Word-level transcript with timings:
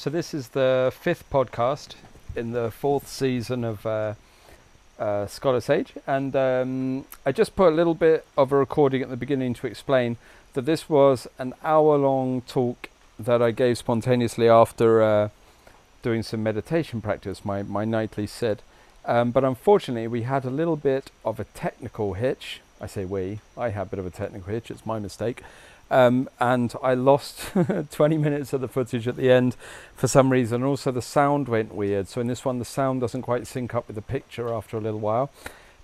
So 0.00 0.08
this 0.08 0.32
is 0.32 0.48
the 0.48 0.90
fifth 0.98 1.28
podcast 1.28 1.94
in 2.34 2.52
the 2.52 2.70
fourth 2.70 3.06
season 3.06 3.64
of 3.64 3.84
uh, 3.84 4.14
uh, 4.98 5.26
Scholar 5.26 5.60
Sage, 5.60 5.92
and 6.06 6.34
um, 6.34 7.04
I 7.26 7.32
just 7.32 7.54
put 7.54 7.70
a 7.70 7.76
little 7.76 7.92
bit 7.92 8.24
of 8.34 8.50
a 8.50 8.56
recording 8.56 9.02
at 9.02 9.10
the 9.10 9.16
beginning 9.18 9.52
to 9.52 9.66
explain 9.66 10.16
that 10.54 10.64
this 10.64 10.88
was 10.88 11.28
an 11.38 11.52
hour-long 11.62 12.40
talk 12.48 12.88
that 13.18 13.42
I 13.42 13.50
gave 13.50 13.76
spontaneously 13.76 14.48
after 14.48 15.02
uh, 15.02 15.28
doing 16.00 16.22
some 16.22 16.42
meditation 16.42 17.02
practice, 17.02 17.44
my 17.44 17.62
my 17.62 17.84
nightly 17.84 18.26
sit. 18.26 18.62
Um, 19.04 19.32
but 19.32 19.44
unfortunately, 19.44 20.08
we 20.08 20.22
had 20.22 20.46
a 20.46 20.50
little 20.50 20.76
bit 20.76 21.10
of 21.26 21.38
a 21.38 21.44
technical 21.44 22.14
hitch. 22.14 22.62
I 22.80 22.86
say 22.86 23.04
we. 23.04 23.40
I 23.54 23.68
had 23.68 23.88
a 23.88 23.90
bit 23.90 23.98
of 23.98 24.06
a 24.06 24.10
technical 24.10 24.50
hitch. 24.50 24.70
It's 24.70 24.86
my 24.86 24.98
mistake. 24.98 25.42
Um, 25.90 26.28
and 26.38 26.72
I 26.82 26.94
lost 26.94 27.50
20 27.90 28.16
minutes 28.16 28.52
of 28.52 28.60
the 28.60 28.68
footage 28.68 29.08
at 29.08 29.16
the 29.16 29.30
end 29.30 29.56
for 29.96 30.06
some 30.06 30.30
reason. 30.30 30.62
Also, 30.62 30.92
the 30.92 31.02
sound 31.02 31.48
went 31.48 31.74
weird. 31.74 32.08
So 32.08 32.20
in 32.20 32.28
this 32.28 32.44
one, 32.44 32.58
the 32.58 32.64
sound 32.64 33.00
doesn't 33.00 33.22
quite 33.22 33.46
sync 33.46 33.74
up 33.74 33.88
with 33.88 33.96
the 33.96 34.02
picture 34.02 34.52
after 34.52 34.76
a 34.76 34.80
little 34.80 35.00
while. 35.00 35.30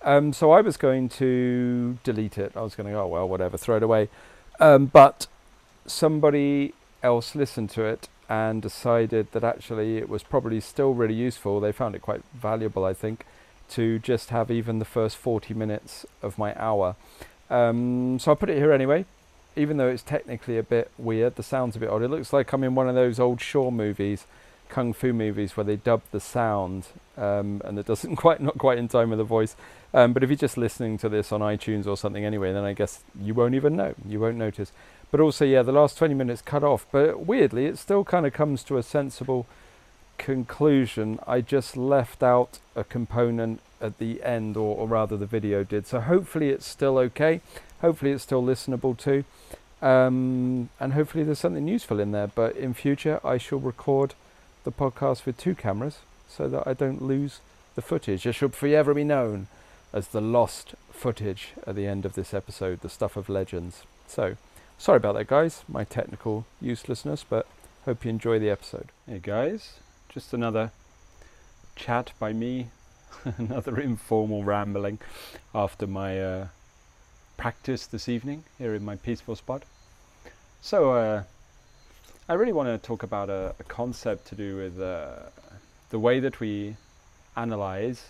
Um, 0.02 0.32
so 0.32 0.52
I 0.52 0.60
was 0.60 0.76
going 0.76 1.08
to 1.10 1.98
delete 2.04 2.38
it. 2.38 2.52
I 2.54 2.60
was 2.60 2.76
going 2.76 2.86
to 2.86 2.92
go, 2.92 3.02
oh, 3.02 3.06
well, 3.08 3.28
whatever, 3.28 3.56
throw 3.56 3.78
it 3.78 3.82
away. 3.82 4.08
Um, 4.60 4.86
but 4.86 5.26
somebody 5.86 6.72
else 7.02 7.34
listened 7.34 7.70
to 7.70 7.84
it 7.84 8.08
and 8.28 8.62
decided 8.62 9.32
that 9.32 9.42
actually 9.42 9.98
it 9.98 10.08
was 10.08 10.22
probably 10.22 10.60
still 10.60 10.94
really 10.94 11.14
useful. 11.14 11.58
They 11.58 11.72
found 11.72 11.96
it 11.96 12.02
quite 12.02 12.22
valuable, 12.32 12.84
I 12.84 12.94
think, 12.94 13.24
to 13.70 13.98
just 13.98 14.30
have 14.30 14.50
even 14.52 14.78
the 14.78 14.84
first 14.84 15.16
40 15.16 15.54
minutes 15.54 16.06
of 16.22 16.38
my 16.38 16.54
hour. 16.60 16.94
Um, 17.50 18.18
so 18.20 18.30
I 18.30 18.34
put 18.36 18.50
it 18.50 18.58
here 18.58 18.72
anyway 18.72 19.04
even 19.56 19.78
though 19.78 19.88
it's 19.88 20.02
technically 20.02 20.58
a 20.58 20.62
bit 20.62 20.90
weird, 20.98 21.36
the 21.36 21.42
sound's 21.42 21.76
a 21.76 21.78
bit 21.78 21.88
odd. 21.88 22.02
It 22.02 22.08
looks 22.08 22.32
like 22.32 22.52
I'm 22.52 22.62
in 22.62 22.74
one 22.74 22.88
of 22.88 22.94
those 22.94 23.18
old 23.18 23.40
Shaw 23.40 23.70
movies, 23.70 24.26
kung 24.68 24.92
fu 24.92 25.12
movies, 25.12 25.56
where 25.56 25.64
they 25.64 25.76
dub 25.76 26.02
the 26.12 26.20
sound, 26.20 26.86
um, 27.16 27.62
and 27.64 27.78
it 27.78 27.86
doesn't 27.86 28.16
quite 28.24 28.40
not 28.40 28.58
quite 28.58 28.78
in 28.78 28.88
time 28.88 29.10
with 29.10 29.18
the 29.18 29.24
voice. 29.24 29.56
Um, 29.94 30.12
but 30.12 30.22
if 30.22 30.28
you're 30.28 30.36
just 30.36 30.58
listening 30.58 30.98
to 30.98 31.08
this 31.08 31.32
on 31.32 31.40
iTunes 31.40 31.86
or 31.86 31.96
something 31.96 32.24
anyway, 32.24 32.52
then 32.52 32.64
I 32.64 32.74
guess 32.74 33.02
you 33.20 33.32
won't 33.32 33.54
even 33.54 33.76
know. 33.76 33.94
You 34.06 34.20
won't 34.20 34.36
notice. 34.36 34.72
But 35.10 35.20
also, 35.20 35.44
yeah, 35.44 35.62
the 35.62 35.72
last 35.72 35.96
20 35.96 36.14
minutes 36.14 36.42
cut 36.42 36.62
off. 36.62 36.86
But 36.92 37.26
weirdly, 37.26 37.66
it 37.66 37.78
still 37.78 38.04
kind 38.04 38.26
of 38.26 38.32
comes 38.32 38.62
to 38.64 38.76
a 38.76 38.82
sensible 38.82 39.46
conclusion. 40.18 41.18
I 41.26 41.40
just 41.40 41.76
left 41.76 42.22
out 42.22 42.58
a 42.74 42.84
component 42.84 43.60
at 43.80 43.98
the 43.98 44.22
end, 44.22 44.56
or, 44.56 44.76
or 44.76 44.86
rather, 44.86 45.16
the 45.16 45.26
video 45.26 45.64
did. 45.64 45.86
So 45.86 46.00
hopefully, 46.00 46.50
it's 46.50 46.66
still 46.66 46.98
okay. 46.98 47.40
Hopefully, 47.80 48.12
it's 48.12 48.22
still 48.22 48.42
listenable 48.42 48.96
too. 48.96 49.24
Um, 49.82 50.70
and 50.80 50.94
hopefully, 50.94 51.24
there's 51.24 51.38
something 51.38 51.68
useful 51.68 52.00
in 52.00 52.12
there. 52.12 52.28
But 52.28 52.56
in 52.56 52.74
future, 52.74 53.20
I 53.24 53.38
shall 53.38 53.58
record 53.58 54.14
the 54.64 54.72
podcast 54.72 55.26
with 55.26 55.36
two 55.36 55.54
cameras 55.54 55.98
so 56.28 56.48
that 56.48 56.66
I 56.66 56.74
don't 56.74 57.02
lose 57.02 57.40
the 57.74 57.82
footage. 57.82 58.26
It 58.26 58.32
should 58.32 58.54
forever 58.54 58.94
be 58.94 59.04
known 59.04 59.46
as 59.92 60.08
the 60.08 60.20
lost 60.20 60.74
footage 60.90 61.50
at 61.66 61.76
the 61.76 61.86
end 61.86 62.04
of 62.04 62.14
this 62.14 62.34
episode, 62.34 62.80
the 62.80 62.88
stuff 62.88 63.16
of 63.16 63.28
legends. 63.28 63.82
So, 64.06 64.36
sorry 64.78 64.96
about 64.96 65.14
that, 65.14 65.28
guys, 65.28 65.62
my 65.68 65.84
technical 65.84 66.46
uselessness, 66.60 67.24
but 67.28 67.46
hope 67.84 68.04
you 68.04 68.10
enjoy 68.10 68.38
the 68.38 68.50
episode. 68.50 68.88
Hey, 69.06 69.20
guys, 69.22 69.74
just 70.08 70.34
another 70.34 70.72
chat 71.76 72.12
by 72.18 72.32
me, 72.32 72.68
another 73.38 73.78
informal 73.78 74.42
rambling 74.42 74.98
after 75.54 75.86
my 75.86 76.20
uh, 76.20 76.46
practice 77.36 77.86
this 77.86 78.08
evening 78.08 78.44
here 78.58 78.74
in 78.74 78.84
my 78.84 78.96
peaceful 78.96 79.36
spot. 79.36 79.62
So, 80.60 80.92
uh, 80.92 81.22
I 82.28 82.34
really 82.34 82.52
want 82.52 82.68
to 82.68 82.78
talk 82.78 83.02
about 83.02 83.30
a, 83.30 83.54
a 83.60 83.64
concept 83.64 84.26
to 84.28 84.34
do 84.34 84.56
with 84.56 84.80
uh, 84.80 85.30
the 85.90 85.98
way 85.98 86.18
that 86.20 86.40
we 86.40 86.76
analyze 87.36 88.04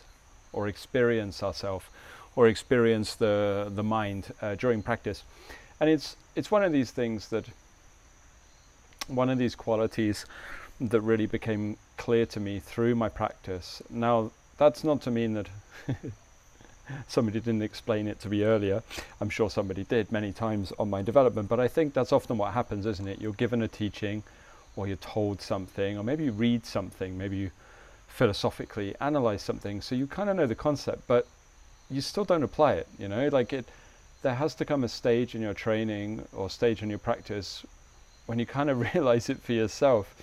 or 0.52 0.68
experience 0.68 1.42
ourselves 1.42 1.84
or 2.34 2.48
experience 2.48 3.14
the 3.14 3.70
the 3.74 3.82
mind 3.82 4.32
uh, 4.40 4.54
during 4.54 4.82
practice, 4.82 5.22
and 5.80 5.90
it's 5.90 6.16
it's 6.34 6.50
one 6.50 6.62
of 6.62 6.72
these 6.72 6.90
things 6.90 7.28
that 7.28 7.46
one 9.08 9.30
of 9.30 9.38
these 9.38 9.54
qualities 9.54 10.26
that 10.80 11.00
really 11.00 11.26
became 11.26 11.76
clear 11.96 12.26
to 12.26 12.40
me 12.40 12.60
through 12.60 12.94
my 12.94 13.08
practice. 13.08 13.82
Now, 13.88 14.30
that's 14.58 14.84
not 14.84 15.00
to 15.02 15.10
mean 15.10 15.34
that 15.34 15.48
somebody 17.08 17.40
didn't 17.40 17.62
explain 17.62 18.06
it 18.06 18.20
to 18.20 18.28
me 18.28 18.44
earlier. 18.44 18.82
I'm 19.20 19.30
sure 19.30 19.50
somebody 19.50 19.84
did 19.84 20.12
many 20.12 20.32
times 20.32 20.72
on 20.78 20.90
my 20.90 21.02
development, 21.02 21.48
but 21.48 21.60
I 21.60 21.68
think 21.68 21.94
that's 21.94 22.12
often 22.12 22.38
what 22.38 22.52
happens, 22.52 22.86
isn't 22.86 23.08
it? 23.08 23.20
You're 23.20 23.32
given 23.32 23.62
a 23.62 23.68
teaching, 23.68 24.22
or 24.76 24.86
you're 24.86 24.96
told 24.96 25.40
something, 25.40 25.98
or 25.98 26.04
maybe 26.04 26.24
you 26.24 26.32
read 26.32 26.66
something, 26.66 27.16
maybe 27.16 27.36
you 27.36 27.50
philosophically 28.08 28.94
analyze 29.00 29.42
something, 29.42 29.80
so 29.80 29.94
you 29.94 30.06
kind 30.06 30.30
of 30.30 30.36
know 30.36 30.46
the 30.46 30.54
concept, 30.54 31.06
but 31.06 31.26
you 31.90 32.00
still 32.00 32.24
don't 32.24 32.42
apply 32.42 32.74
it, 32.74 32.88
you 32.98 33.08
know? 33.08 33.28
Like 33.28 33.52
it, 33.52 33.66
there 34.22 34.34
has 34.34 34.54
to 34.56 34.64
come 34.64 34.84
a 34.84 34.88
stage 34.88 35.34
in 35.34 35.40
your 35.40 35.54
training 35.54 36.26
or 36.32 36.50
stage 36.50 36.82
in 36.82 36.90
your 36.90 36.98
practice 36.98 37.64
when 38.26 38.38
you 38.38 38.46
kind 38.46 38.70
of 38.70 38.80
realize 38.94 39.28
it 39.28 39.40
for 39.40 39.52
yourself 39.52 40.14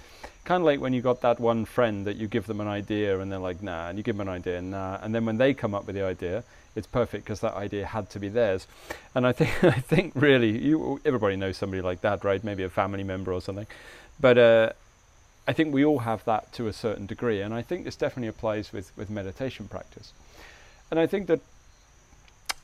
kind 0.43 0.61
of 0.61 0.65
like 0.65 0.79
when 0.79 0.93
you 0.93 1.01
got 1.01 1.21
that 1.21 1.39
one 1.39 1.65
friend 1.65 2.05
that 2.05 2.17
you 2.17 2.27
give 2.27 2.47
them 2.47 2.59
an 2.59 2.67
idea 2.67 3.19
and 3.19 3.31
they're 3.31 3.39
like 3.39 3.61
nah 3.61 3.87
and 3.87 3.97
you 3.97 4.03
give 4.03 4.17
them 4.17 4.27
an 4.27 4.33
idea 4.33 4.57
and 4.57 4.71
nah 4.71 4.97
and 5.01 5.15
then 5.15 5.25
when 5.25 5.37
they 5.37 5.53
come 5.53 5.73
up 5.73 5.85
with 5.85 5.95
the 5.95 6.03
idea 6.03 6.43
it's 6.75 6.87
perfect 6.87 7.23
because 7.23 7.39
that 7.41 7.53
idea 7.53 7.85
had 7.85 8.09
to 8.09 8.19
be 8.19 8.29
theirs. 8.29 8.67
And 9.15 9.25
i 9.27 9.31
think 9.31 9.63
i 9.63 9.79
think 9.79 10.13
really 10.15 10.57
you 10.57 10.99
everybody 11.05 11.35
knows 11.35 11.57
somebody 11.57 11.81
like 11.81 12.01
that 12.01 12.23
right? 12.23 12.43
Maybe 12.43 12.63
a 12.63 12.69
family 12.69 13.03
member 13.03 13.31
or 13.31 13.41
something. 13.41 13.67
But 14.19 14.37
uh, 14.37 14.69
i 15.47 15.53
think 15.53 15.73
we 15.73 15.85
all 15.85 15.99
have 15.99 16.23
that 16.25 16.51
to 16.53 16.67
a 16.67 16.73
certain 16.73 17.05
degree 17.05 17.41
and 17.41 17.53
i 17.53 17.61
think 17.61 17.83
this 17.83 17.95
definitely 17.95 18.29
applies 18.29 18.71
with 18.73 18.91
with 18.97 19.09
meditation 19.09 19.67
practice. 19.67 20.13
And 20.91 20.99
i 20.99 21.07
think 21.07 21.27
that 21.27 21.39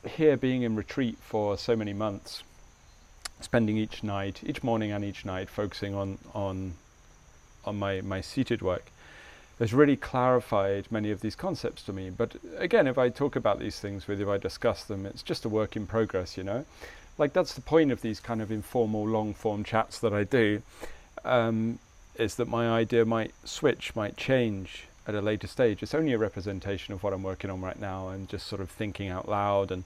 here 0.06 0.36
being 0.36 0.62
in 0.62 0.76
retreat 0.76 1.18
for 1.20 1.58
so 1.58 1.76
many 1.76 1.92
months 1.92 2.42
spending 3.40 3.76
each 3.76 4.02
night 4.02 4.40
each 4.44 4.62
morning 4.62 4.92
and 4.92 5.04
each 5.04 5.24
night 5.24 5.48
focusing 5.48 5.94
on 5.94 6.18
on 6.34 6.74
on 7.64 7.78
my, 7.78 8.00
my 8.00 8.20
seated 8.20 8.62
work 8.62 8.90
has 9.58 9.74
really 9.74 9.96
clarified 9.96 10.86
many 10.90 11.10
of 11.10 11.20
these 11.20 11.36
concepts 11.36 11.82
to 11.82 11.92
me. 11.92 12.08
But 12.08 12.36
again, 12.56 12.86
if 12.86 12.96
I 12.96 13.10
talk 13.10 13.36
about 13.36 13.58
these 13.58 13.78
things 13.78 14.08
with 14.08 14.18
you, 14.18 14.30
if 14.30 14.34
I 14.34 14.38
discuss 14.38 14.84
them, 14.84 15.04
it's 15.04 15.22
just 15.22 15.44
a 15.44 15.50
work 15.50 15.76
in 15.76 15.86
progress, 15.86 16.38
you 16.38 16.44
know? 16.44 16.64
Like 17.18 17.34
that's 17.34 17.52
the 17.52 17.60
point 17.60 17.92
of 17.92 18.00
these 18.00 18.20
kind 18.20 18.40
of 18.40 18.50
informal, 18.50 19.06
long 19.06 19.34
form 19.34 19.62
chats 19.62 19.98
that 19.98 20.14
I 20.14 20.24
do, 20.24 20.62
um, 21.24 21.78
is 22.16 22.36
that 22.36 22.48
my 22.48 22.70
idea 22.70 23.04
might 23.04 23.34
switch, 23.44 23.94
might 23.94 24.16
change 24.16 24.86
at 25.06 25.14
a 25.14 25.20
later 25.20 25.46
stage. 25.46 25.82
It's 25.82 25.94
only 25.94 26.14
a 26.14 26.18
representation 26.18 26.94
of 26.94 27.02
what 27.02 27.12
I'm 27.12 27.22
working 27.22 27.50
on 27.50 27.60
right 27.60 27.78
now 27.78 28.08
and 28.08 28.28
just 28.28 28.46
sort 28.46 28.62
of 28.62 28.70
thinking 28.70 29.08
out 29.08 29.28
loud 29.28 29.70
and 29.70 29.84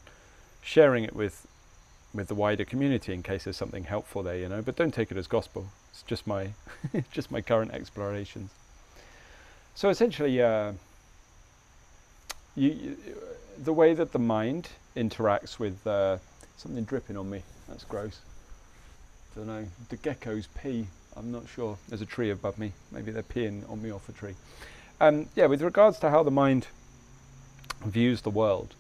sharing 0.63 1.03
it 1.03 1.17
with 1.17 1.49
with 2.15 2.29
the 2.29 2.35
wider 2.35 2.65
community 2.65 3.13
in 3.13 3.23
case 3.23 3.45
there's 3.45 3.57
something 3.57 3.85
helpful 3.85 4.23
there, 4.23 4.37
you 4.37 4.49
know. 4.49 4.63
But 4.63 4.77
don't 4.77 4.95
take 4.95 5.11
it 5.11 5.17
as 5.17 5.27
gospel. 5.27 5.67
It's 5.91 6.03
just 6.03 6.27
my 6.27 6.51
just 7.11 7.31
my 7.31 7.41
current 7.41 7.73
explorations. 7.73 8.51
So 9.75 9.89
essentially, 9.89 10.41
uh, 10.41 10.73
you, 12.55 12.97
the 13.63 13.73
way 13.73 13.95
that 13.95 14.13
the 14.13 14.19
mind 14.19 14.69
interacts 14.97 15.59
with 15.59 15.85
uh, 15.87 16.19
something 16.57 16.85
dripping 16.85 17.17
on 17.17 17.29
me. 17.29 17.43
That's 17.69 17.85
gross. 17.85 18.21
I 19.33 19.39
don't 19.39 19.47
know. 19.49 19.67
The 19.89 19.97
geckos 19.97 20.47
pee. 20.61 20.87
I'm 21.17 21.33
not 21.33 21.49
sure. 21.49 21.77
There's 21.89 22.03
a 22.03 22.07
tree 22.07 22.31
above 22.31 22.59
me. 22.59 22.73
Maybe 22.93 23.11
they're 23.11 23.23
peeing 23.23 23.69
on 23.71 23.83
me 23.83 23.91
off 23.91 24.09
a 24.09 24.13
tree. 24.13 24.35
Um, 25.01 25.29
yeah, 25.35 25.47
with 25.47 25.63
regards 25.63 25.99
to 26.01 26.11
how 26.11 26.23
the 26.23 26.31
mind 26.31 26.69
views 27.85 28.23
the 28.23 28.31
world, 28.31 28.75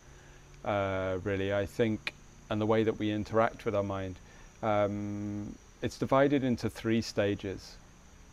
uh, 0.64 1.18
really, 1.22 1.52
I 1.52 1.66
think, 1.66 2.13
and 2.54 2.60
the 2.60 2.66
way 2.66 2.84
that 2.84 3.00
we 3.00 3.10
interact 3.10 3.64
with 3.64 3.74
our 3.74 3.82
mind, 3.82 4.14
um, 4.62 5.56
it's 5.82 5.98
divided 5.98 6.44
into 6.44 6.70
three 6.70 7.02
stages 7.02 7.74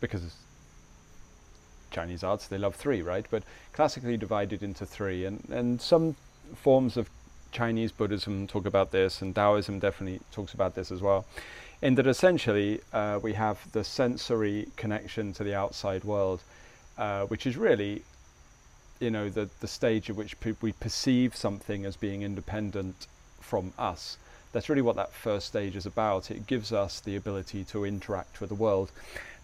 because 0.00 0.36
Chinese 1.90 2.22
arts, 2.22 2.46
they 2.46 2.56
love 2.56 2.76
three, 2.76 3.02
right? 3.02 3.26
But 3.28 3.42
classically 3.72 4.16
divided 4.16 4.62
into 4.62 4.86
three. 4.86 5.24
And, 5.24 5.44
and 5.50 5.80
some 5.80 6.14
forms 6.54 6.96
of 6.96 7.10
Chinese 7.50 7.90
Buddhism 7.90 8.46
talk 8.46 8.64
about 8.64 8.92
this, 8.92 9.22
and 9.22 9.34
Taoism 9.34 9.80
definitely 9.80 10.20
talks 10.30 10.54
about 10.54 10.76
this 10.76 10.92
as 10.92 11.00
well. 11.00 11.26
In 11.82 11.96
that 11.96 12.06
essentially 12.06 12.80
uh, 12.92 13.18
we 13.20 13.32
have 13.32 13.72
the 13.72 13.82
sensory 13.82 14.68
connection 14.76 15.32
to 15.32 15.42
the 15.42 15.56
outside 15.56 16.04
world, 16.04 16.42
uh, 16.96 17.24
which 17.24 17.44
is 17.44 17.56
really, 17.56 18.04
you 19.00 19.10
know, 19.10 19.28
the, 19.28 19.48
the 19.58 19.66
stage 19.66 20.10
at 20.10 20.14
which 20.14 20.36
we 20.62 20.70
perceive 20.70 21.34
something 21.34 21.84
as 21.84 21.96
being 21.96 22.22
independent 22.22 23.08
from 23.52 23.72
us 23.78 24.16
that's 24.52 24.68
really 24.68 24.82
what 24.82 24.96
that 24.96 25.12
first 25.12 25.46
stage 25.46 25.76
is 25.76 25.86
about. 25.86 26.30
It 26.30 26.46
gives 26.46 26.72
us 26.72 27.00
the 27.00 27.16
ability 27.16 27.64
to 27.64 27.84
interact 27.84 28.40
with 28.40 28.50
the 28.50 28.54
world. 28.54 28.92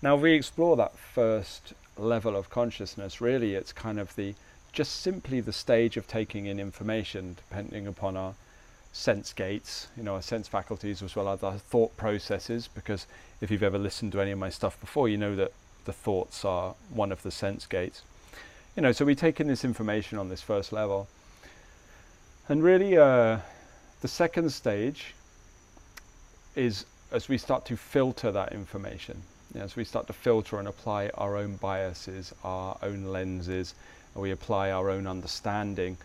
Now, 0.03 0.17
we 0.17 0.33
explore 0.33 0.77
that 0.77 0.97
first 0.97 1.73
level 1.97 2.37
of 2.37 2.49
consciousness, 2.49 3.21
really 3.21 3.55
it's 3.55 3.73
kind 3.73 3.99
of 3.99 4.15
the 4.15 4.35
just 4.71 5.01
simply 5.01 5.41
the 5.41 5.53
stage 5.53 5.97
of 5.97 6.07
taking 6.07 6.47
in 6.47 6.61
information, 6.61 7.35
depending 7.37 7.87
upon 7.87 8.17
our 8.17 8.35
sense 8.93 9.33
gates, 9.33 9.89
you 9.97 10.03
know, 10.03 10.15
our 10.15 10.23
sense 10.23 10.47
faculties 10.47 11.03
as 11.03 11.17
well 11.17 11.29
as 11.29 11.43
our 11.43 11.59
thought 11.59 11.97
processes. 11.97 12.69
Because 12.73 13.07
if 13.41 13.51
you've 13.51 13.63
ever 13.63 13.79
listened 13.79 14.13
to 14.13 14.21
any 14.21 14.31
of 14.31 14.39
my 14.39 14.51
stuff 14.51 14.79
before, 14.79 15.09
you 15.09 15.17
know 15.17 15.35
that 15.35 15.53
the 15.87 15.93
thoughts 15.93 16.45
are 16.45 16.75
one 16.91 17.11
of 17.11 17.23
the 17.23 17.31
sense 17.31 17.67
gates. 17.67 18.03
You 18.77 18.83
know, 18.83 18.93
so 18.93 19.05
we 19.05 19.15
take 19.15 19.41
in 19.41 19.49
this 19.49 19.65
information 19.65 20.19
on 20.19 20.29
this 20.29 20.43
first 20.43 20.73
level. 20.73 21.09
And 22.49 22.63
really, 22.63 22.97
uh, 22.97 23.39
the 24.01 24.09
second 24.09 24.51
stage 24.51 25.15
is 26.55 26.85
as 27.11 27.29
we 27.29 27.39
start 27.39 27.65
to 27.67 27.77
filter 27.77 28.31
that 28.31 28.53
information, 28.53 29.23
as 29.55 29.77
we 29.77 29.85
start 29.85 30.07
to 30.07 30.13
filter 30.13 30.59
and 30.59 30.69
apply 30.69 31.11
our 31.15 31.37
own 31.37 31.57
biases, 31.57 32.35
our 32.45 32.77
own 32.83 33.05
lenses, 33.05 33.75
and 34.15 34.23
we 34.23 34.31
apply 34.31 34.71
our 34.71 34.91
own 34.91 35.07
understanding 35.07 35.97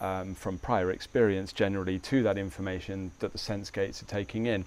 um, 0.00 0.34
from 0.34 0.58
prior 0.58 0.90
experience 0.90 1.52
generally 1.52 1.98
to 1.98 2.22
that 2.22 2.38
information 2.38 3.10
that 3.20 3.32
the 3.32 3.38
sense 3.38 3.70
gates 3.70 4.02
are 4.02 4.06
taking 4.06 4.46
in. 4.46 4.64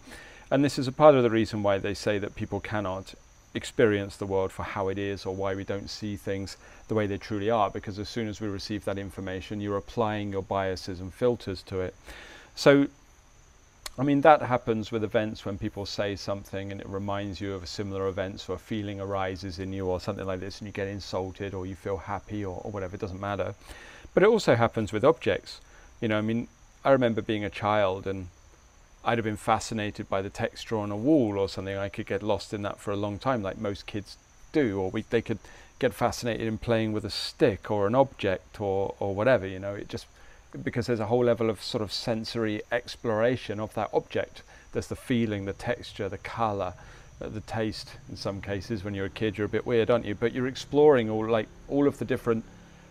And 0.51 0.63
this 0.63 0.77
is 0.77 0.87
a 0.87 0.91
part 0.91 1.15
of 1.15 1.23
the 1.23 1.29
reason 1.29 1.63
why 1.63 1.77
they 1.77 1.93
say 1.93 2.19
that 2.19 2.35
people 2.35 2.59
cannot 2.59 3.13
experience 3.55 4.17
the 4.17 4.25
world 4.25 4.51
for 4.51 4.63
how 4.63 4.87
it 4.87 4.97
is 4.97 5.25
or 5.25 5.35
why 5.35 5.53
we 5.53 5.63
don't 5.63 5.89
see 5.89 6.15
things 6.15 6.57
the 6.87 6.95
way 6.95 7.05
they 7.05 7.17
truly 7.17 7.49
are 7.49 7.69
because 7.69 7.99
as 7.99 8.09
soon 8.09 8.27
as 8.27 8.41
we 8.41 8.47
receive 8.47 8.83
that 8.83 8.97
information 8.97 9.61
you're 9.61 9.77
applying 9.77 10.31
your 10.31 10.41
biases 10.41 10.99
and 10.99 11.13
filters 11.13 11.61
to 11.61 11.79
it 11.79 11.93
so 12.55 12.87
I 13.97 14.03
mean 14.03 14.21
that 14.21 14.41
happens 14.41 14.91
with 14.91 15.03
events 15.03 15.45
when 15.45 15.57
people 15.57 15.85
say 15.85 16.15
something 16.15 16.71
and 16.71 16.81
it 16.81 16.87
reminds 16.87 17.39
you 17.39 17.53
of 17.53 17.63
a 17.63 17.67
similar 17.67 18.07
event 18.07 18.39
so 18.39 18.53
a 18.53 18.57
feeling 18.57 18.99
arises 18.99 19.59
in 19.59 19.71
you 19.71 19.87
or 19.87 19.99
something 19.99 20.25
like 20.25 20.39
this 20.39 20.59
and 20.59 20.67
you 20.67 20.73
get 20.73 20.87
insulted 20.87 21.53
or 21.53 21.65
you 21.65 21.75
feel 21.75 21.97
happy 21.97 22.43
or, 22.43 22.59
or 22.63 22.71
whatever 22.71 22.95
it 22.95 23.01
doesn't 23.01 23.21
matter 23.21 23.53
but 24.13 24.23
it 24.23 24.29
also 24.29 24.55
happens 24.55 24.91
with 24.91 25.03
objects 25.03 25.61
you 26.01 26.07
know 26.07 26.17
I 26.17 26.21
mean 26.21 26.47
I 26.83 26.91
remember 26.91 27.21
being 27.21 27.45
a 27.45 27.49
child 27.49 28.07
and 28.07 28.27
I'd 29.05 29.17
have 29.17 29.25
been 29.25 29.37
fascinated 29.37 30.09
by 30.09 30.21
the 30.21 30.29
texture 30.29 30.77
on 30.77 30.91
a 30.91 30.95
wall 30.95 31.37
or 31.37 31.49
something. 31.49 31.77
I 31.77 31.89
could 31.89 32.05
get 32.05 32.23
lost 32.23 32.53
in 32.53 32.61
that 32.61 32.79
for 32.79 32.91
a 32.91 32.95
long 32.95 33.19
time, 33.19 33.43
like 33.43 33.57
most 33.57 33.85
kids 33.85 34.17
do, 34.53 34.79
or 34.79 34.91
we, 34.91 35.03
they 35.09 35.21
could 35.21 35.39
get 35.77 35.93
fascinated 35.93 36.47
in 36.47 36.57
playing 36.57 36.93
with 36.93 37.03
a 37.03 37.09
stick 37.09 37.69
or 37.69 37.85
an 37.85 37.95
object 37.95 38.61
or, 38.61 38.95
or 38.99 39.13
whatever. 39.13 39.45
You 39.45 39.59
know, 39.59 39.73
it 39.73 39.89
just 39.89 40.07
because 40.63 40.87
there's 40.87 40.99
a 40.99 41.05
whole 41.05 41.23
level 41.23 41.49
of 41.49 41.61
sort 41.63 41.81
of 41.81 41.91
sensory 41.91 42.61
exploration 42.71 43.59
of 43.59 43.73
that 43.73 43.89
object. 43.93 44.43
There's 44.71 44.87
the 44.87 44.95
feeling, 44.95 45.45
the 45.45 45.53
texture, 45.53 46.09
the 46.09 46.17
color, 46.17 46.73
uh, 47.21 47.29
the 47.29 47.41
taste. 47.41 47.91
In 48.09 48.15
some 48.15 48.41
cases, 48.41 48.83
when 48.83 48.93
you're 48.93 49.05
a 49.05 49.09
kid, 49.09 49.37
you're 49.37 49.45
a 49.45 49.49
bit 49.49 49.65
weird, 49.65 49.89
aren't 49.89 50.05
you? 50.05 50.15
But 50.15 50.33
you're 50.33 50.47
exploring 50.47 51.09
all 51.09 51.27
like 51.27 51.47
all 51.67 51.87
of 51.87 51.97
the 51.99 52.05
different 52.05 52.43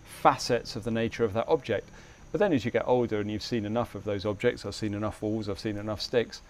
facets 0.05 0.77
of 0.77 0.85
the 0.85 0.91
nature 0.91 1.25
of 1.25 1.33
that 1.35 1.49
object. 1.49 1.89
But 2.31 2.39
then 2.39 2.53
as 2.53 2.65
you 2.65 2.71
get 2.71 2.85
older 2.87 3.21
and 3.21 3.31
you've 3.31 3.43
seen 3.43 3.67
enough 3.67 3.95
of 3.95 4.05
those 4.05 4.25
objects, 4.25 4.65
I've 4.65 4.75
seen 4.75 4.95
enough 4.95 5.21
walls, 5.21 5.49
I've 5.49 5.59
seen 5.59 5.77
enough 5.77 6.01
sticks, 6.01 6.41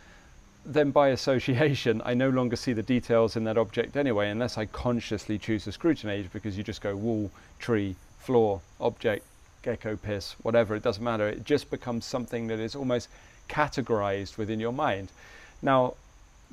then 0.64 0.90
by 0.90 1.08
association, 1.08 2.02
I 2.04 2.14
no 2.14 2.28
longer 2.28 2.56
see 2.56 2.72
the 2.72 2.82
details 2.82 3.36
in 3.36 3.44
that 3.44 3.58
object 3.58 3.96
anyway, 3.96 4.30
unless 4.30 4.58
I 4.58 4.66
consciously 4.66 5.38
choose 5.38 5.64
to 5.64 5.72
scrutinize 5.72 6.26
because 6.32 6.56
you 6.56 6.62
just 6.62 6.80
go 6.80 6.94
wall, 6.94 7.30
tree, 7.58 7.96
floor, 8.18 8.60
object, 8.80 9.26
gecko 9.62 9.96
piss, 9.96 10.34
whatever, 10.42 10.74
it 10.74 10.82
doesn't 10.82 11.02
matter. 11.02 11.28
It 11.28 11.44
just 11.44 11.70
becomes 11.70 12.04
something 12.04 12.48
that 12.48 12.58
is 12.58 12.74
almost 12.74 13.08
categorized 13.48 14.36
within 14.36 14.60
your 14.60 14.72
mind. 14.72 15.10
Now, 15.62 15.94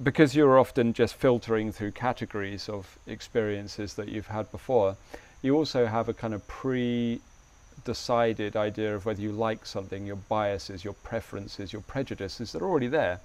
because 0.01 0.35
you're 0.35 0.59
often 0.59 0.93
just 0.93 1.15
filtering 1.15 1.71
through 1.71 1.91
categories 1.91 2.69
of 2.69 2.97
experiences 3.05 3.95
that 3.95 4.07
you've 4.09 4.27
had 4.27 4.49
before, 4.51 4.95
you 5.41 5.55
also 5.55 5.85
have 5.85 6.07
a 6.07 6.13
kind 6.13 6.33
of 6.33 6.47
pre 6.47 7.21
decided 7.85 8.55
idea 8.55 8.93
of 8.93 9.05
whether 9.05 9.21
you 9.21 9.31
like 9.31 9.65
something, 9.65 10.05
your 10.05 10.15
biases, 10.15 10.83
your 10.83 10.93
preferences, 10.93 11.71
your 11.71 11.81
prejudices, 11.83 12.51
they're 12.51 12.61
already 12.61 12.87
there. 12.87 13.19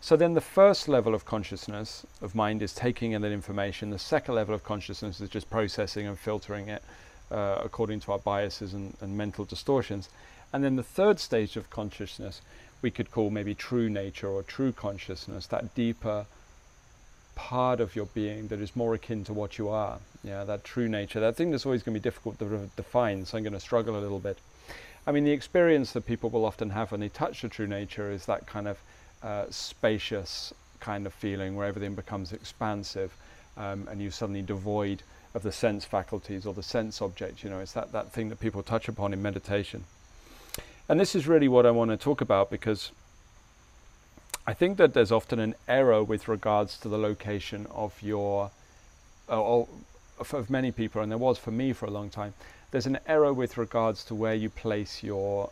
So 0.00 0.16
then 0.16 0.34
the 0.34 0.40
first 0.40 0.88
level 0.88 1.14
of 1.14 1.24
consciousness 1.24 2.06
of 2.22 2.34
mind 2.34 2.62
is 2.62 2.72
taking 2.72 3.12
in 3.12 3.22
that 3.22 3.32
information. 3.32 3.90
The 3.90 3.98
second 3.98 4.34
level 4.34 4.54
of 4.54 4.62
consciousness 4.62 5.20
is 5.20 5.28
just 5.28 5.50
processing 5.50 6.06
and 6.06 6.18
filtering 6.18 6.68
it 6.68 6.82
uh, 7.30 7.60
according 7.62 8.00
to 8.00 8.12
our 8.12 8.18
biases 8.18 8.74
and, 8.74 8.94
and 9.00 9.16
mental 9.16 9.44
distortions. 9.44 10.08
And 10.52 10.62
then 10.62 10.76
the 10.76 10.82
third 10.82 11.18
stage 11.20 11.56
of 11.56 11.70
consciousness 11.70 12.40
we 12.82 12.90
could 12.90 13.10
call 13.10 13.30
maybe 13.30 13.54
true 13.54 13.88
nature 13.88 14.28
or 14.28 14.42
true 14.42 14.72
consciousness, 14.72 15.46
that 15.46 15.74
deeper 15.74 16.26
part 17.34 17.80
of 17.80 17.96
your 17.96 18.06
being 18.06 18.48
that 18.48 18.60
is 18.60 18.76
more 18.76 18.94
akin 18.94 19.24
to 19.24 19.32
what 19.32 19.58
you 19.58 19.68
are. 19.68 19.98
Yeah, 20.22 20.44
that 20.44 20.64
true 20.64 20.88
nature. 20.88 21.20
That 21.20 21.36
thing 21.36 21.50
that's 21.50 21.66
always 21.66 21.82
going 21.82 21.94
to 21.94 22.00
be 22.00 22.02
difficult 22.02 22.38
to 22.38 22.70
define, 22.76 23.24
so 23.24 23.36
I'm 23.36 23.44
going 23.44 23.52
to 23.52 23.60
struggle 23.60 23.98
a 23.98 24.00
little 24.00 24.18
bit. 24.18 24.38
I 25.06 25.12
mean, 25.12 25.24
the 25.24 25.32
experience 25.32 25.92
that 25.92 26.06
people 26.06 26.30
will 26.30 26.44
often 26.44 26.70
have 26.70 26.90
when 26.90 27.00
they 27.00 27.08
touch 27.08 27.42
the 27.42 27.48
true 27.48 27.66
nature 27.66 28.10
is 28.10 28.26
that 28.26 28.46
kind 28.46 28.66
of 28.66 28.78
uh, 29.22 29.44
spacious 29.50 30.52
kind 30.80 31.06
of 31.06 31.14
feeling 31.14 31.56
where 31.56 31.66
everything 31.66 31.94
becomes 31.94 32.32
expansive 32.32 33.16
um, 33.56 33.88
and 33.90 34.00
you're 34.00 34.10
suddenly 34.10 34.42
devoid 34.42 35.02
of 35.36 35.42
the 35.42 35.52
sense 35.52 35.84
faculties 35.84 36.46
or 36.46 36.54
the 36.54 36.62
sense 36.62 37.02
object. 37.02 37.44
You 37.44 37.50
know, 37.50 37.60
it's 37.60 37.72
that, 37.72 37.92
that 37.92 38.10
thing 38.10 38.30
that 38.30 38.40
people 38.40 38.62
touch 38.62 38.88
upon 38.88 39.12
in 39.12 39.20
meditation. 39.20 39.84
And 40.88 40.98
this 40.98 41.14
is 41.14 41.28
really 41.28 41.46
what 41.46 41.66
I 41.66 41.70
want 41.72 41.90
to 41.90 41.98
talk 41.98 42.22
about 42.22 42.50
because 42.50 42.90
I 44.46 44.54
think 44.54 44.78
that 44.78 44.94
there's 44.94 45.12
often 45.12 45.38
an 45.38 45.54
error 45.68 46.02
with 46.02 46.26
regards 46.26 46.78
to 46.78 46.88
the 46.88 46.96
location 46.96 47.66
of 47.70 48.00
your, 48.02 48.50
uh, 49.28 49.38
or 49.38 49.68
of 50.18 50.48
many 50.48 50.72
people, 50.72 51.02
and 51.02 51.10
there 51.10 51.18
was 51.18 51.36
for 51.36 51.50
me 51.50 51.74
for 51.74 51.84
a 51.84 51.90
long 51.90 52.08
time. 52.08 52.32
There's 52.70 52.86
an 52.86 52.98
error 53.06 53.34
with 53.34 53.58
regards 53.58 54.04
to 54.04 54.14
where 54.14 54.34
you 54.34 54.48
place 54.48 55.02
your 55.02 55.50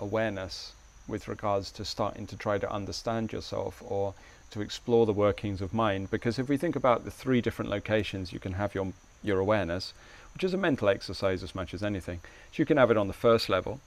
awareness, 0.00 0.72
with 1.06 1.28
regards 1.28 1.70
to 1.72 1.84
starting 1.84 2.26
to 2.26 2.36
try 2.36 2.58
to 2.58 2.72
understand 2.72 3.32
yourself 3.32 3.80
or 3.86 4.14
to 4.50 4.60
explore 4.60 5.06
the 5.06 5.12
workings 5.12 5.60
of 5.60 5.72
mind. 5.72 6.10
Because 6.10 6.40
if 6.40 6.48
we 6.48 6.56
think 6.56 6.74
about 6.74 7.04
the 7.04 7.12
three 7.12 7.40
different 7.40 7.70
locations 7.70 8.32
you 8.32 8.40
can 8.40 8.54
have 8.54 8.74
your 8.74 8.92
your 9.22 9.38
awareness, 9.38 9.92
which 10.34 10.44
is 10.44 10.54
a 10.54 10.58
mental 10.58 10.88
exercise 10.88 11.42
as 11.42 11.54
much 11.54 11.74
as 11.74 11.82
anything, 11.82 12.20
so 12.52 12.56
you 12.56 12.66
can 12.66 12.76
have 12.76 12.90
it 12.90 12.96
on 12.96 13.08
the 13.08 13.12
first 13.12 13.48
level 13.48 13.80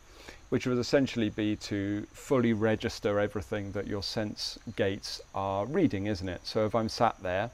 which 0.49 0.67
would 0.67 0.77
essentially 0.77 1.29
be 1.29 1.55
to 1.55 2.05
fully 2.13 2.53
register 2.53 3.19
everything 3.19 3.71
that 3.71 3.87
your 3.87 4.03
sense 4.03 4.59
gates 4.75 5.19
are 5.33 5.65
reading, 5.65 6.05
isn't 6.05 6.29
it? 6.29 6.45
So 6.45 6.65
if 6.65 6.75
I'm 6.75 6.89
sat 6.89 7.15
there 7.23 7.49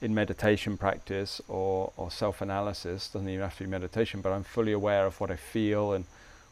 in 0.00 0.14
meditation 0.14 0.76
practice 0.76 1.40
or, 1.46 1.92
or 1.96 2.10
self 2.10 2.40
analysis, 2.40 3.08
doesn't 3.08 3.28
even 3.28 3.42
have 3.42 3.56
to 3.58 3.64
be 3.64 3.70
meditation, 3.70 4.20
but 4.20 4.32
I'm 4.32 4.44
fully 4.44 4.72
aware 4.72 5.06
of 5.06 5.20
what 5.20 5.30
I 5.30 5.36
feel 5.36 5.92
and 5.92 6.06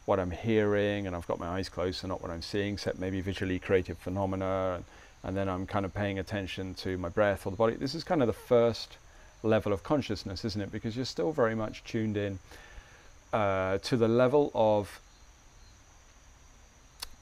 what 0.05 0.21
I'm 0.21 0.33
hearing, 0.33 1.07
and 1.07 1.17
I've 1.17 1.27
got 1.27 1.41
my 1.41 1.49
eyes 1.49 1.71
closed, 1.71 2.01
so 2.01 2.09
not 2.09 2.21
what 2.21 2.31
I'm 2.31 2.43
seeing, 2.43 2.75
except 2.75 2.99
maybe 2.99 3.23
visually 3.23 3.59
created 3.59 3.97
phenomena, 3.97 4.75
and, 4.77 4.85
and 5.23 5.35
then 5.35 5.49
I'm 5.49 5.67
kind 5.67 5.87
of 5.87 5.95
paying 5.95 6.19
attention 6.19 6.75
to 6.75 6.99
my 6.99 7.09
breath 7.09 7.47
or 7.47 7.51
the 7.51 7.57
body. 7.57 7.77
This 7.77 7.95
is 7.95 8.05
kind 8.05 8.21
of 8.21 8.27
the 8.27 8.35
first 8.35 8.99
level 9.49 9.73
of 9.73 9.83
consciousness, 9.83 10.45
isn't 10.45 10.61
it? 10.61 10.73
Because 10.73 10.97
you're 10.97 11.05
still 11.05 11.33
very 11.33 11.55
much 11.55 11.85
tuned 11.85 12.17
in 12.17 12.39
uh, 13.33 13.79
to 13.79 13.97
the 13.97 14.09
level 14.09 14.51
of 14.55 15.01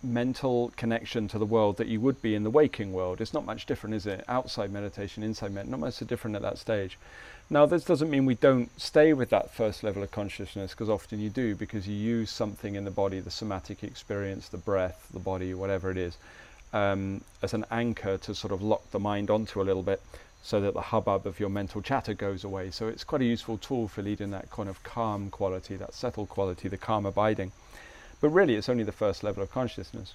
mental 0.02 0.72
connection 0.76 1.28
to 1.28 1.38
the 1.38 1.46
world 1.46 1.76
that 1.76 1.86
you 1.86 2.00
would 2.00 2.20
be 2.20 2.34
in 2.34 2.42
the 2.42 2.50
waking 2.50 2.92
world. 2.92 3.20
It's 3.20 3.32
not 3.32 3.44
much 3.44 3.66
different, 3.66 3.94
is 3.94 4.06
it? 4.06 4.24
Outside 4.28 4.72
meditation, 4.72 5.22
inside 5.22 5.52
meditation, 5.52 5.70
not 5.70 5.80
much 5.80 5.94
so 5.94 6.06
different 6.06 6.34
at 6.34 6.42
that 6.42 6.58
stage. 6.58 6.98
Now, 7.48 7.66
this 7.66 7.84
doesn't 7.84 8.10
mean 8.10 8.24
we 8.24 8.34
don't 8.34 8.68
stay 8.80 9.12
with 9.12 9.30
that 9.30 9.54
first 9.54 9.84
level 9.84 10.02
of 10.02 10.10
consciousness, 10.10 10.72
because 10.72 10.88
often 10.88 11.20
you 11.20 11.28
do, 11.28 11.54
because 11.54 11.86
you 11.86 11.94
use 11.94 12.30
something 12.30 12.74
in 12.74 12.84
the 12.84 12.90
body, 12.90 13.20
the 13.20 13.30
somatic 13.30 13.84
experience, 13.84 14.48
the 14.48 14.58
breath, 14.58 15.06
the 15.12 15.20
body, 15.20 15.54
whatever 15.54 15.90
it 15.90 15.96
is, 15.96 16.16
um, 16.72 17.20
as 17.42 17.54
an 17.54 17.64
anchor 17.70 18.16
to 18.18 18.34
sort 18.34 18.52
of 18.52 18.62
lock 18.62 18.90
the 18.90 18.98
mind 18.98 19.30
onto 19.30 19.60
a 19.60 19.64
little 19.64 19.82
bit 19.82 20.00
so 20.42 20.61
that 20.61 20.75
the 20.75 20.80
hubbub 20.80 21.26
of 21.26 21.38
your 21.38 21.49
mental 21.49 21.80
chatter 21.80 22.14
goes 22.14 22.42
away. 22.42 22.70
So 22.70 22.88
it's 22.88 23.04
quite 23.04 23.22
a 23.22 23.26
useful 23.26 23.58
tool 23.58 23.87
for 23.87 24.02
leading 24.02 24.30
that 24.32 24.50
kind 24.50 24.68
of 24.68 24.82
calm 24.82 25.30
quality, 25.30 25.76
that 25.76 25.94
settled 25.94 26.28
quality, 26.28 26.68
the 26.68 26.76
calm 26.76 27.06
abiding. 27.06 27.52
But 28.20 28.30
really, 28.30 28.56
it's 28.56 28.68
only 28.68 28.84
the 28.84 28.92
first 28.92 29.22
level 29.22 29.42
of 29.42 29.52
consciousness. 29.52 30.14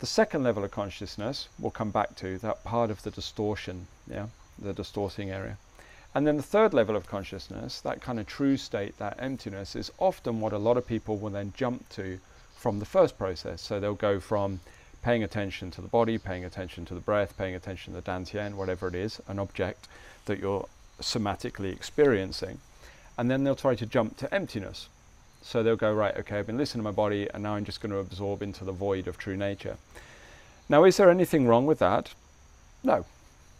The 0.00 0.06
second 0.06 0.42
level 0.42 0.64
of 0.64 0.70
consciousness 0.70 1.48
we'll 1.58 1.70
come 1.70 1.90
back 1.90 2.16
to, 2.16 2.38
that 2.38 2.64
part 2.64 2.90
of 2.90 3.02
the 3.02 3.10
distortion, 3.10 3.86
yeah, 4.10 4.26
the 4.58 4.72
distorting 4.72 5.30
area. 5.30 5.58
And 6.14 6.26
then 6.26 6.36
the 6.36 6.42
third 6.42 6.74
level 6.74 6.96
of 6.96 7.06
consciousness, 7.06 7.80
that 7.82 8.00
kind 8.00 8.18
of 8.18 8.26
true 8.26 8.56
state, 8.56 8.98
that 8.98 9.16
emptiness, 9.20 9.76
is 9.76 9.92
often 9.98 10.40
what 10.40 10.52
a 10.52 10.58
lot 10.58 10.76
of 10.76 10.86
people 10.86 11.18
will 11.18 11.30
then 11.30 11.52
jump 11.56 11.88
to 11.90 12.18
from 12.56 12.80
the 12.80 12.84
first 12.84 13.16
process. 13.16 13.62
So 13.62 13.78
they'll 13.78 13.94
go 13.94 14.18
from 14.18 14.58
paying 15.02 15.22
attention 15.22 15.70
to 15.72 15.80
the 15.80 15.88
body, 15.88 16.18
paying 16.18 16.44
attention 16.44 16.84
to 16.86 16.94
the 16.94 17.00
breath, 17.00 17.36
paying 17.38 17.54
attention 17.54 17.94
to 17.94 18.00
the 18.00 18.10
dantian, 18.10 18.54
whatever 18.54 18.88
it 18.88 18.94
is, 18.94 19.20
an 19.28 19.38
object 19.38 19.88
that 20.26 20.38
you're 20.38 20.68
somatically 21.00 21.72
experiencing. 21.72 22.58
And 23.16 23.30
then 23.30 23.44
they'll 23.44 23.56
try 23.56 23.74
to 23.74 23.86
jump 23.86 24.16
to 24.18 24.32
emptiness. 24.34 24.88
So 25.42 25.62
they'll 25.62 25.76
go, 25.76 25.92
right, 25.92 26.16
okay, 26.18 26.38
I've 26.38 26.46
been 26.46 26.58
listening 26.58 26.84
to 26.84 26.90
my 26.90 26.94
body 26.94 27.28
and 27.32 27.42
now 27.42 27.54
I'm 27.54 27.64
just 27.64 27.80
going 27.80 27.92
to 27.92 27.98
absorb 27.98 28.42
into 28.42 28.64
the 28.64 28.72
void 28.72 29.08
of 29.08 29.16
true 29.16 29.36
nature. 29.36 29.76
Now, 30.68 30.84
is 30.84 30.96
there 30.98 31.10
anything 31.10 31.46
wrong 31.46 31.66
with 31.66 31.78
that? 31.78 32.14
No. 32.84 33.04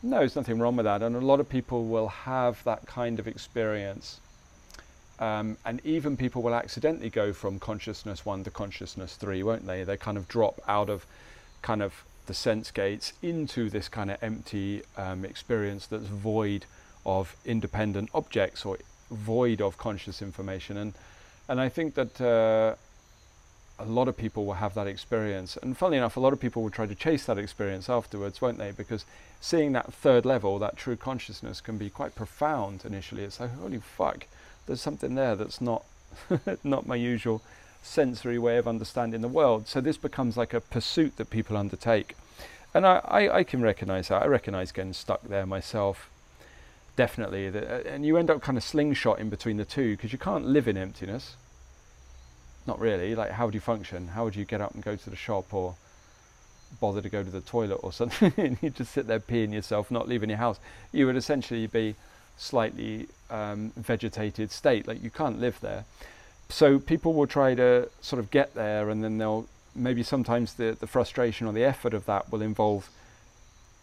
No, 0.03 0.19
there's 0.19 0.37
nothing 0.37 0.59
wrong 0.59 0.77
with 0.77 0.85
that. 0.85 1.03
And 1.03 1.17
a 1.17 1.21
lot 1.21 1.41
of 1.41 1.49
people 1.49 1.87
will 1.87 2.09
have 2.09 2.63
that 2.65 2.87
kind 2.87 3.19
of 3.19 3.27
experience. 3.27 4.21
Um, 5.19 5.59
and 5.67 5.85
even 5.85 6.17
people 6.17 6.43
will 6.43 6.55
accidentally 6.55 7.11
go 7.11 7.33
from 7.33 7.59
consciousness 7.59 8.25
one 8.25 8.45
to 8.45 8.51
consciousness 8.51 9.17
three, 9.17 9.43
won't 9.43 9.67
they? 9.67 9.85
They 9.85 9.97
kind 9.97 10.17
of 10.17 10.29
drop 10.29 10.61
out 10.67 10.89
of 10.89 11.05
kind 11.63 11.83
of 11.83 12.05
the 12.27 12.35
sense 12.35 12.71
gates 12.71 13.13
into 13.23 13.71
this 13.71 13.89
kind 13.89 14.11
of 14.11 14.23
empty 14.23 14.83
um, 14.97 15.25
experience 15.25 15.87
that's 15.87 16.07
void 16.07 16.65
of 17.05 17.35
independent 17.45 18.09
objects 18.15 18.65
or 18.65 18.79
void 19.11 19.61
of 19.61 19.77
conscious 19.79 20.23
information. 20.23 20.77
And 20.77 20.95
and 21.49 21.61
I 21.61 21.69
think 21.69 21.95
that 21.95 22.21
uh, 22.21 22.77
a 23.81 23.85
lot 23.85 24.07
of 24.07 24.17
people 24.17 24.45
will 24.45 24.55
have 24.55 24.75
that 24.75 24.87
experience. 24.87 25.57
And 25.61 25.77
funnily 25.77 25.97
enough, 25.97 26.17
a 26.17 26.21
lot 26.21 26.33
of 26.33 26.39
people 26.39 26.63
will 26.63 26.71
try 26.71 26.87
to 26.87 26.95
chase 26.95 27.25
that 27.27 27.39
experience 27.39 27.89
afterwards, 27.89 28.41
won't 28.41 28.59
they? 28.59 28.71
Because 28.71 29.05
seeing 29.41 29.73
that 29.73 29.93
third 29.93 30.25
level, 30.25 30.61
that 30.61 30.77
true 30.77 30.97
consciousness, 30.97 31.61
can 31.61 31.79
be 31.79 31.91
quite 31.91 32.15
profound 32.15 32.85
initially. 32.85 33.25
It's 33.25 33.41
like, 33.41 33.55
holy 33.55 33.79
fuck, 33.79 34.27
there's 34.67 34.81
something 34.81 35.15
there 35.15 35.35
that's 35.35 35.61
not 35.61 35.85
not 36.65 36.87
my 36.87 36.97
usual 36.97 37.43
sensory 37.83 38.39
way 38.39 38.59
of 38.59 38.69
understanding 38.69 39.21
the 39.21 39.29
world. 39.29 39.67
So 39.69 39.81
this 39.81 39.97
becomes 39.97 40.37
like 40.37 40.55
a 40.55 40.61
pursuit 40.61 41.17
that 41.17 41.31
people 41.31 41.57
undertake. 41.57 42.15
And 42.75 42.87
I, 42.87 43.01
I, 43.05 43.37
I 43.39 43.45
can 43.45 43.63
recognize 43.63 44.09
that. 44.09 44.23
I 44.23 44.27
recognize 44.27 44.73
getting 44.73 44.93
stuck 44.93 45.23
there 45.23 45.47
myself. 45.47 46.09
Definitely. 46.97 47.47
And 47.47 48.05
you 48.05 48.17
end 48.17 48.31
up 48.31 48.43
kind 48.43 48.59
of 48.59 48.65
slingshot 48.65 49.19
in 49.19 49.31
between 49.31 49.57
the 49.57 49.65
two 49.65 49.97
because 49.97 50.13
you 50.13 50.19
can't 50.19 50.47
live 50.47 50.69
in 50.69 50.77
emptiness. 50.77 51.37
Not 52.67 52.79
really. 52.79 53.15
Like, 53.15 53.33
how 53.33 53.47
would 53.47 53.55
you 53.55 53.61
function? 53.61 54.09
How 54.09 54.25
would 54.25 54.37
you 54.37 54.45
get 54.45 54.61
up 54.61 54.75
and 54.75 54.83
go 54.83 54.97
to 54.97 55.11
the 55.11 55.17
shop 55.17 55.53
or 55.53 55.75
bother 56.81 57.03
to 57.03 57.09
go 57.09 57.25
to 57.25 57.31
the 57.31 57.41
toilet 57.41 57.81
or 57.83 57.93
something? 58.01 58.59
you 58.61 58.71
just 58.71 58.93
sit 58.93 59.07
there 59.07 59.21
peeing 59.21 59.53
yourself, 59.53 59.91
not 59.91 60.09
leaving 60.09 60.29
your 60.29 60.39
house. 60.39 60.61
You 60.93 61.07
would 61.07 61.17
essentially 61.17 61.67
be 61.67 61.97
slightly 62.37 63.09
um, 63.31 63.73
vegetated 63.77 64.53
state. 64.53 64.87
Like, 64.87 65.03
you 65.03 65.11
can't 65.11 65.41
live 65.41 65.59
there 65.61 65.85
so 66.51 66.79
people 66.79 67.15
will 67.15 67.27
try 67.27 67.55
to 67.55 67.89
sort 68.01 68.21
of 68.21 68.31
get 68.31 68.55
there 68.55 68.91
and 68.91 69.03
then 69.03 69.19
they'll 69.19 69.47
maybe 69.75 70.03
sometimes 70.03 70.55
the, 70.55 70.77
the 70.79 70.87
frustration 70.87 71.47
or 71.47 71.53
the 71.53 71.65
effort 71.65 71.95
of 71.95 72.07
that 72.07 72.31
will 72.31 72.43
involve 72.43 72.91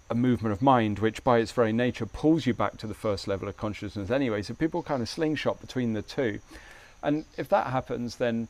a 0.10 0.16
movement 0.16 0.54
of 0.54 0.62
mind 0.62 1.00
which 1.00 1.24
by 1.24 1.40
its 1.40 1.52
very 1.52 1.74
nature 1.74 2.06
pulls 2.06 2.46
you 2.46 2.54
back 2.54 2.78
to 2.78 2.88
the 2.88 2.94
first 2.94 3.28
level 3.28 3.48
of 3.48 3.58
consciousness 3.58 4.10
anyway. 4.10 4.42
So 4.42 4.54
people 4.54 4.84
kind 4.84 5.02
of 5.02 5.10
slingshot 5.10 5.60
between 5.60 5.94
the 5.94 6.02
two. 6.02 6.40
And 7.04 7.26
if 7.38 7.50
that 7.50 7.68
happens 7.68 8.18
then 8.18 8.48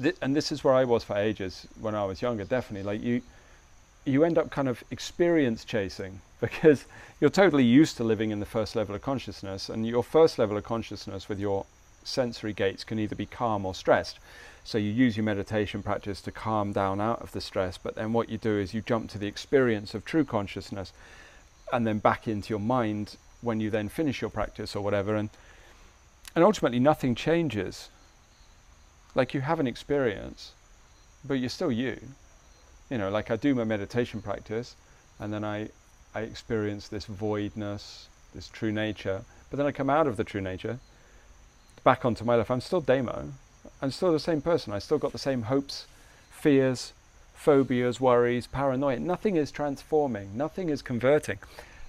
th- 0.00 0.16
and 0.20 0.34
this 0.34 0.52
is 0.52 0.64
where 0.64 0.74
I 0.74 0.84
was 0.84 1.04
for 1.04 1.16
ages 1.16 1.66
when 1.80 1.94
I 1.94 2.04
was 2.04 2.22
younger 2.22 2.44
definitely 2.44 2.90
like 2.90 3.02
you 3.02 3.22
you 4.04 4.24
end 4.24 4.38
up 4.38 4.50
kind 4.50 4.68
of 4.68 4.82
experience 4.90 5.64
chasing 5.64 6.20
because 6.40 6.86
you're 7.20 7.30
totally 7.30 7.64
used 7.64 7.96
to 7.96 8.04
living 8.04 8.30
in 8.30 8.40
the 8.40 8.46
first 8.46 8.76
level 8.76 8.94
of 8.94 9.02
consciousness 9.02 9.68
and 9.68 9.86
your 9.86 10.02
first 10.02 10.38
level 10.38 10.56
of 10.56 10.64
consciousness 10.64 11.28
with 11.28 11.38
your 11.38 11.66
sensory 12.08 12.52
gates 12.52 12.84
can 12.84 12.98
either 12.98 13.14
be 13.14 13.26
calm 13.26 13.64
or 13.64 13.74
stressed. 13.74 14.18
So 14.64 14.76
you 14.76 14.90
use 14.90 15.16
your 15.16 15.24
meditation 15.24 15.82
practice 15.82 16.20
to 16.22 16.30
calm 16.30 16.72
down 16.72 17.00
out 17.00 17.22
of 17.22 17.32
the 17.32 17.40
stress, 17.40 17.78
but 17.78 17.94
then 17.94 18.12
what 18.12 18.28
you 18.28 18.36
do 18.38 18.58
is 18.58 18.74
you 18.74 18.82
jump 18.82 19.10
to 19.10 19.18
the 19.18 19.26
experience 19.26 19.94
of 19.94 20.04
true 20.04 20.24
consciousness 20.24 20.92
and 21.72 21.86
then 21.86 21.98
back 21.98 22.28
into 22.28 22.50
your 22.50 22.60
mind 22.60 23.16
when 23.40 23.60
you 23.60 23.70
then 23.70 23.88
finish 23.88 24.20
your 24.20 24.30
practice 24.30 24.74
or 24.74 24.82
whatever 24.82 25.14
and 25.14 25.30
and 26.34 26.44
ultimately 26.44 26.78
nothing 26.78 27.14
changes. 27.14 27.88
Like 29.14 29.32
you 29.32 29.40
have 29.40 29.58
an 29.58 29.66
experience, 29.66 30.52
but 31.24 31.34
you're 31.34 31.48
still 31.48 31.72
you. 31.72 31.98
You 32.90 32.98
know, 32.98 33.10
like 33.10 33.30
I 33.30 33.36
do 33.36 33.54
my 33.54 33.64
meditation 33.64 34.20
practice 34.20 34.76
and 35.18 35.32
then 35.32 35.44
I 35.44 35.70
I 36.14 36.20
experience 36.20 36.88
this 36.88 37.06
voidness, 37.06 38.08
this 38.34 38.48
true 38.48 38.72
nature, 38.72 39.24
but 39.50 39.56
then 39.56 39.66
I 39.66 39.72
come 39.72 39.90
out 39.90 40.06
of 40.06 40.16
the 40.16 40.24
true 40.24 40.40
nature 40.40 40.78
back 41.88 42.04
onto 42.04 42.22
my 42.22 42.34
life, 42.34 42.50
I'm 42.50 42.60
still 42.60 42.82
Damo. 42.82 43.32
I'm 43.80 43.90
still 43.90 44.12
the 44.12 44.20
same 44.20 44.42
person. 44.42 44.74
I 44.74 44.78
still 44.78 44.98
got 44.98 45.12
the 45.12 45.18
same 45.18 45.44
hopes, 45.44 45.86
fears, 46.30 46.92
phobias, 47.34 47.98
worries, 47.98 48.46
paranoia. 48.46 49.00
Nothing 49.00 49.36
is 49.36 49.50
transforming. 49.50 50.36
Nothing 50.36 50.68
is 50.68 50.82
converting. 50.82 51.38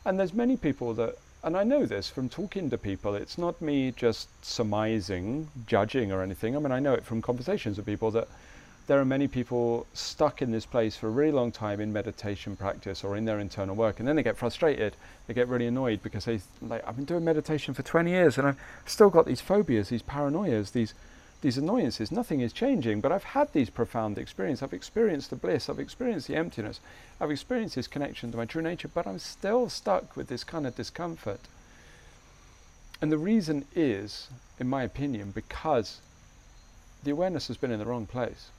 And 0.05 0.17
there's 0.17 0.33
many 0.33 0.55
people 0.55 0.93
that, 0.93 1.17
and 1.43 1.57
I 1.57 1.65
know 1.65 1.85
this 1.85 2.09
from 2.09 2.29
talking 2.29 2.69
to 2.69 2.77
people. 2.77 3.13
It's 3.13 3.37
not 3.37 3.61
me 3.61 3.91
just 3.91 4.29
surmising, 4.41 5.49
judging, 5.67 6.13
or 6.13 6.23
anything. 6.23 6.55
I 6.55 6.59
mean, 6.59 6.71
I 6.71 6.79
know 6.79 6.93
it 6.93 7.03
from 7.03 7.21
conversations 7.21 7.75
with 7.75 7.85
people 7.85 8.09
that 8.11 8.29
there 8.89 8.99
are 8.99 9.05
many 9.05 9.27
people 9.27 9.85
stuck 9.93 10.41
in 10.41 10.49
this 10.49 10.65
place 10.65 10.97
for 10.97 11.09
a 11.09 11.11
really 11.11 11.31
long 11.31 11.51
time 11.51 11.79
in 11.79 11.93
meditation 11.93 12.55
practice 12.55 13.03
or 13.03 13.15
in 13.15 13.23
their 13.23 13.37
internal 13.37 13.75
work, 13.75 13.99
and 13.99 14.07
then 14.07 14.15
they 14.15 14.23
get 14.23 14.35
frustrated. 14.35 14.95
They 15.27 15.35
get 15.35 15.47
really 15.47 15.67
annoyed 15.67 16.01
because 16.01 16.25
they 16.25 16.41
like, 16.59 16.83
I've 16.87 16.95
been 16.95 17.05
doing 17.05 17.23
meditation 17.23 17.75
for 17.75 17.83
20 17.83 18.09
years 18.09 18.39
and 18.39 18.47
I've 18.47 18.59
still 18.87 19.11
got 19.11 19.27
these 19.27 19.41
phobias, 19.41 19.89
these 19.89 20.01
paranoias, 20.01 20.71
these 20.71 20.95
these 21.41 21.55
annoyances. 21.55 22.11
Nothing 22.11 22.41
is 22.41 22.51
changing, 22.51 22.99
but 22.99 23.11
I've 23.11 23.23
had 23.23 23.53
these 23.53 23.69
profound 23.69 24.17
experiences. 24.17 24.63
I've 24.63 24.73
experienced 24.73 25.29
the 25.29 25.35
bliss. 25.35 25.69
I've 25.69 25.79
experienced 25.79 26.27
the 26.27 26.35
emptiness. 26.35 26.81
I've 27.21 27.31
experienced 27.31 27.75
this 27.75 27.87
connection 27.87 28.31
to 28.31 28.37
my 28.37 28.45
true 28.45 28.63
nature, 28.63 28.89
but 28.91 29.05
I'm 29.05 29.19
still 29.19 29.69
stuck 29.69 30.17
with 30.17 30.27
this 30.27 30.43
kind 30.43 30.65
of 30.65 30.75
discomfort. 30.75 31.41
And 33.01 33.11
the 33.11 33.19
reason 33.19 33.65
is, 33.75 34.29
in 34.59 34.67
my 34.67 34.81
opinion, 34.81 35.29
because 35.29 36.01
the 37.03 37.11
awareness 37.11 37.47
has 37.49 37.55
been 37.55 37.71
in 37.71 37.79
the 37.79 37.85
wrong 37.85 38.07
place. 38.07 38.49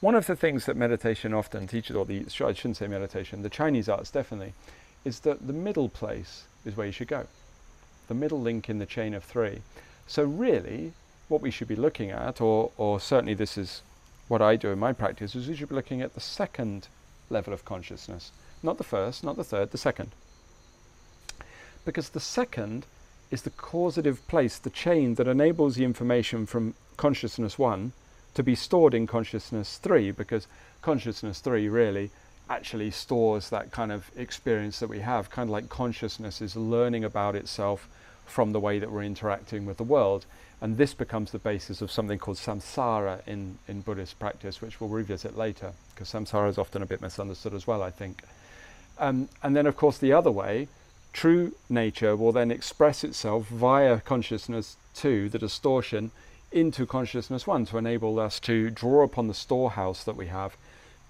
One 0.00 0.14
of 0.14 0.26
the 0.26 0.36
things 0.36 0.64
that 0.64 0.76
meditation 0.76 1.34
often 1.34 1.66
teaches, 1.66 1.94
or 1.94 2.06
the, 2.06 2.24
I 2.24 2.52
shouldn't 2.54 2.78
say 2.78 2.86
meditation, 2.86 3.42
the 3.42 3.50
Chinese 3.50 3.86
arts 3.86 4.10
definitely, 4.10 4.54
is 5.04 5.20
that 5.20 5.46
the 5.46 5.52
middle 5.52 5.90
place 5.90 6.44
is 6.64 6.74
where 6.74 6.86
you 6.86 6.92
should 6.92 7.08
go. 7.08 7.26
The 8.08 8.14
middle 8.14 8.40
link 8.40 8.70
in 8.70 8.78
the 8.78 8.86
chain 8.86 9.12
of 9.12 9.24
three. 9.24 9.60
So 10.06 10.24
really, 10.24 10.94
what 11.28 11.42
we 11.42 11.50
should 11.50 11.68
be 11.68 11.76
looking 11.76 12.10
at, 12.10 12.40
or, 12.40 12.72
or 12.78 12.98
certainly 12.98 13.34
this 13.34 13.58
is 13.58 13.82
what 14.28 14.40
I 14.40 14.56
do 14.56 14.70
in 14.70 14.78
my 14.78 14.94
practice, 14.94 15.34
is 15.34 15.48
we 15.48 15.54
should 15.54 15.68
be 15.68 15.74
looking 15.74 16.00
at 16.00 16.14
the 16.14 16.20
second 16.20 16.88
level 17.28 17.52
of 17.52 17.66
consciousness. 17.66 18.32
Not 18.62 18.78
the 18.78 18.84
first, 18.84 19.22
not 19.22 19.36
the 19.36 19.44
third, 19.44 19.70
the 19.70 19.78
second. 19.78 20.12
Because 21.84 22.08
the 22.08 22.20
second 22.20 22.86
is 23.30 23.42
the 23.42 23.50
causative 23.50 24.26
place, 24.28 24.58
the 24.58 24.70
chain 24.70 25.16
that 25.16 25.28
enables 25.28 25.76
the 25.76 25.84
information 25.84 26.46
from 26.46 26.74
consciousness 26.96 27.58
one 27.58 27.92
to 28.34 28.42
be 28.42 28.54
stored 28.54 28.94
in 28.94 29.06
consciousness 29.06 29.78
3 29.78 30.12
because 30.12 30.46
consciousness 30.82 31.40
3 31.40 31.68
really 31.68 32.10
actually 32.48 32.90
stores 32.90 33.50
that 33.50 33.70
kind 33.70 33.92
of 33.92 34.10
experience 34.16 34.80
that 34.80 34.88
we 34.88 35.00
have. 35.00 35.30
Kind 35.30 35.48
of 35.48 35.52
like 35.52 35.68
consciousness 35.68 36.40
is 36.40 36.56
learning 36.56 37.04
about 37.04 37.36
itself 37.36 37.88
from 38.26 38.52
the 38.52 38.60
way 38.60 38.78
that 38.78 38.90
we're 38.90 39.02
interacting 39.02 39.66
with 39.66 39.76
the 39.76 39.84
world. 39.84 40.24
And 40.60 40.76
this 40.76 40.92
becomes 40.94 41.30
the 41.30 41.38
basis 41.38 41.80
of 41.80 41.90
something 41.90 42.18
called 42.18 42.36
samsara 42.36 43.26
in, 43.26 43.58
in 43.66 43.80
Buddhist 43.80 44.18
practice 44.18 44.60
which 44.60 44.80
we'll 44.80 44.90
revisit 44.90 45.36
later 45.36 45.72
because 45.94 46.12
samsara 46.12 46.48
is 46.48 46.58
often 46.58 46.82
a 46.82 46.86
bit 46.86 47.00
misunderstood 47.00 47.54
as 47.54 47.66
well 47.66 47.82
I 47.82 47.90
think. 47.90 48.22
Um, 48.98 49.28
and 49.42 49.56
then 49.56 49.66
of 49.66 49.76
course 49.76 49.96
the 49.98 50.12
other 50.12 50.30
way 50.30 50.68
true 51.12 51.54
nature 51.68 52.14
will 52.14 52.32
then 52.32 52.50
express 52.50 53.02
itself 53.02 53.48
via 53.48 54.00
consciousness 54.00 54.76
2 54.94 55.30
the 55.30 55.38
distortion 55.38 56.10
into 56.52 56.86
consciousness 56.86 57.46
one 57.46 57.64
to 57.66 57.78
enable 57.78 58.18
us 58.18 58.40
to 58.40 58.70
draw 58.70 59.02
upon 59.04 59.28
the 59.28 59.34
storehouse 59.34 60.04
that 60.04 60.16
we 60.16 60.26
have 60.26 60.56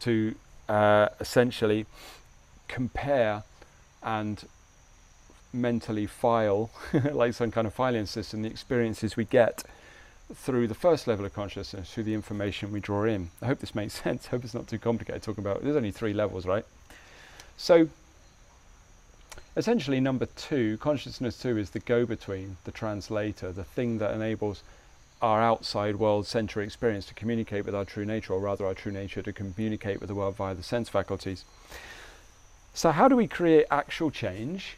to 0.00 0.34
uh, 0.68 1.08
essentially 1.18 1.86
compare 2.68 3.42
and 4.02 4.44
mentally 5.52 6.06
file, 6.06 6.70
like 7.12 7.34
some 7.34 7.50
kind 7.50 7.66
of 7.66 7.74
filing 7.74 8.06
system, 8.06 8.42
the 8.42 8.48
experiences 8.48 9.16
we 9.16 9.24
get 9.24 9.64
through 10.34 10.68
the 10.68 10.74
first 10.74 11.06
level 11.06 11.24
of 11.26 11.34
consciousness, 11.34 11.92
through 11.92 12.04
the 12.04 12.14
information 12.14 12.70
we 12.70 12.80
draw 12.80 13.04
in. 13.04 13.30
I 13.42 13.46
hope 13.46 13.58
this 13.58 13.74
makes 13.74 13.94
sense. 14.02 14.26
I 14.26 14.30
hope 14.30 14.44
it's 14.44 14.54
not 14.54 14.68
too 14.68 14.78
complicated 14.78 15.22
talking 15.22 15.44
about. 15.44 15.62
There's 15.62 15.76
only 15.76 15.90
three 15.90 16.12
levels, 16.12 16.46
right? 16.46 16.64
So, 17.56 17.88
essentially, 19.56 20.00
number 20.00 20.26
two, 20.26 20.78
consciousness 20.78 21.38
two, 21.38 21.58
is 21.58 21.70
the 21.70 21.80
go 21.80 22.06
between, 22.06 22.56
the 22.64 22.72
translator, 22.72 23.52
the 23.52 23.64
thing 23.64 23.98
that 23.98 24.14
enables 24.14 24.62
our 25.22 25.42
outside 25.42 25.96
world 25.96 26.26
center 26.26 26.62
experience 26.62 27.06
to 27.06 27.14
communicate 27.14 27.64
with 27.66 27.74
our 27.74 27.84
true 27.84 28.04
nature, 28.04 28.32
or 28.32 28.40
rather 28.40 28.66
our 28.66 28.74
true 28.74 28.92
nature 28.92 29.22
to 29.22 29.32
communicate 29.32 30.00
with 30.00 30.08
the 30.08 30.14
world 30.14 30.36
via 30.36 30.54
the 30.54 30.62
sense 30.62 30.88
faculties. 30.88 31.44
So, 32.72 32.92
how 32.92 33.08
do 33.08 33.16
we 33.16 33.26
create 33.26 33.66
actual 33.70 34.10
change 34.10 34.76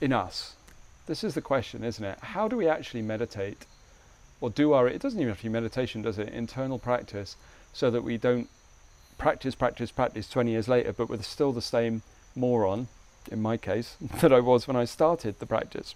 in 0.00 0.12
us? 0.12 0.54
This 1.06 1.24
is 1.24 1.34
the 1.34 1.40
question, 1.40 1.82
isn't 1.82 2.04
it? 2.04 2.18
How 2.20 2.46
do 2.46 2.56
we 2.56 2.68
actually 2.68 3.02
meditate? 3.02 3.66
Or 4.40 4.50
do 4.50 4.72
our, 4.72 4.88
it 4.88 5.00
doesn't 5.00 5.18
even 5.18 5.30
have 5.30 5.38
to 5.38 5.44
be 5.44 5.48
meditation, 5.48 6.02
does 6.02 6.18
it? 6.18 6.28
Internal 6.28 6.78
practice, 6.78 7.36
so 7.72 7.90
that 7.90 8.02
we 8.02 8.16
don't 8.18 8.48
practice, 9.18 9.54
practice, 9.54 9.90
practice 9.90 10.28
20 10.28 10.50
years 10.50 10.68
later, 10.68 10.92
but 10.92 11.08
with 11.08 11.24
still 11.24 11.52
the 11.52 11.62
same 11.62 12.02
moron, 12.34 12.88
in 13.30 13.40
my 13.40 13.56
case, 13.56 13.96
that 14.20 14.32
I 14.32 14.40
was 14.40 14.68
when 14.68 14.76
I 14.76 14.84
started 14.84 15.38
the 15.38 15.46
practice. 15.46 15.94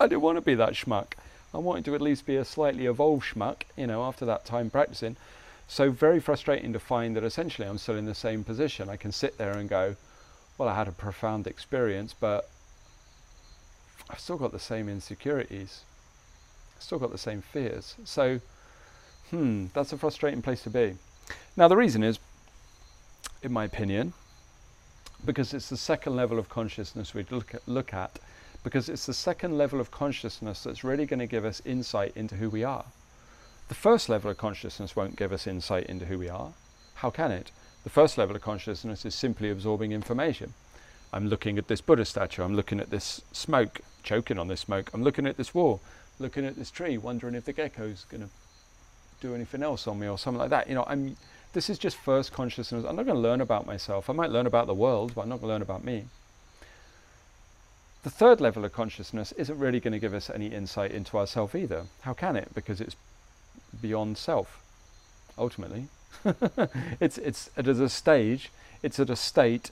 I 0.00 0.06
didn't 0.06 0.22
want 0.22 0.38
to 0.38 0.42
be 0.42 0.54
that 0.54 0.72
schmuck. 0.72 1.12
I 1.54 1.58
wanted 1.58 1.84
to 1.84 1.94
at 1.94 2.00
least 2.00 2.26
be 2.26 2.36
a 2.36 2.44
slightly 2.44 2.86
evolved 2.86 3.24
schmuck, 3.24 3.62
you 3.76 3.86
know, 3.86 4.02
after 4.02 4.24
that 4.26 4.44
time 4.44 4.70
practicing. 4.70 5.16
So 5.68 5.90
very 5.90 6.20
frustrating 6.20 6.72
to 6.72 6.80
find 6.80 7.16
that 7.16 7.24
essentially 7.24 7.68
I'm 7.68 7.78
still 7.78 7.96
in 7.96 8.06
the 8.06 8.14
same 8.14 8.42
position. 8.42 8.88
I 8.88 8.96
can 8.96 9.12
sit 9.12 9.38
there 9.38 9.56
and 9.56 9.68
go, 9.68 9.96
well, 10.58 10.68
I 10.68 10.74
had 10.74 10.88
a 10.88 10.92
profound 10.92 11.46
experience, 11.46 12.14
but 12.18 12.50
I've 14.10 14.20
still 14.20 14.36
got 14.36 14.52
the 14.52 14.58
same 14.58 14.88
insecurities. 14.88 15.82
I've 16.76 16.82
still 16.82 16.98
got 16.98 17.12
the 17.12 17.18
same 17.18 17.40
fears. 17.40 17.94
So, 18.04 18.40
hmm, 19.30 19.66
that's 19.74 19.92
a 19.92 19.96
frustrating 19.96 20.42
place 20.42 20.62
to 20.64 20.70
be. 20.70 20.96
Now, 21.56 21.68
the 21.68 21.76
reason 21.76 22.02
is, 22.02 22.18
in 23.42 23.52
my 23.52 23.64
opinion, 23.64 24.12
because 25.24 25.54
it's 25.54 25.68
the 25.68 25.76
second 25.76 26.16
level 26.16 26.38
of 26.38 26.48
consciousness 26.48 27.14
we 27.14 27.24
look 27.30 27.54
at, 27.54 27.66
look 27.66 27.94
at 27.94 28.18
because 28.64 28.88
it's 28.88 29.06
the 29.06 29.14
second 29.14 29.56
level 29.56 29.78
of 29.78 29.92
consciousness 29.92 30.64
that's 30.64 30.82
really 30.82 31.06
going 31.06 31.20
to 31.20 31.26
give 31.26 31.44
us 31.44 31.62
insight 31.64 32.12
into 32.16 32.34
who 32.36 32.50
we 32.50 32.64
are. 32.64 32.86
The 33.68 33.74
first 33.74 34.08
level 34.08 34.30
of 34.30 34.38
consciousness 34.38 34.96
won't 34.96 35.16
give 35.16 35.32
us 35.32 35.46
insight 35.46 35.86
into 35.86 36.06
who 36.06 36.18
we 36.18 36.28
are. 36.28 36.54
How 36.96 37.10
can 37.10 37.30
it? 37.30 37.52
The 37.84 37.90
first 37.90 38.18
level 38.18 38.34
of 38.34 38.42
consciousness 38.42 39.04
is 39.04 39.14
simply 39.14 39.50
absorbing 39.50 39.92
information. 39.92 40.54
I'm 41.12 41.28
looking 41.28 41.58
at 41.58 41.68
this 41.68 41.80
Buddha 41.80 42.04
statue, 42.04 42.42
I'm 42.42 42.56
looking 42.56 42.80
at 42.80 42.90
this 42.90 43.20
smoke, 43.30 43.82
choking 44.02 44.38
on 44.38 44.48
this 44.48 44.62
smoke, 44.62 44.90
I'm 44.92 45.04
looking 45.04 45.26
at 45.26 45.36
this 45.36 45.54
wall, 45.54 45.80
looking 46.18 46.44
at 46.44 46.56
this 46.56 46.70
tree, 46.70 46.98
wondering 46.98 47.34
if 47.34 47.44
the 47.44 47.52
gecko's 47.52 48.04
going 48.10 48.22
to 48.22 48.30
do 49.20 49.34
anything 49.34 49.62
else 49.62 49.86
on 49.86 49.98
me 49.98 50.08
or 50.08 50.18
something 50.18 50.40
like 50.40 50.50
that. 50.50 50.68
You 50.68 50.74
know, 50.74 50.84
I'm 50.88 51.16
this 51.52 51.70
is 51.70 51.78
just 51.78 51.96
first 51.96 52.32
consciousness. 52.32 52.84
I'm 52.84 52.96
not 52.96 53.06
going 53.06 53.16
to 53.16 53.22
learn 53.22 53.40
about 53.40 53.64
myself. 53.64 54.10
I 54.10 54.12
might 54.12 54.30
learn 54.30 54.46
about 54.46 54.66
the 54.66 54.74
world, 54.74 55.14
but 55.14 55.22
I'm 55.22 55.28
not 55.28 55.36
going 55.36 55.48
to 55.48 55.52
learn 55.52 55.62
about 55.62 55.84
me. 55.84 56.06
The 58.04 58.10
third 58.10 58.38
level 58.38 58.66
of 58.66 58.72
consciousness 58.74 59.32
isn't 59.32 59.58
really 59.58 59.80
going 59.80 59.92
to 59.92 59.98
give 59.98 60.12
us 60.12 60.28
any 60.28 60.48
insight 60.48 60.90
into 60.90 61.16
ourself 61.16 61.54
either. 61.54 61.86
How 62.02 62.12
can 62.12 62.36
it? 62.36 62.54
Because 62.54 62.78
it's 62.78 62.96
beyond 63.80 64.18
self, 64.18 64.62
ultimately. 65.38 65.88
it's, 67.00 67.16
it's 67.16 67.48
at 67.56 67.66
a 67.66 67.88
stage, 67.88 68.50
it's 68.82 69.00
at 69.00 69.08
a 69.08 69.16
state 69.16 69.70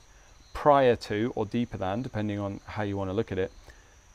prior 0.54 0.96
to 0.96 1.30
or 1.36 1.44
deeper 1.44 1.76
than, 1.76 2.00
depending 2.00 2.38
on 2.38 2.60
how 2.64 2.82
you 2.82 2.96
want 2.96 3.10
to 3.10 3.14
look 3.14 3.32
at 3.32 3.38
it, 3.38 3.52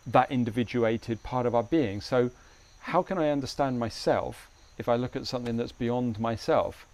that 0.08 0.32
individuated 0.32 1.22
part 1.22 1.46
of 1.46 1.54
our 1.54 1.62
being. 1.64 2.02
So, 2.02 2.32
how 2.80 3.04
can 3.04 3.20
I 3.20 3.30
understand 3.30 3.80
myself 3.80 4.50
if 4.80 4.90
I 4.90 4.96
look 4.96 5.16
at 5.16 5.28
something 5.28 5.58
that's 5.58 5.72
beyond 5.72 6.20
myself? 6.20 6.88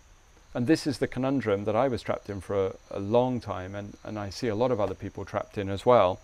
And 0.54 0.68
this 0.68 0.86
is 0.86 0.98
the 0.98 1.08
conundrum 1.08 1.64
that 1.64 1.76
I 1.76 1.88
was 1.88 2.02
trapped 2.02 2.30
in 2.30 2.42
for 2.42 2.68
a, 2.68 2.74
a, 2.92 3.00
long 3.00 3.40
time, 3.40 3.76
and, 3.76 3.96
and 4.04 4.20
I 4.20 4.30
see 4.30 4.50
a 4.50 4.56
lot 4.56 4.72
of 4.72 4.82
other 4.82 4.94
people 4.94 5.24
trapped 5.24 5.58
in 5.58 5.70
as 5.70 5.86
well, 5.86 6.20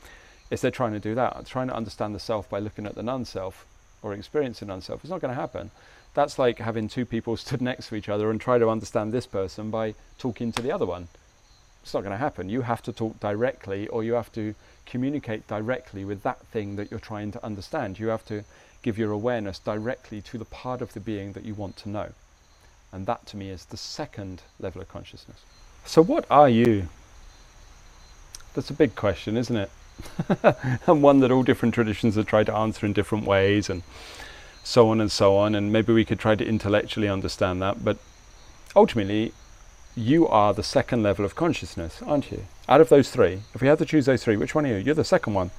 is 0.50 0.62
they're 0.62 0.72
trying 0.72 0.94
to 0.94 1.00
do 1.00 1.16
that, 1.16 1.46
trying 1.46 1.68
to 1.68 1.76
understand 1.76 2.16
the 2.16 2.20
self 2.20 2.50
by 2.50 2.60
looking 2.60 2.86
at 2.86 2.96
the 2.96 3.04
non-self 3.04 3.66
or 4.02 4.14
experiencing 4.14 4.68
non-self. 4.68 5.02
It's 5.04 5.12
not 5.12 5.22
going 5.22 5.34
to 5.34 5.40
happen. 5.40 5.72
That's 6.14 6.40
like 6.40 6.60
having 6.60 6.88
two 6.88 7.06
people 7.06 7.38
stood 7.38 7.62
next 7.62 7.90
to 7.90 7.96
each 7.96 8.10
other 8.10 8.32
and 8.32 8.40
try 8.40 8.58
to 8.58 8.70
understand 8.70 9.12
this 9.12 9.26
person 9.26 9.70
by 9.70 9.96
talking 10.18 10.52
to 10.54 10.62
the 10.62 10.72
other 10.72 10.86
one. 10.86 11.08
It's 11.84 11.94
not 11.94 12.02
going 12.02 12.12
to 12.12 12.18
happen. 12.18 12.50
You 12.50 12.62
have 12.62 12.82
to 12.84 12.94
talk 12.94 13.20
directly 13.20 13.88
or 13.88 14.04
you 14.04 14.14
have 14.14 14.32
to 14.34 14.54
communicate 14.86 15.48
directly 15.48 16.04
with 16.04 16.24
that 16.24 16.40
thing 16.48 16.76
that 16.76 16.92
you're 16.92 17.00
trying 17.00 17.32
to 17.32 17.46
understand. 17.46 18.00
You 18.00 18.08
have 18.08 18.26
to 18.26 18.44
give 18.82 18.98
your 18.98 19.12
awareness 19.12 19.60
directly 19.60 20.22
to 20.22 20.38
the 20.38 20.46
part 20.46 20.82
of 20.82 20.94
the 20.94 21.00
being 21.00 21.34
that 21.34 21.46
you 21.46 21.54
want 21.54 21.78
to 21.78 21.90
know. 21.90 22.10
And 22.92 23.06
that 23.06 23.26
to 23.28 23.38
me 23.38 23.50
is 23.50 23.66
the 23.66 23.78
second 23.78 24.42
level 24.60 24.82
of 24.82 24.90
consciousness. 24.90 25.38
So, 25.86 26.02
what 26.02 26.26
are 26.30 26.50
you? 26.50 26.90
That's 28.54 28.70
a 28.70 28.74
big 28.74 28.96
question, 28.96 29.38
isn't 29.38 29.56
it? 29.56 29.70
and 30.88 31.04
one 31.04 31.20
that 31.20 31.32
all 31.32 31.44
different 31.44 31.74
traditions 31.74 32.16
have 32.16 32.26
tried 32.26 32.46
to 32.48 32.56
answer 32.56 32.86
in 32.86 32.94
different 32.94 33.26
ways, 33.26 33.70
and 33.70 33.84
so 34.64 34.90
on 34.90 35.02
and 35.02 35.12
so 35.12 35.36
on. 35.38 35.56
And 35.56 35.72
maybe 35.72 35.94
we 35.94 36.06
could 36.06 36.20
try 36.20 36.36
to 36.36 36.46
intellectually 36.46 37.08
understand 37.08 37.62
that. 37.62 37.84
But 37.84 37.98
ultimately, 38.76 39.34
you 39.96 40.28
are 40.28 40.54
the 40.54 40.64
second 40.64 41.04
level 41.04 41.26
of 41.26 41.36
consciousness, 41.36 42.02
aren't 42.02 42.32
you? 42.32 42.46
Out 42.68 42.82
of 42.82 42.90
those 42.90 43.10
three, 43.10 43.42
if 43.54 43.62
we 43.62 43.68
had 43.68 43.80
to 43.80 43.86
choose 43.86 44.06
those 44.06 44.24
three, 44.24 44.38
which 44.38 44.56
one 44.56 44.66
are 44.66 44.70
you? 44.70 44.76
You're 44.76 44.96
the 44.96 45.04
second 45.04 45.34
one. 45.34 45.52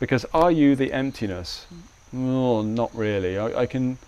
Because 0.00 0.24
are 0.34 0.50
you 0.50 0.74
the 0.74 0.92
emptiness? 0.92 1.66
Well, 2.12 2.62
not 2.62 2.94
really. 2.94 3.38
I, 3.38 3.60
I 3.62 3.66
can, 3.66 3.98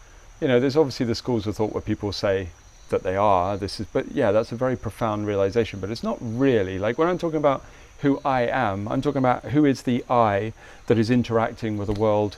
you 0.40 0.48
know, 0.48 0.60
there's 0.60 0.76
obviously 0.76 1.06
the 1.06 1.14
schools 1.14 1.46
of 1.46 1.56
thought 1.56 1.72
where 1.72 1.80
people 1.80 2.12
say, 2.12 2.48
that 2.90 3.02
they 3.02 3.16
are. 3.16 3.56
This 3.56 3.80
is, 3.80 3.86
but 3.92 4.12
yeah, 4.12 4.32
that's 4.32 4.52
a 4.52 4.56
very 4.56 4.76
profound 4.76 5.26
realization. 5.26 5.80
But 5.80 5.90
it's 5.90 6.02
not 6.02 6.18
really 6.20 6.78
like 6.78 6.98
when 6.98 7.08
I'm 7.08 7.18
talking 7.18 7.38
about 7.38 7.64
who 8.00 8.20
I 8.24 8.42
am, 8.42 8.88
I'm 8.88 9.02
talking 9.02 9.18
about 9.18 9.44
who 9.44 9.64
is 9.64 9.82
the 9.82 10.04
I 10.10 10.52
that 10.86 10.98
is 10.98 11.10
interacting 11.10 11.78
with 11.78 11.88
the 11.88 12.00
world 12.00 12.36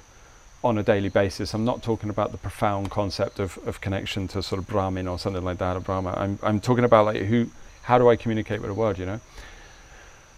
on 0.63 0.79
a 0.79 0.83
daily 0.83 1.09
basis. 1.09 1.55
I'm 1.55 1.65
not 1.65 1.83
talking 1.83 2.11
about 2.11 2.33
the 2.33 2.39
profound 2.39 2.91
concept 2.91 3.39
of, 3.39 3.59
of 3.67 3.81
connection 3.81 4.27
to 4.29 4.43
sort 4.43 4.59
of 4.59 4.67
Brahman 4.67 5.07
or 5.07 5.19
something 5.19 5.45
like 5.45 5.59
that, 5.59 5.77
or 5.77 5.81
Brahma. 5.81 6.15
I'm, 6.17 6.39
I'm 6.43 6.61
talking 6.61 6.85
about 6.85 7.07
like 7.07 7.23
who, 7.23 7.51
how 7.83 7.99
do 7.99 8.09
I 8.09 8.17
communicate 8.17 8.61
with 8.61 8.71
the 8.71 8.75
world, 8.75 8.99
you 8.99 9.07
know? 9.07 9.21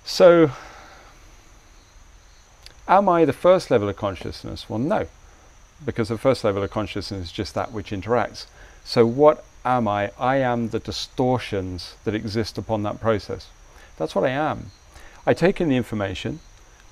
So, 0.05 0.51
am 2.87 3.09
I 3.09 3.25
the 3.25 3.33
first 3.33 3.71
level 3.71 3.89
of 3.89 3.97
consciousness? 3.97 4.69
Well, 4.69 4.79
no, 4.79 5.07
because 5.85 6.09
the 6.09 6.19
first 6.19 6.45
level 6.45 6.63
of 6.63 6.71
consciousness 6.71 7.27
is 7.27 7.33
just 7.33 7.55
that 7.55 7.73
which 7.73 7.91
interacts. 7.91 8.47
So, 8.85 9.07
what 9.07 9.45
am 9.65 9.87
I? 9.89 10.11
I 10.19 10.37
am 10.37 10.71
the 10.71 10.79
distortions 10.79 11.95
that 12.05 12.15
exist 12.15 12.59
upon 12.59 12.83
that 12.85 13.01
process. 13.01 13.49
That's 13.97 14.15
what 14.15 14.25
I 14.25 14.31
am. 14.31 14.71
I 15.29 15.35
take 15.35 15.61
in 15.61 15.69
the 15.69 15.77
information, 15.77 16.41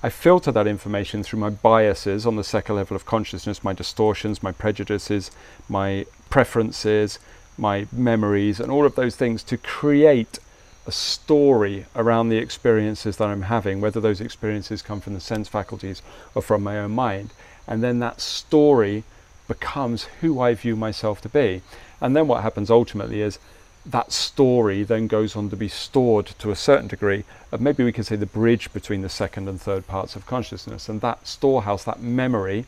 I 0.03 0.09
filter 0.09 0.51
that 0.51 0.67
information 0.67 1.23
through 1.23 1.39
my 1.39 1.49
biases 1.49 2.23
on 2.27 2.35
the 2.35 2.43
second 2.43 2.75
level 2.75 2.95
of 2.95 3.03
consciousness, 3.03 3.63
my 3.63 3.73
distortions, 3.73 4.43
my 4.43 4.51
prejudices, 4.51 5.31
my 5.67 6.05
preferences, 6.29 7.17
my 7.57 7.87
memories, 7.91 8.59
and 8.59 8.71
all 8.71 8.85
of 8.85 8.93
those 8.93 9.15
things 9.15 9.41
to 9.45 9.57
create 9.57 10.37
a 10.85 10.91
story 10.91 11.87
around 11.95 12.29
the 12.29 12.37
experiences 12.37 13.17
that 13.17 13.27
I'm 13.27 13.41
having, 13.41 13.81
whether 13.81 13.99
those 13.99 14.21
experiences 14.21 14.83
come 14.83 15.01
from 15.01 15.15
the 15.15 15.19
sense 15.19 15.47
faculties 15.47 16.03
or 16.35 16.43
from 16.43 16.61
my 16.61 16.77
own 16.77 16.91
mind. 16.91 17.31
And 17.65 17.81
then 17.81 17.97
that 18.01 18.21
story 18.21 19.03
becomes 19.47 20.03
who 20.21 20.39
I 20.39 20.53
view 20.53 20.75
myself 20.75 21.21
to 21.21 21.29
be. 21.29 21.63
And 21.99 22.15
then 22.15 22.27
what 22.27 22.43
happens 22.43 22.69
ultimately 22.69 23.21
is 23.21 23.39
that 23.87 24.11
story 24.11 24.83
then 24.83 25.07
goes 25.07 25.35
on 25.35 25.49
to 25.49 25.55
be 25.55 25.69
stored 25.69 26.25
to 26.25 26.51
a 26.51 26.55
certain 26.55 26.87
degree 26.87 27.23
of 27.51 27.61
maybe 27.61 27.83
we 27.83 27.91
can 27.91 28.03
say 28.03 28.17
the 28.17 28.25
bridge 28.25 28.71
between 28.73 29.01
the 29.01 29.09
second 29.09 29.47
and 29.47 29.61
third 29.61 29.87
parts 29.87 30.15
of 30.15 30.25
consciousness. 30.25 30.89
And 30.89 30.99
that 31.01 31.25
storehouse, 31.25 31.85
that 31.85 32.01
memory, 32.01 32.65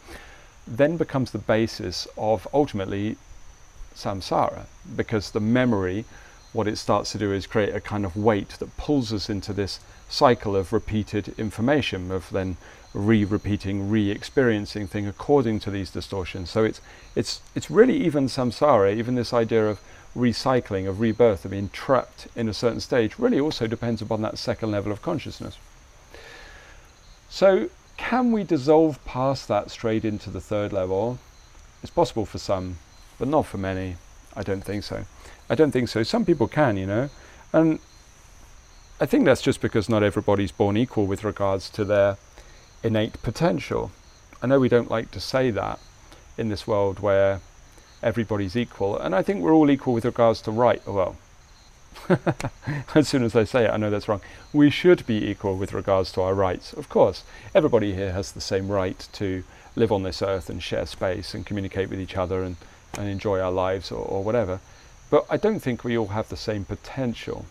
then 0.66 0.96
becomes 0.96 1.32
the 1.32 1.38
basis 1.38 2.08
of 2.18 2.48
ultimately 2.54 3.18
samsara 3.96 4.66
because 4.96 5.32
the 5.32 5.40
memory 5.40 6.06
what 6.54 6.68
it 6.68 6.78
starts 6.78 7.12
to 7.12 7.18
do 7.18 7.32
is 7.34 7.46
create 7.46 7.76
a 7.76 7.82
kind 7.82 8.06
of 8.06 8.16
weight 8.16 8.50
that 8.60 8.78
pulls 8.78 9.14
us 9.14 9.30
into 9.30 9.54
this 9.54 9.80
cycle 10.08 10.56
of 10.56 10.74
repeated 10.74 11.38
information 11.38 12.12
of 12.12 12.30
then 12.32 12.58
re-repeating, 12.94 13.90
re-experiencing 13.90 14.88
thing 14.88 15.06
according 15.06 15.60
to 15.60 15.70
these 15.70 15.92
distortions. 15.92 16.50
So 16.50 16.64
it's 16.64 16.82
it's 17.16 17.42
it's 17.54 17.70
really 17.70 17.98
even 18.04 18.26
samsara, 18.26 18.96
even 18.96 19.14
this 19.14 19.34
idea 19.34 19.68
of 19.68 19.80
recycling, 20.16 20.88
of 20.88 21.00
rebirth, 21.00 21.46
of 21.46 21.52
being 21.52 21.70
trapped 21.70 22.28
in 22.36 22.50
a 22.50 22.54
certain 22.54 22.80
stage, 22.80 23.20
really 23.20 23.40
also 23.40 23.68
depends 23.68 24.02
upon 24.02 24.22
that 24.22 24.38
second 24.38 24.72
level 24.72 24.92
of 24.92 25.02
consciousness. 25.02 25.58
So 27.30 27.70
can 27.98 28.32
we 28.32 28.44
dissolve 28.44 29.04
past 29.06 29.48
that 29.50 29.70
straight 29.70 30.06
into 30.06 30.30
the 30.30 30.42
third 30.42 30.74
level? 30.74 31.20
It's 31.84 31.92
possible 31.92 32.26
for 32.26 32.38
some, 32.38 32.78
but 33.20 33.28
not 33.28 33.46
for 33.46 33.58
many. 33.58 33.98
I 34.36 34.44
don't 34.44 34.64
think 34.64 34.84
so. 34.84 35.06
I 35.50 35.56
don't 35.56 35.72
think 35.72 35.90
so. 35.90 36.04
Some 36.04 36.26
people 36.26 36.48
can, 36.48 36.78
you 36.78 36.86
know, 36.86 37.10
and 37.54 37.80
I 39.02 39.06
think 39.06 39.26
that's 39.26 39.42
just 39.42 39.62
because 39.62 39.90
not 39.90 40.04
everybody's 40.04 40.52
born 40.52 40.78
equal 40.78 41.06
with 41.06 41.24
regards 41.24 41.70
to 41.72 41.86
their 41.86 42.18
innate 42.84 43.22
potential. 43.22 43.92
I 44.42 44.48
know 44.48 44.60
we 44.60 44.70
don't 44.70 44.90
like 44.90 45.12
to 45.12 45.20
say 45.20 45.52
that 45.52 45.80
in 46.38 46.50
this 46.50 46.66
world 46.66 47.00
where 47.00 47.42
everybody's 48.02 48.56
equal, 48.56 48.98
and 48.98 49.16
I 49.16 49.22
think 49.22 49.42
we're 49.42 49.54
all 49.54 49.70
equal 49.70 49.94
with 49.94 50.06
regards 50.06 50.42
to 50.44 50.52
right. 50.52 50.86
Well, 50.88 51.18
as 52.96 53.08
soon 53.08 53.24
as 53.24 53.36
I 53.36 53.44
say 53.44 53.66
it, 53.66 53.72
I 53.72 53.78
know 53.78 53.90
that's 53.90 54.08
wrong. 54.08 54.22
We 54.54 54.70
should 54.70 55.06
be 55.06 55.30
equal 55.30 55.56
with 55.58 55.74
regards 55.74 56.12
to 56.14 56.22
our 56.22 56.34
rights. 56.34 56.74
Of 56.74 56.90
course, 56.90 57.24
everybody 57.54 57.94
here 57.94 58.12
has 58.14 58.32
the 58.32 58.42
same 58.42 58.70
right 58.70 59.08
to 59.14 59.44
live 59.76 59.92
on 59.92 60.04
this 60.04 60.22
earth 60.22 60.50
and 60.50 60.62
share 60.62 60.86
space 60.86 61.34
and 61.34 61.46
communicate 61.46 61.90
with 61.90 62.00
each 62.00 62.18
other 62.18 62.44
and, 62.44 62.58
and 62.98 63.08
enjoy 63.08 63.40
our 63.40 63.52
lives 63.52 63.92
or, 63.92 64.04
or 64.04 64.24
whatever. 64.24 64.60
But 65.10 65.26
I 65.30 65.38
don't 65.38 65.60
think 65.60 65.84
we 65.84 65.98
all 65.98 66.08
have 66.08 66.30
the 66.30 66.38
same 66.38 66.66
potential. 66.66 67.46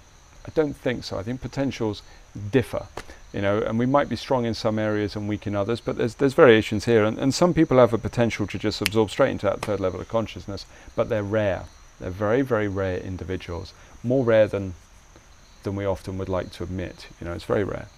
I 0.46 0.50
don't 0.54 0.74
think 0.74 1.04
so. 1.04 1.18
I 1.18 1.22
think 1.22 1.40
potentials 1.40 2.02
differ 2.50 2.86
you 3.32 3.42
know, 3.42 3.58
and 3.60 3.78
we 3.78 3.86
might 3.86 4.08
be 4.08 4.16
strong 4.16 4.46
in 4.46 4.54
some 4.54 4.78
areas 4.78 5.14
and 5.14 5.28
weak 5.28 5.46
in 5.46 5.54
others, 5.54 5.80
but 5.80 5.98
there's 5.98 6.14
there's 6.14 6.34
variations 6.34 6.86
here, 6.86 7.04
and, 7.04 7.18
and 7.18 7.34
some 7.34 7.52
people 7.52 7.76
have 7.78 7.92
a 7.92 7.98
potential 7.98 8.46
to 8.46 8.58
just 8.58 8.80
absorb 8.80 9.10
straight 9.10 9.30
into 9.30 9.46
that 9.46 9.60
third 9.60 9.80
level 9.80 10.00
of 10.00 10.08
consciousness, 10.08 10.64
but 10.96 11.08
they're 11.08 11.22
rare. 11.22 11.64
They're 12.00 12.10
very 12.10 12.42
very 12.42 12.68
rare 12.68 12.98
individuals, 12.98 13.74
more 14.02 14.24
rare 14.24 14.46
than 14.46 14.74
than 15.62 15.76
we 15.76 15.84
often 15.84 16.16
would 16.16 16.28
like 16.28 16.52
to 16.52 16.62
admit. 16.62 17.08
You 17.20 17.26
know, 17.26 17.34
it's 17.34 17.44
very 17.44 17.64
rare. 17.64 17.88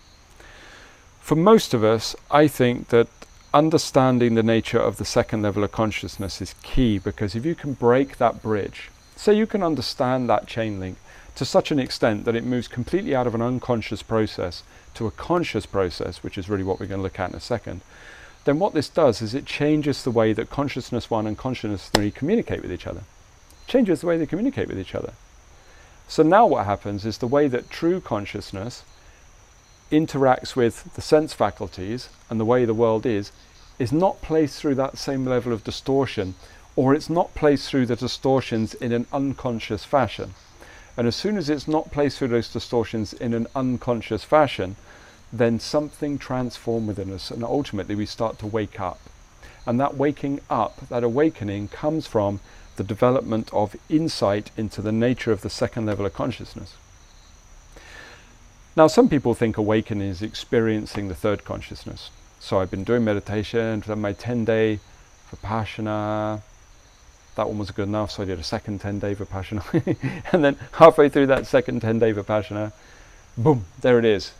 For 1.20 1.36
most 1.36 1.74
of 1.74 1.84
us, 1.84 2.16
I 2.30 2.48
think 2.48 2.88
that 2.88 3.06
understanding 3.54 4.34
the 4.34 4.42
nature 4.42 4.80
of 4.80 4.96
the 4.96 5.04
second 5.04 5.42
level 5.42 5.62
of 5.62 5.70
consciousness 5.70 6.40
is 6.40 6.54
key 6.62 6.98
because 6.98 7.36
if 7.36 7.44
you 7.44 7.54
can 7.54 7.74
break 7.74 8.16
that 8.16 8.42
bridge, 8.42 8.90
say 9.14 9.34
you 9.34 9.46
can 9.46 9.62
understand 9.62 10.28
that 10.28 10.46
chain 10.46 10.80
link 10.80 10.96
to 11.40 11.44
such 11.46 11.70
an 11.70 11.78
extent 11.78 12.26
that 12.26 12.36
it 12.36 12.44
moves 12.44 12.68
completely 12.68 13.14
out 13.14 13.26
of 13.26 13.34
an 13.34 13.40
unconscious 13.40 14.02
process 14.02 14.62
to 14.92 15.06
a 15.06 15.10
conscious 15.10 15.64
process, 15.64 16.22
which 16.22 16.36
is 16.36 16.50
really 16.50 16.62
what 16.62 16.78
we're 16.78 16.84
going 16.84 16.98
to 16.98 17.02
look 17.02 17.18
at 17.18 17.30
in 17.30 17.34
a 17.34 17.40
second, 17.40 17.80
then 18.44 18.58
what 18.58 18.74
this 18.74 18.90
does 18.90 19.22
is 19.22 19.32
it 19.34 19.46
changes 19.46 20.04
the 20.04 20.10
way 20.10 20.34
that 20.34 20.50
consciousness 20.50 21.08
one 21.08 21.26
and 21.26 21.38
consciousness 21.38 21.88
three 21.88 22.10
communicate 22.10 22.60
with 22.60 22.70
each 22.70 22.86
other. 22.86 23.04
changes 23.66 24.02
the 24.02 24.06
way 24.06 24.18
they 24.18 24.26
communicate 24.26 24.68
with 24.68 24.78
each 24.78 24.94
other. 24.94 25.14
So 26.08 26.22
now 26.22 26.46
what 26.46 26.66
happens 26.66 27.06
is 27.06 27.16
the 27.16 27.26
way 27.26 27.48
that 27.48 27.70
true 27.70 28.02
consciousness 28.02 28.84
interacts 29.90 30.54
with 30.54 30.92
the 30.92 31.00
sense 31.00 31.32
faculties 31.32 32.10
and 32.28 32.38
the 32.38 32.44
way 32.44 32.66
the 32.66 32.74
world 32.74 33.06
is, 33.06 33.32
is 33.78 33.92
not 33.92 34.20
placed 34.20 34.60
through 34.60 34.74
that 34.74 34.98
same 34.98 35.24
level 35.24 35.54
of 35.54 35.64
distortion, 35.64 36.34
or 36.76 36.94
it's 36.94 37.08
not 37.08 37.34
placed 37.34 37.70
through 37.70 37.86
the 37.86 37.96
distortions 37.96 38.74
in 38.74 38.92
an 38.92 39.06
unconscious 39.10 39.86
fashion. 39.86 40.34
And 40.96 41.06
as 41.06 41.16
soon 41.16 41.36
as 41.36 41.48
it's 41.48 41.68
not 41.68 41.92
placed 41.92 42.18
through 42.18 42.28
those 42.28 42.52
distortions 42.52 43.12
in 43.12 43.34
an 43.34 43.46
unconscious 43.54 44.24
fashion, 44.24 44.76
then 45.32 45.60
something 45.60 46.18
transforms 46.18 46.88
within 46.88 47.12
us, 47.12 47.30
and 47.30 47.44
ultimately 47.44 47.94
we 47.94 48.06
start 48.06 48.38
to 48.40 48.46
wake 48.46 48.80
up. 48.80 48.98
And 49.66 49.78
that 49.78 49.96
waking 49.96 50.40
up, 50.50 50.88
that 50.88 51.04
awakening, 51.04 51.68
comes 51.68 52.06
from 52.06 52.40
the 52.76 52.84
development 52.84 53.50
of 53.52 53.76
insight 53.88 54.50
into 54.56 54.82
the 54.82 54.92
nature 54.92 55.32
of 55.32 55.42
the 55.42 55.50
second 55.50 55.86
level 55.86 56.06
of 56.06 56.14
consciousness. 56.14 56.74
Now, 58.76 58.86
some 58.86 59.08
people 59.08 59.34
think 59.34 59.56
awakening 59.56 60.08
is 60.08 60.22
experiencing 60.22 61.08
the 61.08 61.14
third 61.14 61.44
consciousness. 61.44 62.10
So 62.38 62.58
I've 62.58 62.70
been 62.70 62.84
doing 62.84 63.04
meditation, 63.04 63.80
done 63.80 64.00
my 64.00 64.12
10 64.12 64.44
day 64.44 64.80
Vipassana. 65.30 66.40
That 67.40 67.48
one 67.48 67.56
was 67.56 67.70
good 67.70 67.88
enough, 67.88 68.10
so 68.10 68.22
I 68.22 68.26
did 68.26 68.38
a 68.38 68.42
second 68.42 68.82
10 68.82 68.98
day 68.98 69.14
Vipassana. 69.14 69.64
and 70.34 70.44
then 70.44 70.58
halfway 70.72 71.08
through 71.08 71.28
that 71.28 71.46
second 71.46 71.80
10 71.80 71.98
day 71.98 72.12
Vipassana, 72.12 72.70
boom, 73.38 73.64
there 73.80 73.98
it 73.98 74.04
is 74.04 74.32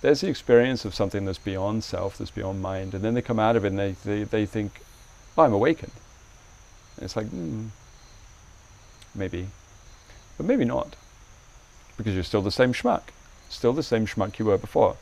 there's 0.00 0.22
the 0.22 0.28
experience 0.28 0.86
of 0.86 0.94
something 0.94 1.26
that's 1.26 1.36
beyond 1.36 1.84
self, 1.84 2.16
that's 2.16 2.30
beyond 2.30 2.62
mind, 2.62 2.94
and 2.94 3.04
then 3.04 3.12
they 3.12 3.20
come 3.20 3.38
out 3.38 3.54
of 3.54 3.66
it 3.66 3.68
and 3.68 3.78
they, 3.78 3.92
they, 4.02 4.22
they 4.22 4.46
think, 4.46 4.80
oh, 5.36 5.42
I'm 5.42 5.52
awakened. 5.52 5.92
And 6.96 7.04
it's 7.04 7.16
like, 7.16 7.26
mm, 7.26 7.68
maybe, 9.14 9.48
but 10.38 10.46
maybe 10.46 10.64
not, 10.64 10.96
because 11.98 12.14
you're 12.14 12.24
still 12.24 12.40
the 12.40 12.50
same 12.50 12.72
schmuck, 12.72 13.02
still 13.50 13.74
the 13.74 13.82
same 13.82 14.06
schmuck 14.06 14.38
you 14.38 14.46
were 14.46 14.56
before. 14.56 14.96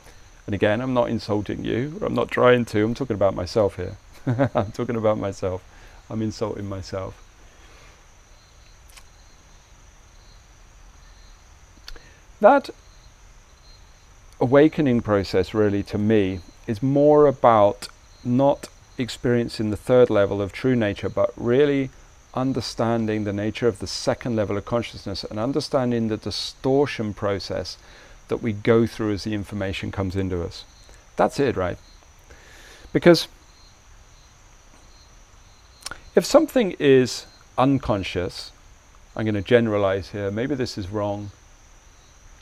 And 0.46 0.54
again, 0.56 0.80
I'm 0.80 0.94
not 0.94 1.10
insulting 1.10 1.64
you, 1.64 2.00
I'm 2.02 2.14
not 2.14 2.32
trying 2.32 2.64
to, 2.64 2.82
I'm 2.82 2.94
talking 2.94 3.14
about 3.14 3.36
myself 3.36 3.76
here. 3.76 3.98
I'm 4.54 4.72
talking 4.72 4.96
about 4.96 5.18
myself. 5.18 5.62
I'm 6.10 6.22
insulting 6.22 6.68
myself. 6.68 7.22
That 12.40 12.70
awakening 14.40 15.00
process 15.00 15.54
really 15.54 15.82
to 15.84 15.98
me 15.98 16.40
is 16.66 16.82
more 16.82 17.26
about 17.26 17.88
not 18.24 18.68
experiencing 18.98 19.70
the 19.70 19.76
third 19.76 20.10
level 20.10 20.42
of 20.42 20.52
true 20.52 20.76
nature, 20.76 21.08
but 21.08 21.32
really 21.36 21.90
understanding 22.34 23.24
the 23.24 23.32
nature 23.32 23.66
of 23.66 23.78
the 23.78 23.86
second 23.86 24.36
level 24.36 24.58
of 24.58 24.64
consciousness 24.64 25.24
and 25.24 25.38
understanding 25.38 26.08
the 26.08 26.16
distortion 26.18 27.14
process 27.14 27.78
that 28.28 28.38
we 28.38 28.52
go 28.52 28.86
through 28.86 29.12
as 29.12 29.24
the 29.24 29.32
information 29.32 29.90
comes 29.90 30.16
into 30.16 30.42
us. 30.42 30.64
That's 31.16 31.40
it, 31.40 31.56
right? 31.56 31.78
Because 32.92 33.28
if 36.14 36.24
something 36.24 36.76
is 36.78 37.26
unconscious, 37.56 38.52
I'm 39.14 39.24
going 39.24 39.34
to 39.34 39.42
generalize 39.42 40.10
here, 40.10 40.30
maybe 40.30 40.54
this 40.54 40.76
is 40.76 40.88
wrong, 40.88 41.30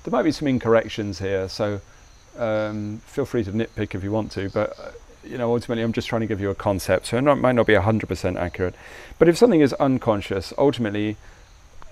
there 0.05 0.13
might 0.13 0.23
be 0.23 0.33
some 0.33 0.47
incorrections 0.47 1.19
here, 1.19 1.49
so 1.49 1.81
um, 2.39 2.99
feel 3.07 3.25
free 3.25 3.43
to 3.45 3.53
nitpick 3.53 3.95
if 3.95 4.05
you 4.05 4.13
want 4.13 4.31
to, 4.33 4.51
but 4.51 4.79
uh, 4.79 4.91
you 5.25 5.39
know, 5.39 5.53
ultimately 5.53 5.83
I'm 5.83 5.93
just 5.93 6.09
trying 6.09 6.21
to 6.21 6.27
give 6.27 6.41
you 6.41 6.51
a 6.51 6.55
concept, 6.55 7.07
so 7.07 7.17
it 7.17 7.23
not, 7.23 7.39
might 7.39 7.55
not 7.55 7.67
be 7.67 7.73
100% 7.73 8.37
accurate. 8.37 8.75
But 9.19 9.29
if 9.29 9.39
something 9.39 9.61
is 9.61 9.73
unconscious, 9.75 10.53
ultimately, 10.59 11.17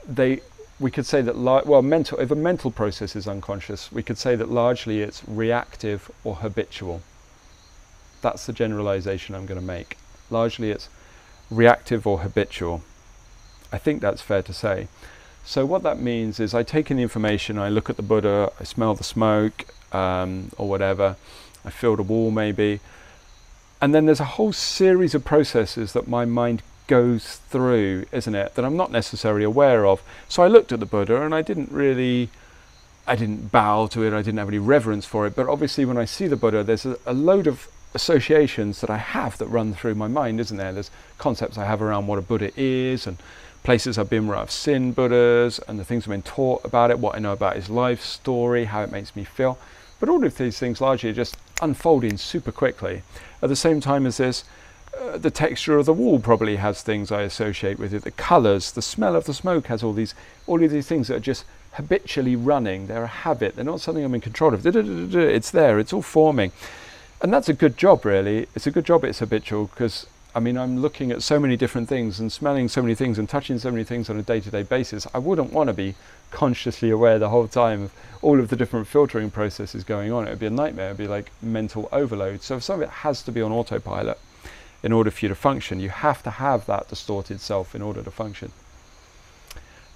they 0.06 0.40
we 0.80 0.90
could 0.90 1.06
say 1.06 1.22
that 1.22 1.38
li- 1.38 1.62
well, 1.64 1.80
mental 1.80 2.18
if 2.18 2.30
a 2.30 2.34
mental 2.34 2.70
process 2.70 3.14
is 3.14 3.28
unconscious, 3.28 3.92
we 3.92 4.02
could 4.02 4.18
say 4.18 4.34
that 4.36 4.50
largely 4.50 5.00
it's 5.00 5.22
reactive 5.26 6.10
or 6.24 6.36
habitual. 6.36 7.02
That's 8.20 8.46
the 8.46 8.52
generalization 8.52 9.34
I'm 9.34 9.46
going 9.46 9.60
to 9.60 9.66
make. 9.66 9.96
Largely 10.28 10.70
it's 10.70 10.88
reactive 11.50 12.06
or 12.06 12.20
habitual. 12.20 12.82
I 13.72 13.78
think 13.78 14.02
that's 14.02 14.20
fair 14.20 14.42
to 14.42 14.52
say. 14.52 14.88
So 15.44 15.66
what 15.66 15.82
that 15.82 16.00
means 16.00 16.40
is 16.40 16.54
I 16.54 16.62
take 16.62 16.90
in 16.90 16.96
the 16.96 17.02
information, 17.02 17.58
I 17.58 17.68
look 17.68 17.90
at 17.90 17.96
the 17.96 18.02
Buddha, 18.02 18.52
I 18.60 18.64
smell 18.64 18.94
the 18.94 19.04
smoke 19.04 19.66
um, 19.92 20.50
or 20.56 20.68
whatever, 20.68 21.16
I 21.64 21.70
feel 21.70 21.96
the 21.96 22.02
wall 22.02 22.30
maybe, 22.30 22.80
and 23.80 23.94
then 23.94 24.06
there's 24.06 24.20
a 24.20 24.24
whole 24.24 24.52
series 24.52 25.14
of 25.14 25.24
processes 25.24 25.92
that 25.92 26.06
my 26.06 26.24
mind 26.24 26.62
goes 26.86 27.40
through, 27.50 28.06
isn't 28.12 28.34
it, 28.34 28.54
that 28.54 28.64
I'm 28.64 28.76
not 28.76 28.92
necessarily 28.92 29.44
aware 29.44 29.86
of. 29.86 30.02
So 30.28 30.42
I 30.42 30.48
looked 30.48 30.72
at 30.72 30.80
the 30.80 30.86
Buddha 30.86 31.22
and 31.22 31.34
I 31.34 31.42
didn't 31.42 31.72
really, 31.72 32.30
I 33.06 33.16
didn't 33.16 33.50
bow 33.50 33.88
to 33.88 34.04
it, 34.04 34.12
I 34.12 34.22
didn't 34.22 34.38
have 34.38 34.48
any 34.48 34.58
reverence 34.58 35.04
for 35.04 35.26
it, 35.26 35.34
but 35.34 35.48
obviously 35.48 35.84
when 35.84 35.98
I 35.98 36.04
see 36.04 36.28
the 36.28 36.36
Buddha, 36.36 36.62
there's 36.62 36.86
a, 36.86 36.96
a 37.04 37.12
load 37.12 37.48
of 37.48 37.68
associations 37.94 38.80
that 38.80 38.90
I 38.90 38.98
have 38.98 39.38
that 39.38 39.46
run 39.46 39.74
through 39.74 39.96
my 39.96 40.08
mind, 40.08 40.40
isn't 40.40 40.56
there? 40.56 40.72
There's 40.72 40.90
concepts 41.18 41.58
I 41.58 41.64
have 41.64 41.82
around 41.82 42.06
what 42.06 42.18
a 42.18 42.22
Buddha 42.22 42.52
is 42.56 43.06
and 43.06 43.18
places 43.62 43.96
I've 43.98 44.10
been 44.10 44.26
where 44.26 44.36
I've 44.36 44.50
seen 44.50 44.92
Buddhas 44.92 45.58
and 45.60 45.78
the 45.78 45.84
things 45.84 46.04
I've 46.04 46.10
been 46.10 46.22
taught 46.22 46.64
about 46.64 46.90
it, 46.90 46.98
what 46.98 47.14
I 47.14 47.18
know 47.18 47.32
about 47.32 47.56
his 47.56 47.70
life 47.70 48.02
story, 48.02 48.64
how 48.64 48.82
it 48.82 48.90
makes 48.90 49.14
me 49.14 49.24
feel. 49.24 49.58
But 50.00 50.08
all 50.08 50.24
of 50.24 50.36
these 50.36 50.58
things 50.58 50.80
largely 50.80 51.10
are 51.10 51.14
just 51.14 51.36
unfolding 51.60 52.16
super 52.16 52.50
quickly. 52.50 53.02
At 53.40 53.48
the 53.48 53.56
same 53.56 53.80
time 53.80 54.04
as 54.04 54.16
this, 54.16 54.44
uh, 55.00 55.16
the 55.16 55.30
texture 55.30 55.78
of 55.78 55.86
the 55.86 55.92
wall 55.92 56.18
probably 56.18 56.56
has 56.56 56.82
things 56.82 57.12
I 57.12 57.22
associate 57.22 57.78
with 57.78 57.94
it. 57.94 58.02
The 58.02 58.10
colours, 58.10 58.72
the 58.72 58.82
smell 58.82 59.14
of 59.14 59.24
the 59.24 59.34
smoke 59.34 59.68
has 59.68 59.82
all 59.82 59.92
these, 59.92 60.14
all 60.46 60.62
of 60.62 60.70
these 60.70 60.86
things 60.86 61.08
that 61.08 61.16
are 61.16 61.20
just 61.20 61.44
habitually 61.72 62.36
running. 62.36 62.88
They're 62.88 63.04
a 63.04 63.06
habit. 63.06 63.54
They're 63.54 63.64
not 63.64 63.80
something 63.80 64.04
I'm 64.04 64.14
in 64.14 64.20
control 64.20 64.52
of. 64.52 64.66
It's 64.66 65.50
there. 65.50 65.78
It's 65.78 65.92
all 65.92 66.02
forming, 66.02 66.52
and 67.22 67.32
that's 67.32 67.48
a 67.48 67.54
good 67.54 67.78
job, 67.78 68.04
really. 68.04 68.48
It's 68.54 68.66
a 68.66 68.70
good 68.70 68.84
job. 68.84 69.04
It's 69.04 69.20
habitual 69.20 69.66
because 69.68 70.06
I 70.34 70.40
mean, 70.40 70.56
I'm 70.56 70.78
looking 70.78 71.10
at 71.10 71.22
so 71.22 71.38
many 71.38 71.56
different 71.56 71.88
things 71.88 72.18
and 72.18 72.32
smelling 72.32 72.68
so 72.68 72.80
many 72.80 72.94
things 72.94 73.18
and 73.18 73.28
touching 73.28 73.58
so 73.58 73.70
many 73.70 73.84
things 73.84 74.08
on 74.08 74.18
a 74.18 74.22
day 74.22 74.40
to 74.40 74.50
day 74.50 74.62
basis. 74.62 75.06
I 75.12 75.18
wouldn't 75.18 75.52
want 75.52 75.68
to 75.68 75.74
be 75.74 75.94
consciously 76.30 76.88
aware 76.88 77.18
the 77.18 77.28
whole 77.28 77.48
time 77.48 77.82
of 77.82 77.92
all 78.22 78.40
of 78.40 78.48
the 78.48 78.56
different 78.56 78.86
filtering 78.86 79.30
processes 79.30 79.84
going 79.84 80.10
on. 80.10 80.26
It 80.26 80.30
would 80.30 80.38
be 80.38 80.46
a 80.46 80.50
nightmare. 80.50 80.86
It 80.86 80.92
would 80.92 80.98
be 80.98 81.06
like 81.06 81.30
mental 81.42 81.88
overload. 81.92 82.42
So, 82.42 82.58
some 82.58 82.76
of 82.76 82.82
it 82.82 82.88
has 82.88 83.22
to 83.24 83.32
be 83.32 83.42
on 83.42 83.52
autopilot 83.52 84.18
in 84.82 84.92
order 84.92 85.10
for 85.10 85.26
you 85.26 85.28
to 85.28 85.34
function. 85.34 85.80
You 85.80 85.90
have 85.90 86.22
to 86.22 86.30
have 86.30 86.64
that 86.66 86.88
distorted 86.88 87.40
self 87.40 87.74
in 87.74 87.82
order 87.82 88.02
to 88.02 88.10
function. 88.10 88.52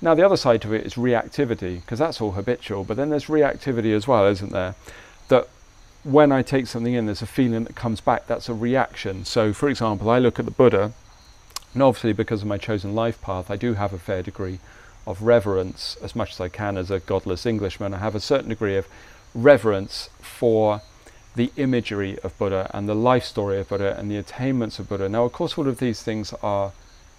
Now, 0.02 0.14
the 0.14 0.24
other 0.24 0.36
side 0.36 0.60
to 0.62 0.74
it 0.74 0.84
is 0.84 0.94
reactivity, 0.94 1.80
because 1.80 1.98
that's 1.98 2.20
all 2.20 2.32
habitual, 2.32 2.84
but 2.84 2.98
then 2.98 3.08
there's 3.08 3.26
reactivity 3.26 3.94
as 3.96 4.06
well, 4.06 4.26
isn't 4.26 4.52
there? 4.52 4.74
When 6.06 6.30
I 6.30 6.42
take 6.42 6.68
something 6.68 6.94
in, 6.94 7.06
there's 7.06 7.20
a 7.20 7.26
feeling 7.26 7.64
that 7.64 7.74
comes 7.74 8.00
back. 8.00 8.28
That's 8.28 8.48
a 8.48 8.54
reaction. 8.54 9.24
So, 9.24 9.52
for 9.52 9.68
example, 9.68 10.08
I 10.08 10.20
look 10.20 10.38
at 10.38 10.44
the 10.44 10.52
Buddha, 10.52 10.92
and 11.74 11.82
obviously, 11.82 12.12
because 12.12 12.42
of 12.42 12.48
my 12.48 12.58
chosen 12.58 12.94
life 12.94 13.20
path, 13.20 13.50
I 13.50 13.56
do 13.56 13.74
have 13.74 13.92
a 13.92 13.98
fair 13.98 14.22
degree 14.22 14.60
of 15.04 15.22
reverence, 15.22 15.96
as 16.00 16.14
much 16.14 16.30
as 16.30 16.40
I 16.40 16.48
can 16.48 16.76
as 16.76 16.92
a 16.92 17.00
godless 17.00 17.44
Englishman. 17.44 17.92
I 17.92 17.98
have 17.98 18.14
a 18.14 18.20
certain 18.20 18.50
degree 18.50 18.76
of 18.76 18.86
reverence 19.34 20.08
for 20.20 20.80
the 21.34 21.50
imagery 21.56 22.20
of 22.20 22.38
Buddha 22.38 22.70
and 22.72 22.88
the 22.88 22.94
life 22.94 23.24
story 23.24 23.58
of 23.58 23.68
Buddha 23.68 23.98
and 23.98 24.08
the 24.08 24.16
attainments 24.16 24.78
of 24.78 24.88
Buddha. 24.88 25.08
Now, 25.08 25.24
of 25.24 25.32
course, 25.32 25.58
all 25.58 25.66
of 25.66 25.80
these 25.80 26.04
things 26.04 26.32
are 26.40 26.70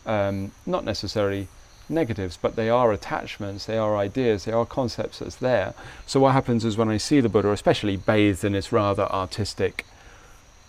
um, 0.05 0.53
not 0.65 0.85
necessarily 0.85 1.49
negatives, 1.89 2.37
but 2.41 2.55
they 2.55 2.69
are 2.69 2.91
attachments, 2.91 3.65
they 3.65 3.77
are 3.77 3.97
ideas, 3.97 4.45
they 4.45 4.51
are 4.51 4.65
concepts 4.65 5.19
that's 5.19 5.35
there. 5.35 5.73
So 6.05 6.19
what 6.19 6.33
happens 6.33 6.65
is 6.65 6.77
when 6.77 6.89
I 6.89 6.97
see 6.97 7.19
the 7.19 7.29
Buddha, 7.29 7.51
especially 7.51 7.97
bathed 7.97 8.43
in 8.43 8.53
this 8.53 8.71
rather 8.71 9.03
artistic, 9.03 9.85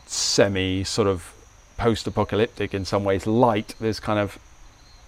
semi 0.07 0.85
sort 0.85 1.09
of 1.09 1.33
post-apocalyptic 1.77 2.75
in 2.75 2.85
some 2.85 3.05
ways 3.05 3.27
light, 3.27 3.75
this 3.81 4.01
kind 4.01 4.19
of 4.19 4.39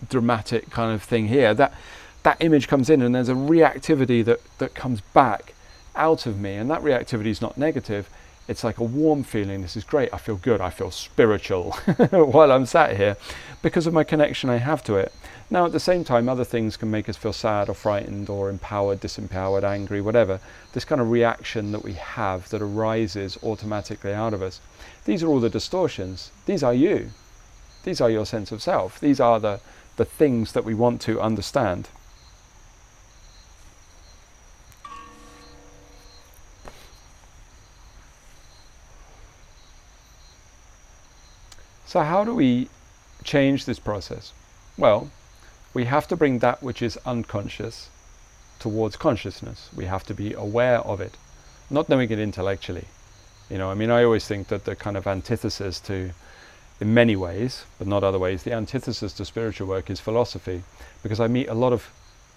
dramatic 0.08 0.70
kind 0.70 0.94
of 0.94 1.02
thing 1.02 1.28
here, 1.28 1.54
that 1.54 1.74
that 2.22 2.36
image 2.40 2.68
comes 2.68 2.90
in 2.90 3.02
and 3.02 3.14
there's 3.14 3.28
a 3.28 3.34
reactivity 3.34 4.24
that, 4.24 4.40
that 4.58 4.74
comes 4.74 5.00
back 5.00 5.54
out 5.96 6.26
of 6.26 6.38
me, 6.38 6.54
and 6.54 6.70
that 6.70 6.82
reactivity 6.82 7.26
is 7.26 7.40
not 7.40 7.58
negative. 7.58 8.08
It's 8.50 8.64
like 8.64 8.78
a 8.78 8.84
warm 8.84 9.22
feeling. 9.22 9.62
This 9.62 9.76
is 9.76 9.84
great. 9.84 10.12
I 10.12 10.18
feel 10.18 10.34
good. 10.34 10.60
I 10.60 10.70
feel 10.70 10.90
spiritual 10.90 11.70
while 12.10 12.50
I'm 12.50 12.66
sat 12.66 12.96
here 12.96 13.16
because 13.62 13.86
of 13.86 13.94
my 13.94 14.02
connection 14.02 14.50
I 14.50 14.56
have 14.56 14.82
to 14.84 14.96
it. 14.96 15.12
Now, 15.50 15.66
at 15.66 15.70
the 15.70 15.78
same 15.78 16.02
time, 16.02 16.28
other 16.28 16.42
things 16.42 16.76
can 16.76 16.90
make 16.90 17.08
us 17.08 17.16
feel 17.16 17.32
sad 17.32 17.68
or 17.68 17.74
frightened 17.74 18.28
or 18.28 18.50
empowered, 18.50 19.00
disempowered, 19.00 19.62
angry, 19.62 20.00
whatever. 20.00 20.40
This 20.72 20.84
kind 20.84 21.00
of 21.00 21.12
reaction 21.12 21.70
that 21.70 21.84
we 21.84 21.92
have 21.92 22.48
that 22.48 22.60
arises 22.60 23.38
automatically 23.40 24.12
out 24.12 24.34
of 24.34 24.42
us. 24.42 24.60
These 25.04 25.22
are 25.22 25.28
all 25.28 25.38
the 25.38 25.48
distortions. 25.48 26.32
These 26.46 26.64
are 26.64 26.74
you. 26.74 27.10
These 27.84 28.00
are 28.00 28.10
your 28.10 28.26
sense 28.26 28.50
of 28.50 28.62
self. 28.62 28.98
These 28.98 29.20
are 29.20 29.38
the, 29.38 29.60
the 29.94 30.04
things 30.04 30.50
that 30.54 30.64
we 30.64 30.74
want 30.74 31.00
to 31.02 31.20
understand. 31.20 31.88
So, 41.90 42.02
how 42.02 42.22
do 42.22 42.36
we 42.36 42.68
change 43.24 43.64
this 43.64 43.80
process? 43.80 44.32
Well, 44.78 45.10
we 45.74 45.86
have 45.86 46.06
to 46.06 46.16
bring 46.16 46.38
that 46.38 46.62
which 46.62 46.82
is 46.82 46.96
unconscious 47.04 47.88
towards 48.60 48.94
consciousness. 48.94 49.68
We 49.74 49.86
have 49.86 50.04
to 50.04 50.14
be 50.14 50.32
aware 50.32 50.78
of 50.82 51.00
it. 51.00 51.16
not 51.68 51.88
knowing 51.88 52.08
it 52.08 52.20
intellectually. 52.20 52.84
You 53.50 53.58
know, 53.58 53.72
I 53.72 53.74
mean, 53.74 53.90
I 53.90 54.04
always 54.04 54.24
think 54.24 54.46
that 54.48 54.66
the 54.66 54.76
kind 54.76 54.96
of 54.96 55.08
antithesis 55.08 55.80
to, 55.80 56.12
in 56.80 56.94
many 56.94 57.16
ways, 57.16 57.64
but 57.76 57.88
not 57.88 58.04
other 58.04 58.20
ways, 58.20 58.44
the 58.44 58.52
antithesis 58.52 59.12
to 59.14 59.24
spiritual 59.24 59.66
work 59.66 59.90
is 59.90 59.98
philosophy, 59.98 60.62
because 61.02 61.18
I 61.18 61.26
meet 61.26 61.48
a 61.48 61.54
lot 61.54 61.72
of 61.72 61.90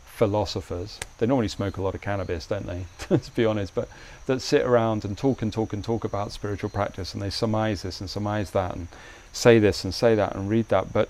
philosophers. 0.04 1.00
They 1.20 1.28
normally 1.28 1.48
smoke 1.48 1.78
a 1.78 1.84
lot 1.84 1.94
of 1.94 2.02
cannabis, 2.02 2.48
don't 2.48 2.66
they? 2.66 2.86
to 3.18 3.32
be 3.36 3.46
honest, 3.46 3.76
but 3.76 3.88
that 4.26 4.42
sit 4.42 4.64
around 4.64 5.06
and 5.06 5.16
talk 5.16 5.44
and 5.44 5.54
talk 5.54 5.74
and 5.74 5.84
talk 5.84 6.04
about 6.04 6.32
spiritual 6.32 6.72
practice, 6.72 7.14
and 7.14 7.22
they 7.22 7.30
surmise 7.30 7.84
this 7.84 8.02
and 8.02 8.10
surmise 8.10 8.50
that, 8.50 8.76
and 8.76 8.88
say 9.34 9.60
this 9.60 9.84
and 9.84 9.94
say 9.94 10.16
that 10.16 10.36
and 10.36 10.50
read 10.50 10.70
that, 10.70 10.94
but 10.94 11.10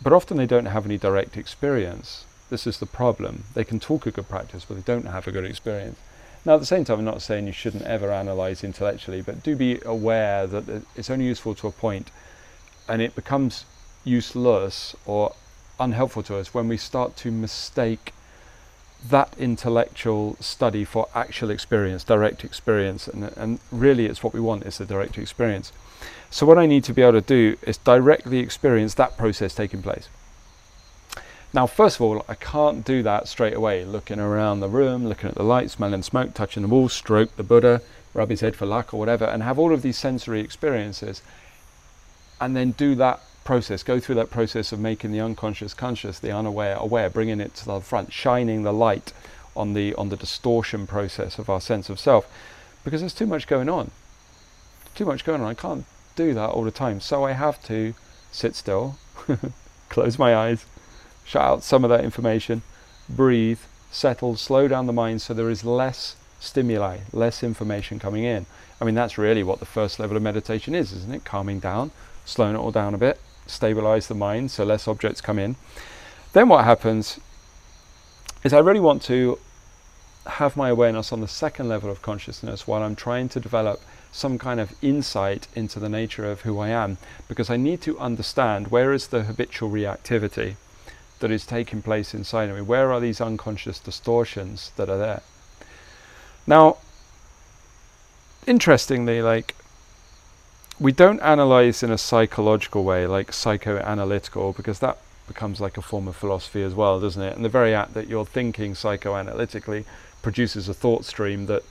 but 0.00 0.12
often 0.12 0.36
they 0.36 0.46
don't 0.46 0.66
have 0.66 0.84
any 0.84 0.98
direct 0.98 1.36
experience. 1.36 2.26
This 2.50 2.66
is 2.66 2.78
the 2.78 2.86
problem. 2.86 3.44
They 3.54 3.64
can 3.64 3.80
talk 3.80 4.06
a 4.06 4.10
good 4.10 4.28
practice, 4.28 4.64
but 4.64 4.74
they 4.74 4.92
don't 4.92 5.06
have 5.06 5.26
a 5.26 5.32
good 5.32 5.46
experience. 5.46 5.98
Now, 6.44 6.54
at 6.54 6.60
the 6.60 6.66
same 6.66 6.84
time, 6.84 6.98
I'm 6.98 7.04
not 7.06 7.22
saying 7.22 7.46
you 7.46 7.52
shouldn't 7.52 7.84
ever 7.84 8.12
analyze 8.12 8.62
intellectually, 8.62 9.22
but 9.22 9.42
do 9.42 9.56
be 9.56 9.80
aware 9.86 10.46
that 10.46 10.82
it's 10.94 11.08
only 11.08 11.24
useful 11.24 11.54
to 11.54 11.68
a 11.68 11.72
point, 11.72 12.10
and 12.86 13.00
it 13.00 13.14
becomes 13.14 13.64
useless 14.04 14.94
or 15.06 15.34
unhelpful 15.80 16.22
to 16.24 16.36
us 16.36 16.52
when 16.52 16.68
we 16.68 16.76
start 16.76 17.16
to 17.16 17.30
mistake 17.30 18.12
that 19.08 19.34
intellectual 19.38 20.36
study 20.40 20.84
for 20.84 21.08
actual 21.14 21.50
experience, 21.50 22.04
direct 22.04 22.44
experience, 22.44 23.06
and, 23.06 23.24
and 23.36 23.60
really 23.70 24.06
it's 24.06 24.22
what 24.22 24.32
we 24.32 24.40
want 24.40 24.64
is 24.64 24.78
the 24.78 24.86
direct 24.86 25.18
experience. 25.18 25.72
So 26.30 26.46
what 26.46 26.58
I 26.58 26.66
need 26.66 26.84
to 26.84 26.94
be 26.94 27.02
able 27.02 27.12
to 27.12 27.20
do 27.20 27.56
is 27.62 27.76
directly 27.76 28.38
experience 28.38 28.94
that 28.94 29.16
process 29.16 29.54
taking 29.54 29.82
place. 29.82 30.08
Now, 31.52 31.68
first 31.68 31.96
of 31.96 32.02
all, 32.02 32.24
I 32.28 32.34
can't 32.34 32.84
do 32.84 33.02
that 33.04 33.28
straight 33.28 33.54
away, 33.54 33.84
looking 33.84 34.18
around 34.18 34.58
the 34.58 34.68
room, 34.68 35.06
looking 35.06 35.28
at 35.28 35.36
the 35.36 35.44
light, 35.44 35.70
smelling 35.70 36.02
smoke, 36.02 36.34
touching 36.34 36.62
the 36.62 36.68
wall, 36.68 36.88
stroke 36.88 37.36
the 37.36 37.44
Buddha, 37.44 37.80
rub 38.12 38.30
his 38.30 38.40
head 38.40 38.56
for 38.56 38.66
luck 38.66 38.92
or 38.92 38.98
whatever, 38.98 39.24
and 39.24 39.42
have 39.42 39.58
all 39.58 39.72
of 39.72 39.82
these 39.82 39.96
sensory 39.96 40.40
experiences, 40.40 41.22
and 42.40 42.56
then 42.56 42.72
do 42.72 42.96
that 42.96 43.20
process, 43.44 43.82
go 43.82 44.00
through 44.00 44.16
that 44.16 44.30
process 44.30 44.72
of 44.72 44.80
making 44.80 45.12
the 45.12 45.20
unconscious 45.20 45.74
conscious, 45.74 46.18
the 46.18 46.32
unaware 46.32 46.76
aware, 46.76 47.10
bringing 47.10 47.40
it 47.40 47.54
to 47.56 47.64
the 47.64 47.80
front, 47.80 48.12
shining 48.12 48.62
the 48.62 48.72
light 48.72 49.12
on 49.56 49.74
the 49.74 49.94
on 49.94 50.08
the 50.08 50.16
distortion 50.16 50.86
process 50.86 51.38
of 51.38 51.48
our 51.48 51.60
sense 51.60 51.88
of 51.88 52.00
self, 52.00 52.28
because 52.84 53.00
there's 53.00 53.14
too 53.14 53.26
much 53.26 53.46
going 53.46 53.68
on. 53.68 53.90
Too 54.94 55.04
much 55.04 55.24
going 55.24 55.40
on. 55.40 55.48
I 55.48 55.54
can't 55.54 55.84
do 56.16 56.34
that 56.34 56.50
all 56.50 56.64
the 56.64 56.70
time, 56.70 57.00
so 57.00 57.24
I 57.24 57.32
have 57.32 57.62
to 57.64 57.94
sit 58.32 58.54
still, 58.54 58.98
close 59.88 60.18
my 60.18 60.34
eyes, 60.34 60.64
shut 61.24 61.42
out 61.42 61.62
some 61.62 61.84
of 61.84 61.90
that 61.90 62.04
information, 62.04 62.62
breathe, 63.08 63.60
settle, 63.90 64.36
slow 64.36 64.68
down 64.68 64.86
the 64.86 64.92
mind, 64.92 65.22
so 65.22 65.34
there 65.34 65.50
is 65.50 65.64
less 65.64 66.16
stimuli, 66.40 66.98
less 67.12 67.42
information 67.42 67.98
coming 67.98 68.24
in. 68.24 68.46
I 68.80 68.84
mean, 68.84 68.94
that's 68.94 69.18
really 69.18 69.42
what 69.42 69.60
the 69.60 69.66
first 69.66 69.98
level 69.98 70.16
of 70.16 70.22
meditation 70.22 70.74
is, 70.74 70.92
isn't 70.92 71.14
it? 71.14 71.24
Calming 71.24 71.60
down, 71.60 71.90
slowing 72.24 72.54
it 72.54 72.58
all 72.58 72.70
down 72.70 72.94
a 72.94 72.98
bit, 72.98 73.20
stabilize 73.46 74.08
the 74.08 74.14
mind 74.14 74.50
so 74.50 74.64
less 74.64 74.88
objects 74.88 75.20
come 75.20 75.38
in. 75.38 75.56
Then 76.32 76.48
what 76.48 76.64
happens 76.64 77.20
is 78.42 78.52
I 78.52 78.58
really 78.58 78.80
want 78.80 79.02
to 79.02 79.38
have 80.26 80.56
my 80.56 80.70
awareness 80.70 81.12
on 81.12 81.20
the 81.20 81.28
second 81.28 81.68
level 81.68 81.90
of 81.90 82.02
consciousness 82.02 82.66
while 82.66 82.82
I'm 82.82 82.96
trying 82.96 83.28
to 83.30 83.40
develop 83.40 83.80
some 84.10 84.38
kind 84.38 84.60
of 84.60 84.74
insight 84.80 85.48
into 85.54 85.80
the 85.80 85.88
nature 85.88 86.30
of 86.30 86.42
who 86.42 86.58
I 86.58 86.68
am 86.68 86.98
because 87.28 87.50
I 87.50 87.56
need 87.56 87.82
to 87.82 87.98
understand 87.98 88.68
where 88.68 88.92
is 88.92 89.08
the 89.08 89.24
habitual 89.24 89.70
reactivity 89.70 90.56
that 91.20 91.30
is 91.30 91.46
taking 91.46 91.82
place 91.82 92.14
inside 92.14 92.48
of 92.48 92.56
me? 92.56 92.62
Where 92.62 92.92
are 92.92 93.00
these 93.00 93.20
unconscious 93.20 93.78
distortions 93.78 94.72
that 94.76 94.88
are 94.88 94.98
there? 94.98 95.22
Now, 96.46 96.78
interestingly, 98.46 99.20
like 99.22 99.54
we 100.80 100.92
don't 100.92 101.20
analyze 101.20 101.82
in 101.82 101.90
a 101.90 101.98
psychological 101.98 102.84
way, 102.84 103.06
like 103.06 103.30
psychoanalytical, 103.30 104.56
because 104.56 104.80
that 104.80 104.98
becomes 105.26 105.60
like 105.60 105.76
a 105.76 105.82
form 105.82 106.08
of 106.08 106.16
philosophy 106.16 106.62
as 106.62 106.74
well, 106.74 107.00
doesn't 107.00 107.22
it? 107.22 107.36
And 107.36 107.44
the 107.44 107.48
very 107.48 107.74
act 107.74 107.94
that 107.94 108.08
you're 108.08 108.26
thinking 108.26 108.74
psychoanalytically 108.74 109.84
produces 110.22 110.68
a 110.68 110.74
thought 110.74 111.04
stream 111.04 111.46
that 111.46 111.62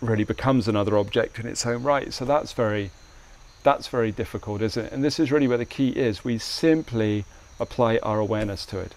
really 0.00 0.24
becomes 0.24 0.68
another 0.68 0.96
object 0.96 1.38
in 1.38 1.46
its 1.46 1.64
own 1.66 1.82
right. 1.82 2.12
So 2.12 2.24
that's 2.24 2.52
very 2.52 2.90
that's 3.62 3.88
very 3.88 4.12
difficult, 4.12 4.60
isn't 4.60 4.86
it? 4.86 4.92
And 4.92 5.02
this 5.02 5.18
is 5.18 5.32
really 5.32 5.48
where 5.48 5.58
the 5.58 5.64
key 5.64 5.88
is. 5.90 6.22
We 6.22 6.36
simply 6.36 7.24
apply 7.58 7.98
our 8.02 8.18
awareness 8.18 8.66
to 8.66 8.78
it. 8.78 8.94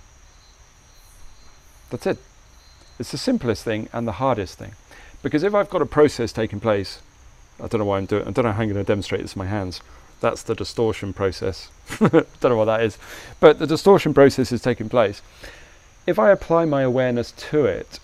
That's 1.89 2.05
it. 2.05 2.17
It's 2.99 3.11
the 3.11 3.17
simplest 3.17 3.63
thing 3.63 3.87
and 3.93 4.05
the 4.05 4.13
hardest 4.13 4.57
thing. 4.57 4.73
Because 5.23 5.43
if 5.43 5.55
I've 5.55 5.69
got 5.69 5.81
a 5.81 5.85
process 5.85 6.33
taking 6.33 6.59
place 6.59 6.99
I 7.59 7.67
don't 7.67 7.79
know 7.79 7.85
why 7.85 7.97
I'm 7.97 8.05
doing. 8.05 8.27
I 8.27 8.31
don't 8.31 8.45
know 8.45 8.51
how 8.51 8.61
I'm 8.61 8.69
going 8.69 8.83
to 8.83 8.83
demonstrate 8.83 9.21
this 9.21 9.31
with 9.31 9.37
my 9.37 9.47
hands. 9.47 9.81
That's 10.19 10.43
the 10.43 10.55
distortion 10.55 11.13
process. 11.13 11.69
don't 11.99 12.43
know 12.43 12.55
what 12.55 12.65
that 12.65 12.81
is, 12.81 12.97
but 13.39 13.59
the 13.59 13.67
distortion 13.67 14.13
process 14.13 14.51
is 14.51 14.61
taking 14.61 14.89
place. 14.89 15.21
If 16.05 16.17
I 16.17 16.31
apply 16.31 16.65
my 16.65 16.81
awareness 16.81 17.31
to 17.31 17.65
it, 17.65 17.99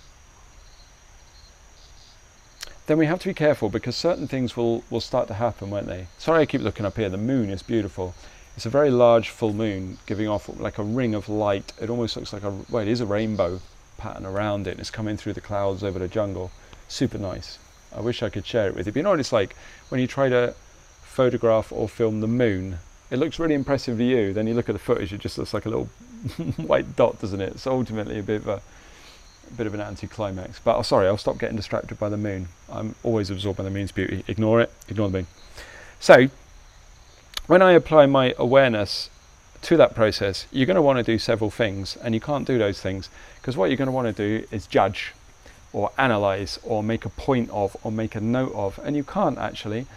then 2.85 2.97
we 2.97 3.05
have 3.05 3.19
to 3.19 3.27
be 3.29 3.33
careful 3.33 3.69
because 3.69 3.95
certain 3.95 4.27
things 4.27 4.57
will, 4.57 4.83
will 4.89 4.99
start 4.99 5.27
to 5.29 5.35
happen, 5.35 5.69
won't 5.69 5.87
they? 5.87 6.07
Sorry, 6.17 6.41
I 6.41 6.45
keep 6.45 6.61
looking 6.61 6.85
up 6.85 6.97
here. 6.97 7.09
The 7.09 7.17
moon 7.17 7.49
is 7.49 7.63
beautiful. 7.63 8.13
It's 8.55 8.65
a 8.65 8.69
very 8.69 8.91
large 8.91 9.29
full 9.29 9.53
moon 9.53 9.97
giving 10.05 10.27
off 10.27 10.49
like 10.59 10.77
a 10.77 10.83
ring 10.83 11.15
of 11.15 11.29
light. 11.29 11.73
It 11.81 11.89
almost 11.89 12.15
looks 12.15 12.33
like 12.33 12.43
a 12.43 12.53
well, 12.69 12.83
it 12.83 12.89
is 12.89 13.01
a 13.01 13.05
rainbow 13.05 13.61
pattern 13.97 14.25
around 14.25 14.67
it. 14.67 14.79
It's 14.79 14.91
coming 14.91 15.17
through 15.17 15.33
the 15.33 15.41
clouds 15.41 15.83
over 15.83 15.97
the 15.97 16.07
jungle. 16.07 16.51
Super 16.87 17.17
nice. 17.17 17.57
I 17.95 18.01
wish 18.01 18.23
I 18.23 18.29
could 18.29 18.45
share 18.45 18.67
it 18.67 18.75
with 18.75 18.85
you. 18.85 18.91
But 18.91 18.97
you 18.97 19.03
know 19.03 19.11
what 19.11 19.19
it's 19.19 19.31
like 19.31 19.55
when 19.89 19.99
you 20.01 20.07
try 20.07 20.29
to 20.29 20.53
photograph 21.13 21.71
or 21.71 21.87
film 21.87 22.21
the 22.21 22.27
moon. 22.27 22.79
It 23.11 23.19
looks 23.19 23.37
really 23.37 23.53
impressive 23.53 23.97
to 23.97 24.03
you. 24.03 24.33
Then 24.33 24.47
you 24.47 24.55
look 24.55 24.67
at 24.67 24.73
the 24.73 24.79
footage, 24.79 25.13
it 25.13 25.19
just 25.19 25.37
looks 25.37 25.53
like 25.53 25.65
a 25.65 25.69
little 25.69 25.85
white 26.57 26.95
dot, 26.95 27.21
doesn't 27.21 27.39
it? 27.39 27.53
It's 27.53 27.67
ultimately 27.67 28.17
a 28.17 28.23
bit 28.23 28.41
of 28.41 28.47
a, 28.47 28.55
a 28.55 29.53
bit 29.55 29.67
of 29.67 29.73
an 29.75 29.81
anticlimax. 29.81 30.59
But 30.59 30.77
oh, 30.77 30.81
sorry, 30.81 31.07
I'll 31.07 31.17
stop 31.17 31.37
getting 31.37 31.55
distracted 31.55 31.99
by 31.99 32.09
the 32.09 32.17
moon. 32.17 32.47
I'm 32.71 32.95
always 33.03 33.29
absorbed 33.29 33.57
by 33.57 33.63
the 33.63 33.69
moon's 33.69 33.91
beauty. 33.91 34.23
Ignore 34.27 34.61
it. 34.61 34.71
Ignore 34.89 35.09
the 35.09 35.17
moon. 35.19 35.27
So, 35.99 36.29
when 37.45 37.61
I 37.61 37.73
apply 37.73 38.07
my 38.07 38.33
awareness 38.37 39.09
to 39.63 39.77
that 39.77 39.93
process, 39.93 40.47
you're 40.51 40.65
going 40.65 40.75
to 40.75 40.81
want 40.81 40.97
to 40.97 41.03
do 41.03 41.19
several 41.19 41.51
things, 41.51 41.95
and 41.97 42.15
you 42.15 42.21
can't 42.21 42.47
do 42.47 42.57
those 42.57 42.81
things 42.81 43.09
because 43.35 43.55
what 43.55 43.69
you're 43.69 43.77
going 43.77 43.87
to 43.87 43.93
want 43.93 44.13
to 44.13 44.13
do 44.13 44.47
is 44.51 44.65
judge 44.65 45.13
or 45.73 45.91
analyze 45.97 46.59
or 46.63 46.83
make 46.83 47.03
a 47.03 47.09
point 47.09 47.49
of 47.49 47.75
or 47.83 47.91
make 47.91 48.15
a 48.15 48.21
note 48.21 48.53
of. 48.53 48.79
And 48.83 48.95
you 48.95 49.03
can't 49.03 49.37
actually 49.37 49.87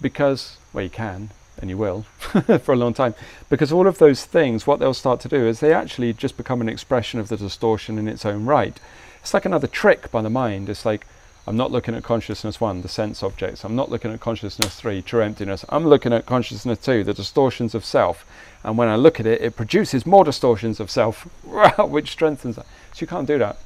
because, 0.00 0.56
well, 0.72 0.84
you 0.84 0.90
can 0.90 1.30
and 1.60 1.68
you 1.68 1.76
will 1.76 2.02
for 2.62 2.72
a 2.72 2.76
long 2.76 2.94
time 2.94 3.14
because 3.48 3.72
all 3.72 3.86
of 3.86 3.98
those 3.98 4.24
things, 4.24 4.66
what 4.66 4.80
they'll 4.80 4.94
start 4.94 5.20
to 5.20 5.28
do 5.28 5.46
is 5.46 5.60
they 5.60 5.72
actually 5.72 6.12
just 6.12 6.36
become 6.36 6.60
an 6.60 6.68
expression 6.68 7.20
of 7.20 7.28
the 7.28 7.36
distortion 7.36 7.98
in 7.98 8.08
its 8.08 8.24
own 8.24 8.46
right. 8.46 8.80
It's 9.20 9.34
like 9.34 9.44
another 9.44 9.66
trick 9.66 10.10
by 10.10 10.22
the 10.22 10.30
mind. 10.30 10.68
It's 10.68 10.86
like, 10.86 11.06
I'm 11.46 11.56
not 11.56 11.72
looking 11.72 11.94
at 11.94 12.02
consciousness 12.02 12.60
one, 12.60 12.82
the 12.82 12.88
sense 12.88 13.22
objects. 13.22 13.64
I'm 13.64 13.74
not 13.74 13.90
looking 13.90 14.12
at 14.12 14.20
consciousness 14.20 14.78
three, 14.78 15.00
true 15.00 15.22
emptiness. 15.22 15.64
I'm 15.70 15.86
looking 15.86 16.12
at 16.12 16.26
consciousness 16.26 16.78
two, 16.78 17.02
the 17.02 17.14
distortions 17.14 17.74
of 17.74 17.84
self. 17.84 18.26
And 18.62 18.76
when 18.76 18.88
I 18.88 18.96
look 18.96 19.18
at 19.18 19.26
it, 19.26 19.40
it 19.40 19.56
produces 19.56 20.04
more 20.04 20.24
distortions 20.24 20.78
of 20.78 20.90
self, 20.90 21.22
which 21.78 22.10
strengthens 22.10 22.56
that. 22.56 22.66
So 22.92 23.00
you 23.00 23.06
can't 23.06 23.26
do 23.26 23.38
that. 23.38 23.58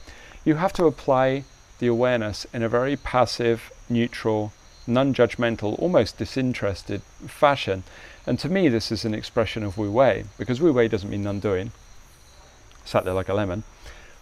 You 0.44 0.56
have 0.56 0.72
to 0.72 0.86
apply 0.86 1.44
the 1.78 1.86
awareness 1.86 2.46
in 2.52 2.64
a 2.64 2.68
very 2.68 2.96
passive, 2.96 3.70
neutral, 3.88 4.52
non 4.88 5.14
judgmental, 5.14 5.78
almost 5.78 6.18
disinterested 6.18 7.02
fashion. 7.28 7.84
And 8.26 8.40
to 8.40 8.48
me, 8.48 8.68
this 8.68 8.90
is 8.90 9.04
an 9.04 9.14
expression 9.14 9.62
of 9.62 9.78
Wu 9.78 9.92
Wei, 9.92 10.24
because 10.38 10.60
Wu 10.60 10.72
Wei 10.72 10.88
doesn't 10.88 11.10
mean 11.10 11.22
non 11.22 11.38
doing, 11.38 11.70
sat 12.84 13.04
there 13.04 13.14
like 13.14 13.28
a 13.28 13.34
lemon. 13.34 13.62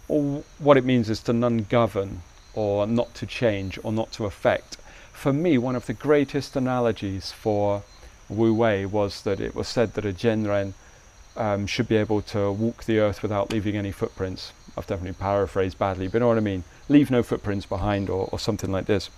Or 0.07 0.43
what 0.59 0.77
it 0.77 0.85
means 0.85 1.09
is 1.09 1.21
to 1.23 1.33
non 1.33 1.63
govern, 1.63 2.21
or 2.53 2.85
not 2.85 3.15
to 3.15 3.25
change, 3.25 3.79
or 3.81 3.91
not 3.91 4.11
to 4.11 4.25
affect. 4.25 4.77
For 5.13 5.33
me, 5.33 5.57
one 5.57 5.75
of 5.75 5.87
the 5.87 5.93
greatest 5.93 6.55
analogies 6.55 7.31
for 7.31 7.81
Wu 8.29 8.53
Wei 8.53 8.85
was 8.85 9.23
that 9.23 9.39
it 9.39 9.55
was 9.55 9.67
said 9.67 9.95
that 9.95 10.05
a 10.05 10.13
Zhenren 10.13 10.73
um, 11.35 11.65
should 11.65 11.87
be 11.87 11.97
able 11.97 12.21
to 12.21 12.51
walk 12.51 12.83
the 12.83 12.99
earth 12.99 13.23
without 13.23 13.51
leaving 13.51 13.75
any 13.75 13.91
footprints. 13.91 14.51
I've 14.77 14.87
definitely 14.87 15.13
paraphrased 15.13 15.77
badly, 15.77 16.07
but 16.07 16.15
you 16.15 16.19
know 16.21 16.27
what 16.27 16.37
I 16.37 16.41
mean? 16.41 16.63
Leave 16.87 17.11
no 17.11 17.23
footprints 17.23 17.65
behind 17.65 18.09
or, 18.09 18.29
or 18.31 18.39
something 18.39 18.71
like 18.71 18.85
this. 18.85 19.09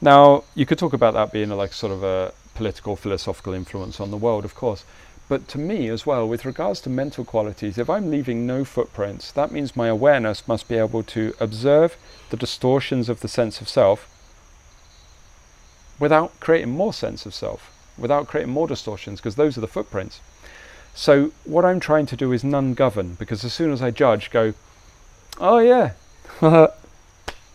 Now, 0.00 0.44
you 0.54 0.64
could 0.64 0.78
talk 0.78 0.92
about 0.92 1.14
that 1.14 1.32
being 1.32 1.50
a, 1.50 1.56
like 1.56 1.72
sort 1.72 1.92
of 1.92 2.02
a 2.02 2.32
political, 2.54 2.96
philosophical 2.96 3.52
influence 3.52 4.00
on 4.00 4.10
the 4.10 4.16
world, 4.16 4.44
of 4.44 4.54
course. 4.54 4.84
But 5.28 5.46
to 5.48 5.58
me 5.58 5.88
as 5.88 6.06
well, 6.06 6.26
with 6.26 6.44
regards 6.44 6.80
to 6.82 6.90
mental 6.90 7.24
qualities, 7.24 7.78
if 7.78 7.88
I'm 7.88 8.10
leaving 8.10 8.46
no 8.46 8.64
footprints, 8.64 9.30
that 9.32 9.52
means 9.52 9.76
my 9.76 9.88
awareness 9.88 10.48
must 10.48 10.68
be 10.68 10.76
able 10.76 11.02
to 11.04 11.34
observe 11.38 11.96
the 12.30 12.36
distortions 12.36 13.08
of 13.08 13.20
the 13.20 13.28
sense 13.28 13.60
of 13.60 13.68
self 13.68 14.08
without 16.00 16.40
creating 16.40 16.70
more 16.70 16.92
sense 16.92 17.26
of 17.26 17.34
self, 17.34 17.70
without 17.98 18.26
creating 18.26 18.52
more 18.52 18.66
distortions, 18.66 19.20
because 19.20 19.36
those 19.36 19.56
are 19.56 19.60
the 19.60 19.68
footprints. 19.68 20.20
So 20.94 21.32
what 21.44 21.64
I'm 21.64 21.80
trying 21.80 22.06
to 22.06 22.16
do 22.16 22.32
is 22.32 22.44
non-govern, 22.44 23.14
because 23.14 23.44
as 23.44 23.52
soon 23.52 23.72
as 23.72 23.80
I 23.80 23.90
judge, 23.90 24.30
go, 24.30 24.54
oh 25.38 25.58
yeah, 25.58 25.92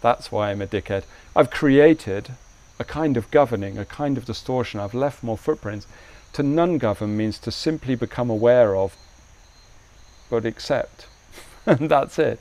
That's 0.01 0.31
why 0.31 0.51
I'm 0.51 0.61
a 0.61 0.67
dickhead. 0.67 1.03
I've 1.35 1.49
created 1.49 2.33
a 2.79 2.83
kind 2.83 3.17
of 3.17 3.31
governing, 3.31 3.79
a 3.79 3.85
kind 3.85 4.17
of 4.17 4.25
distortion. 4.25 4.79
I've 4.79 4.93
left 4.93 5.23
more 5.23 5.37
footprints. 5.37 5.87
To 6.33 6.43
non 6.43 6.77
govern 6.77 7.17
means 7.17 7.39
to 7.39 7.51
simply 7.51 7.95
become 7.95 8.29
aware 8.29 8.75
of, 8.75 8.95
but 10.29 10.45
accept. 10.45 11.07
and 11.65 11.89
that's 11.89 12.19
it. 12.19 12.39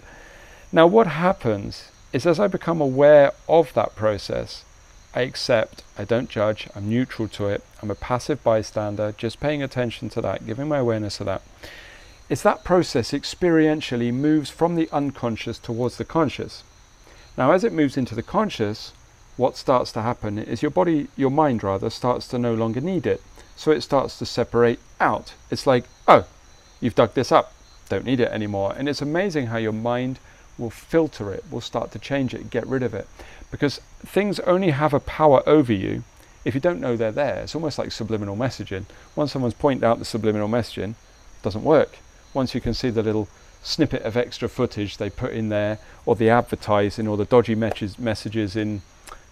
Now, 0.72 0.86
what 0.86 1.06
happens 1.06 1.88
is 2.12 2.26
as 2.26 2.38
I 2.38 2.48
become 2.48 2.82
aware 2.82 3.32
of 3.48 3.72
that 3.72 3.96
process, 3.96 4.64
I 5.14 5.20
accept, 5.20 5.84
I 5.96 6.04
don't 6.04 6.28
judge, 6.28 6.68
I'm 6.74 6.88
neutral 6.88 7.28
to 7.28 7.46
it, 7.46 7.62
I'm 7.80 7.90
a 7.90 7.94
passive 7.94 8.42
bystander, 8.42 9.14
just 9.16 9.38
paying 9.38 9.62
attention 9.62 10.08
to 10.10 10.20
that, 10.22 10.44
giving 10.44 10.66
my 10.66 10.78
awareness 10.78 11.18
to 11.18 11.24
that. 11.24 11.42
It's 12.28 12.42
that 12.42 12.64
process 12.64 13.12
experientially 13.12 14.12
moves 14.12 14.50
from 14.50 14.74
the 14.74 14.88
unconscious 14.90 15.58
towards 15.58 15.98
the 15.98 16.04
conscious. 16.04 16.64
Now, 17.36 17.52
as 17.52 17.62
it 17.62 17.72
moves 17.72 17.96
into 17.96 18.14
the 18.14 18.22
conscious, 18.22 18.92
what 19.36 19.56
starts 19.56 19.92
to 19.92 20.02
happen 20.02 20.38
is 20.38 20.62
your 20.62 20.70
body, 20.70 21.08
your 21.16 21.30
mind 21.30 21.62
rather, 21.62 21.90
starts 21.90 22.26
to 22.28 22.38
no 22.38 22.54
longer 22.54 22.80
need 22.80 23.06
it. 23.06 23.22
So 23.56 23.70
it 23.70 23.82
starts 23.82 24.18
to 24.18 24.26
separate 24.26 24.80
out. 25.00 25.34
It's 25.50 25.66
like, 25.66 25.84
oh, 26.08 26.26
you've 26.80 26.94
dug 26.94 27.14
this 27.14 27.30
up, 27.30 27.52
don't 27.88 28.04
need 28.04 28.20
it 28.20 28.30
anymore. 28.30 28.74
And 28.76 28.88
it's 28.88 29.02
amazing 29.02 29.46
how 29.46 29.58
your 29.58 29.72
mind 29.72 30.18
will 30.58 30.70
filter 30.70 31.32
it, 31.32 31.44
will 31.50 31.60
start 31.60 31.90
to 31.92 31.98
change 31.98 32.34
it, 32.34 32.50
get 32.50 32.66
rid 32.66 32.82
of 32.82 32.94
it. 32.94 33.08
Because 33.54 33.80
things 34.04 34.40
only 34.40 34.70
have 34.70 34.92
a 34.92 34.98
power 34.98 35.40
over 35.48 35.72
you 35.72 36.02
if 36.44 36.56
you 36.56 36.60
don't 36.60 36.80
know 36.80 36.96
they're 36.96 37.12
there. 37.12 37.36
It's 37.36 37.54
almost 37.54 37.78
like 37.78 37.92
subliminal 37.92 38.36
messaging. 38.36 38.84
Once 39.14 39.30
someone's 39.30 39.54
pointed 39.54 39.84
out 39.84 40.00
the 40.00 40.04
subliminal 40.04 40.48
messaging, 40.48 40.90
it 40.90 41.42
doesn't 41.44 41.62
work. 41.62 41.98
Once 42.32 42.52
you 42.52 42.60
can 42.60 42.74
see 42.74 42.90
the 42.90 43.04
little 43.04 43.28
snippet 43.62 44.02
of 44.02 44.16
extra 44.16 44.48
footage 44.48 44.96
they 44.96 45.08
put 45.08 45.30
in 45.30 45.50
there, 45.50 45.78
or 46.04 46.16
the 46.16 46.28
advertising, 46.28 47.06
or 47.06 47.16
the 47.16 47.24
dodgy 47.24 47.54
messages 47.54 48.56
in 48.56 48.82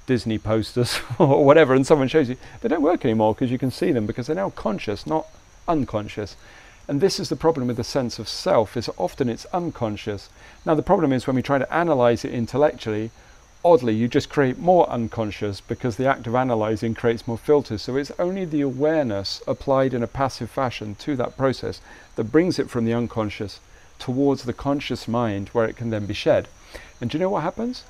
Disney 0.07 0.39
posters 0.39 1.01
or 1.19 1.45
whatever, 1.45 1.75
and 1.75 1.85
someone 1.85 2.07
shows 2.07 2.29
you, 2.29 2.37
they 2.61 2.69
don't 2.69 2.81
work 2.81 3.05
anymore 3.05 3.35
because 3.35 3.51
you 3.51 3.59
can 3.59 3.73
see 3.73 3.91
them 3.91 4.07
because 4.07 4.29
they're 4.29 4.37
now 4.37 4.51
conscious, 4.51 5.05
not 5.05 5.27
unconscious. 5.67 6.37
And 6.87 7.01
this 7.01 7.19
is 7.19 7.29
the 7.29 7.35
problem 7.35 7.67
with 7.67 7.77
the 7.77 7.83
sense 7.83 8.21
of 8.21 8.29
self, 8.29 8.77
is 8.77 8.89
often 8.97 9.29
it's 9.29 9.47
unconscious. 9.47 10.29
Now 10.65 10.77
the 10.77 10.83
problem 10.83 11.13
is 11.13 11.27
when 11.27 11.35
we 11.35 11.43
try 11.43 11.59
to 11.59 11.75
analyze 11.75 12.25
it 12.25 12.33
intellectually, 12.33 13.11
oddly 13.65 13.95
you 13.95 14.09
just 14.09 14.29
create 14.29 14.59
more 14.59 14.89
unconscious 14.89 15.61
because 15.61 15.97
the 15.97 16.07
act 16.07 16.27
of 16.27 16.35
analyzing 16.35 16.95
creates 16.95 17.27
more 17.27 17.39
filters. 17.39 17.83
So 17.83 17.97
it's 17.97 18.13
only 18.19 18.45
the 18.45 18.61
awareness 18.61 19.43
applied 19.47 19.95
in 19.95 20.03
a 20.03 20.09
passive 20.09 20.51
fashion 20.51 20.95
to 20.97 21.17
that 21.17 21.37
process 21.37 21.81
that 22.17 22.33
brings 22.33 22.59
it 22.59 22.71
from 22.71 22.85
the 22.85 22.95
unconscious 22.95 23.61
towards 23.99 24.43
the 24.43 24.53
conscious 24.53 25.07
mind 25.07 25.49
where 25.51 25.67
it 25.67 25.77
can 25.77 25.91
then 25.91 26.07
be 26.07 26.15
shed. 26.15 26.49
And 27.01 27.11
do 27.11 27.19
you 27.19 27.23
know 27.23 27.31
what 27.31 27.43
happens? 27.43 27.85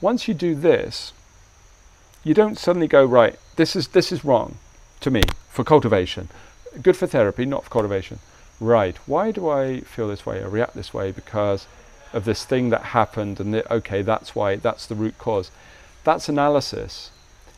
Once 0.00 0.26
you 0.26 0.34
do 0.34 0.54
this, 0.54 1.12
you 2.24 2.34
don't 2.34 2.58
suddenly 2.58 2.86
go 2.86 3.04
right 3.04 3.38
this 3.56 3.74
is 3.74 3.88
this 3.88 4.12
is 4.12 4.24
wrong 4.24 4.56
to 5.00 5.10
me 5.10 5.22
for 5.48 5.64
cultivation 5.64 6.28
good 6.80 6.96
for 6.96 7.06
therapy 7.06 7.44
not 7.44 7.64
for 7.64 7.70
cultivation 7.70 8.18
right 8.60 8.96
why 9.06 9.30
do 9.30 9.48
i 9.48 9.80
feel 9.80 10.08
this 10.08 10.24
way 10.24 10.40
or 10.40 10.48
react 10.48 10.74
this 10.74 10.94
way 10.94 11.10
because 11.10 11.66
of 12.12 12.24
this 12.24 12.44
thing 12.44 12.70
that 12.70 12.82
happened 12.82 13.40
and 13.40 13.54
the, 13.54 13.72
okay 13.72 14.02
that's 14.02 14.34
why 14.34 14.56
that's 14.56 14.86
the 14.86 14.94
root 14.94 15.18
cause. 15.18 15.50
That's 16.04 16.28
analysis. 16.28 17.10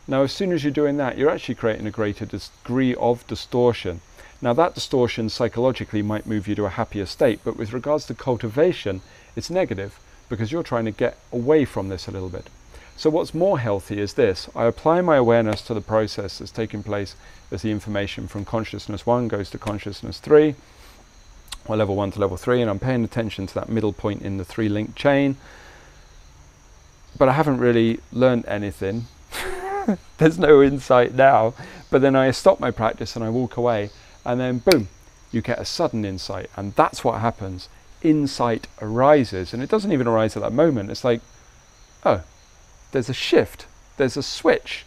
Now 0.07 0.23
as 0.23 0.33
soon 0.33 0.53
as 0.53 0.65
you're 0.65 0.73
doing 0.73 0.97
that 0.99 1.19
you're 1.19 1.31
actually 1.31 1.55
creating 1.55 1.87
a 1.87 1.91
greater 1.91 2.27
degree 2.27 2.95
of 2.95 3.27
distortion. 3.27 4.01
Now 4.41 4.53
that 4.53 4.75
distortion 4.75 5.29
psychologically 5.29 6.03
might 6.03 6.27
move 6.27 6.47
you 6.47 6.55
to 6.57 6.67
a 6.67 6.71
happier 6.81 7.07
state 7.07 7.41
but 7.45 7.57
with 7.57 7.73
regards 7.73 8.07
to 8.07 8.15
cultivation 8.15 9.01
it's 9.37 9.51
negative 9.51 9.99
because 10.29 10.53
you're 10.53 10.63
trying 10.63 10.85
to 10.85 10.91
get 10.91 11.19
away 11.33 11.65
from 11.65 11.89
this 11.89 12.09
a 12.09 12.11
little 12.11 12.29
bit. 12.29 12.49
So 12.97 13.11
what's 13.11 13.35
more 13.35 13.59
healthy 13.59 13.99
is 13.99 14.15
this. 14.15 14.49
I 14.55 14.67
apply 14.67 15.01
my 15.01 15.17
awareness 15.17 15.63
to 15.63 15.75
the 15.75 15.81
process 15.81 16.39
that's 16.39 16.53
taking 16.53 16.83
place 16.83 17.17
as 17.51 17.63
the 17.63 17.73
information 17.73 18.29
from 18.29 18.45
consciousness 18.45 19.05
1 19.05 19.27
goes 19.29 19.51
to 19.51 19.59
consciousness 19.59 20.21
3, 20.21 20.55
or 21.67 21.77
level 21.77 21.97
1 21.97 22.13
to 22.13 22.21
level 22.21 22.37
3, 22.37 22.61
and 22.61 22.71
I'm 22.71 22.79
paying 22.79 23.05
attention 23.05 23.47
to 23.47 23.55
that 23.55 23.69
middle 23.69 23.93
point 23.93 24.23
in 24.23 24.37
the 24.37 24.45
three 24.45 24.69
link 24.69 24.95
chain. 24.95 25.37
But 27.19 27.29
I 27.29 27.33
haven't 27.33 27.59
really 27.59 28.01
learned 28.13 28.45
anything. 28.47 29.07
There's 30.19 30.39
no 30.39 30.63
insight 30.63 31.15
now. 31.15 31.55
But 31.91 32.03
then 32.03 32.17
I 32.17 32.31
stop 32.33 32.59
my 32.59 32.71
practice 32.71 33.15
and 33.15 33.25
I 33.25 33.31
walk 33.31 33.57
away, 33.57 33.91
and 34.25 34.41
then 34.41 34.59
boom, 34.59 34.89
you 35.31 35.41
get 35.41 35.61
a 35.61 35.65
sudden 35.65 36.05
insight. 36.05 36.51
And 36.57 36.75
that's 36.75 37.05
what 37.05 37.21
happens. 37.21 37.69
Insight 38.03 38.67
arises, 38.83 39.55
and 39.55 39.63
it 39.63 39.71
doesn't 39.71 39.93
even 39.93 40.07
arise 40.07 40.37
at 40.37 40.43
that 40.43 40.53
moment. 40.53 40.91
It's 40.91 41.05
like, 41.05 41.21
oh, 42.05 42.23
there's 42.93 43.09
a 43.09 43.15
shift, 43.15 43.67
there's 43.97 44.17
a 44.17 44.23
switch, 44.23 44.85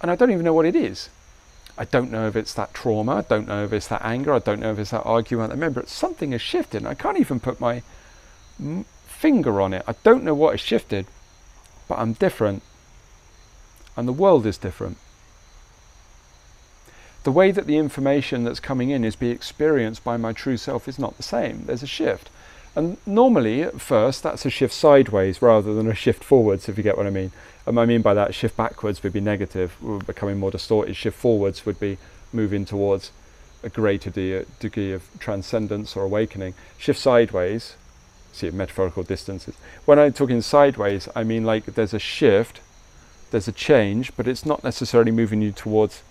and 0.00 0.10
I 0.10 0.16
don't 0.16 0.30
even 0.30 0.44
know 0.44 0.54
what 0.54 0.66
it 0.66 0.74
is. 0.74 1.10
I 1.78 1.84
don't 1.84 2.10
know 2.10 2.26
if 2.26 2.36
it's 2.36 2.54
that 2.54 2.74
trauma, 2.74 3.16
I 3.16 3.22
don't 3.22 3.48
know 3.48 3.64
if 3.64 3.72
it's 3.72 3.88
that 3.88 4.04
anger, 4.04 4.34
I 4.34 4.38
don't 4.38 4.60
know 4.60 4.72
if 4.72 4.78
it's 4.78 4.90
that 4.90 5.06
argument. 5.06 5.52
I 5.52 5.54
Remember, 5.54 5.82
something 5.86 6.32
has 6.32 6.42
shifted. 6.42 6.86
I 6.86 6.94
can't 6.94 7.18
even 7.18 7.40
put 7.40 7.60
my 7.60 7.82
finger 9.06 9.60
on 9.60 9.72
it. 9.72 9.84
I 9.86 9.94
don't 10.02 10.24
know 10.24 10.34
what 10.34 10.52
has 10.52 10.60
shifted, 10.60 11.06
but 11.88 11.98
I'm 11.98 12.12
different, 12.14 12.62
and 13.96 14.06
the 14.06 14.12
world 14.12 14.46
is 14.46 14.58
different. 14.58 14.98
The 17.22 17.32
way 17.32 17.50
that 17.50 17.66
the 17.66 17.76
information 17.76 18.44
that's 18.44 18.60
coming 18.60 18.90
in 18.90 19.04
is 19.04 19.16
being 19.16 19.32
experienced 19.32 20.02
by 20.02 20.16
my 20.16 20.32
true 20.32 20.56
self 20.56 20.88
is 20.88 20.98
not 20.98 21.16
the 21.16 21.22
same. 21.22 21.64
There's 21.66 21.82
a 21.82 21.86
shift. 21.86 22.30
And 22.76 22.96
normally, 23.04 23.62
at 23.62 23.80
first, 23.80 24.22
that's 24.22 24.46
a 24.46 24.50
shift 24.50 24.74
sideways 24.74 25.42
rather 25.42 25.74
than 25.74 25.88
a 25.88 25.94
shift 25.94 26.22
forwards, 26.22 26.68
if 26.68 26.76
you 26.76 26.84
get 26.84 26.96
what 26.96 27.06
I 27.06 27.10
mean. 27.10 27.32
And 27.66 27.78
I 27.78 27.84
mean 27.84 28.02
by 28.02 28.14
that, 28.14 28.34
shift 28.34 28.56
backwards 28.56 29.02
would 29.02 29.12
be 29.12 29.20
negative, 29.20 29.76
becoming 30.06 30.38
more 30.38 30.50
distorted. 30.50 30.96
Shift 30.96 31.18
forwards 31.18 31.66
would 31.66 31.80
be 31.80 31.98
moving 32.32 32.64
towards 32.64 33.10
a 33.62 33.68
greater 33.68 34.10
de- 34.10 34.44
degree 34.58 34.92
of 34.92 35.02
transcendence 35.18 35.96
or 35.96 36.04
awakening. 36.04 36.54
Shift 36.78 36.98
sideways, 36.98 37.76
see 38.32 38.50
metaphorical 38.50 39.02
distances. 39.02 39.54
When 39.84 39.98
I'm 39.98 40.12
talking 40.12 40.40
sideways, 40.40 41.08
I 41.14 41.24
mean 41.24 41.44
like 41.44 41.66
there's 41.66 41.94
a 41.94 41.98
shift, 41.98 42.60
there's 43.30 43.48
a 43.48 43.52
change, 43.52 44.16
but 44.16 44.26
it's 44.26 44.46
not 44.46 44.64
necessarily 44.64 45.10
moving 45.10 45.42
you 45.42 45.52
towards 45.52 46.02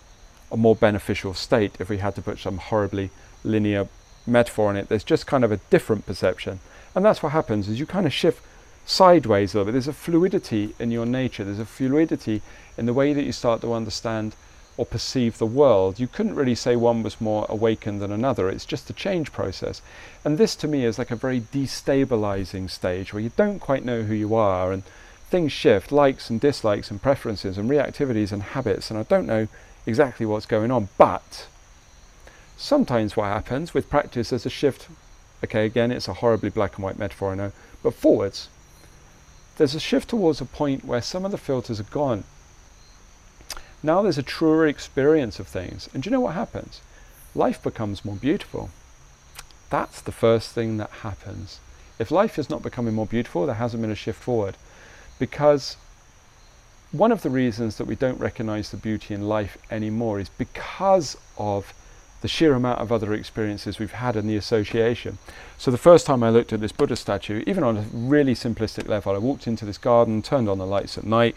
a 0.52 0.58
more 0.58 0.76
beneficial 0.76 1.34
state 1.34 1.76
if 1.80 1.90
we 1.90 1.98
had 1.98 2.16
to 2.16 2.22
put 2.22 2.40
some 2.40 2.58
horribly 2.58 3.10
linear 3.44 3.88
metaphor 4.30 4.70
in 4.72 4.78
it. 4.78 4.90
There's 4.90 5.04
just 5.04 5.28
kind 5.28 5.44
of 5.44 5.52
a 5.52 5.58
different 5.70 6.06
perception. 6.06 6.60
And 6.96 7.06
that's 7.06 7.22
what 7.22 7.32
happens 7.32 7.68
is 7.68 7.80
you 7.80 7.86
kind 7.86 8.06
of 8.06 8.14
shift 8.14 8.44
sideways 8.86 9.54
a 9.54 9.58
little 9.58 9.66
bit. 9.66 9.72
There's 9.74 9.88
a 9.88 9.94
fluidity 9.94 10.74
in 10.80 10.92
your 10.92 11.06
nature. 11.06 11.44
There's 11.44 11.60
a 11.60 11.66
fluidity 11.66 12.42
in 12.78 12.86
the 12.86 12.94
way 12.94 13.14
that 13.14 13.24
you 13.24 13.32
start 13.32 13.62
to 13.62 13.74
understand 13.74 14.36
or 14.78 14.86
perceive 14.86 15.38
the 15.38 15.46
world. 15.46 16.00
You 16.00 16.08
couldn't 16.08 16.36
really 16.36 16.56
say 16.56 16.76
one 16.76 17.04
was 17.04 17.20
more 17.20 17.46
awakened 17.50 18.02
than 18.02 18.12
another. 18.12 18.50
It's 18.50 18.66
just 18.66 18.90
a 18.90 18.94
change 18.94 19.32
process. 19.34 19.82
And 20.24 20.38
this 20.38 20.56
to 20.56 20.68
me 20.68 20.86
is 20.86 20.98
like 20.98 21.12
a 21.12 21.18
very 21.18 21.42
destabilizing 21.42 22.70
stage 22.70 23.14
where 23.14 23.22
you 23.22 23.32
don't 23.36 23.60
quite 23.60 23.84
know 23.84 24.04
who 24.04 24.14
you 24.14 24.36
are 24.36 24.72
and 24.72 24.84
things 25.30 25.52
shift, 25.52 25.92
likes 25.92 26.30
and 26.30 26.40
dislikes 26.40 26.90
and 26.90 27.02
preferences 27.02 27.58
and 27.58 27.70
reactivities 27.70 28.32
and 28.32 28.42
habits. 28.42 28.90
And 28.90 28.98
I 28.98 29.04
don't 29.04 29.28
know 29.28 29.50
exactly 29.86 30.26
what's 30.26 30.46
going 30.46 30.72
on, 30.72 30.88
but 30.98 31.48
Sometimes 32.62 33.16
what 33.16 33.28
happens 33.28 33.74
with 33.74 33.90
practice 33.90 34.32
there's 34.32 34.46
a 34.46 34.50
shift. 34.50 34.90
Okay, 35.42 35.66
again, 35.66 35.94
it's 35.94 36.10
a 36.10 36.16
horribly 36.16 36.50
black 36.50 36.76
and 36.76 36.84
white 36.84 37.00
metaphor, 37.00 37.32
I 37.32 37.36
know, 37.36 37.52
but 37.82 37.94
forwards. 37.94 38.50
There's 39.56 39.76
a 39.76 39.80
shift 39.80 40.10
towards 40.10 40.42
a 40.42 40.46
point 40.46 40.84
where 40.84 41.02
some 41.02 41.24
of 41.24 41.32
the 41.32 41.38
filters 41.38 41.80
are 41.80 41.84
gone. 41.84 42.26
Now 43.82 44.02
there's 44.02 44.18
a 44.18 44.24
truer 44.24 44.68
experience 44.68 45.40
of 45.40 45.48
things. 45.48 45.88
And 45.94 46.04
do 46.04 46.10
you 46.10 46.12
know 46.12 46.20
what 46.20 46.34
happens? 46.36 46.82
Life 47.34 47.64
becomes 47.64 48.04
more 48.04 48.18
beautiful. 48.18 48.72
That's 49.70 50.02
the 50.02 50.12
first 50.12 50.52
thing 50.52 50.76
that 50.78 50.90
happens. 50.90 51.62
If 51.98 52.12
life 52.12 52.38
is 52.38 52.50
not 52.50 52.62
becoming 52.62 52.94
more 52.94 53.08
beautiful, 53.08 53.46
there 53.46 53.56
hasn't 53.56 53.82
been 53.82 53.90
a 53.90 53.96
shift 53.96 54.22
forward. 54.22 54.58
Because 55.18 55.78
one 56.92 57.14
of 57.14 57.22
the 57.22 57.30
reasons 57.30 57.78
that 57.78 57.88
we 57.88 57.96
don't 57.96 58.20
recognize 58.20 58.70
the 58.70 58.76
beauty 58.78 59.14
in 59.14 59.30
life 59.30 59.58
anymore 59.72 60.20
is 60.20 60.28
because 60.28 61.16
of 61.38 61.74
the 62.22 62.28
sheer 62.28 62.54
amount 62.54 62.80
of 62.80 62.92
other 62.92 63.14
experiences 63.14 63.80
we've 63.80 63.94
had 63.94 64.16
in 64.16 64.28
the 64.28 64.36
association. 64.36 65.18
So 65.58 65.72
the 65.72 65.78
first 65.78 66.06
time 66.06 66.24
I 66.24 66.30
looked 66.30 66.52
at 66.52 66.60
this 66.60 66.72
Buddha 66.72 66.96
statue, 66.96 67.44
even 67.48 67.64
on 67.64 67.78
a 67.78 67.86
really 67.94 68.34
simplistic 68.34 68.88
level, 68.88 69.16
I 69.16 69.20
walked 69.20 69.48
into 69.48 69.66
this 69.66 69.78
garden, 69.78 70.22
turned 70.22 70.50
on 70.50 70.58
the 70.58 70.66
lights 70.66 70.98
at 70.98 71.06
night. 71.06 71.36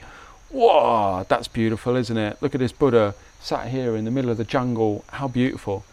Whoa, 0.51 1.25
that's 1.29 1.49
beautiful, 1.49 1.97
isn't 1.97 2.17
it? 2.17 2.37
Look 2.41 2.55
at 2.55 2.59
this 2.59 2.73
Buddha 2.73 3.15
sat 3.41 3.69
here 3.69 3.97
in 3.97 4.05
the 4.05 4.11
middle 4.11 4.31
of 4.31 4.37
the 4.39 4.45
jungle. 4.45 5.05
How 5.09 5.29
beautiful. 5.29 5.85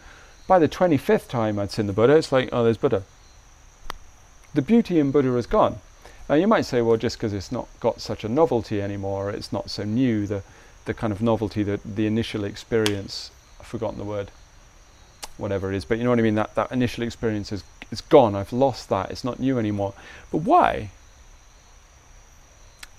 By 0.46 0.58
the 0.58 0.68
25th 0.68 1.28
time 1.28 1.58
I'd 1.58 1.70
seen 1.70 1.86
the 1.86 1.92
Buddha, 1.92 2.16
it's 2.16 2.32
like, 2.32 2.48
oh, 2.52 2.64
there's 2.64 2.76
Buddha. 2.76 3.04
The 4.54 4.62
beauty 4.62 4.98
in 4.98 5.12
Buddha 5.12 5.36
is 5.36 5.46
gone. 5.46 5.78
Now 6.28 6.34
you 6.34 6.46
might 6.46 6.64
say, 6.64 6.82
well, 6.82 6.96
just 6.96 7.16
because 7.16 7.32
it's 7.32 7.52
not 7.52 7.68
got 7.80 8.00
such 8.00 8.24
a 8.24 8.28
novelty 8.28 8.82
anymore, 8.82 9.30
it's 9.30 9.52
not 9.52 9.70
so 9.70 9.84
new, 9.84 10.26
the, 10.26 10.42
the 10.84 10.94
kind 10.94 11.12
of 11.12 11.20
novelty, 11.20 11.62
the, 11.62 11.80
the 11.84 12.06
initial 12.06 12.44
experience, 12.44 13.30
I've 13.58 13.66
forgotten 13.66 13.98
the 13.98 14.04
word, 14.04 14.30
whatever 15.40 15.72
it 15.72 15.76
is. 15.76 15.84
But 15.84 15.98
you 15.98 16.04
know 16.04 16.10
what 16.10 16.18
I 16.18 16.22
mean? 16.22 16.34
That, 16.36 16.54
that 16.54 16.72
initial 16.72 17.04
experience 17.04 17.52
is 17.52 17.64
it's 17.90 18.00
gone. 18.00 18.34
I've 18.34 18.52
lost 18.52 18.88
that. 18.90 19.10
It's 19.10 19.24
not 19.24 19.40
new 19.40 19.58
anymore. 19.58 19.94
But 20.30 20.38
why? 20.38 20.90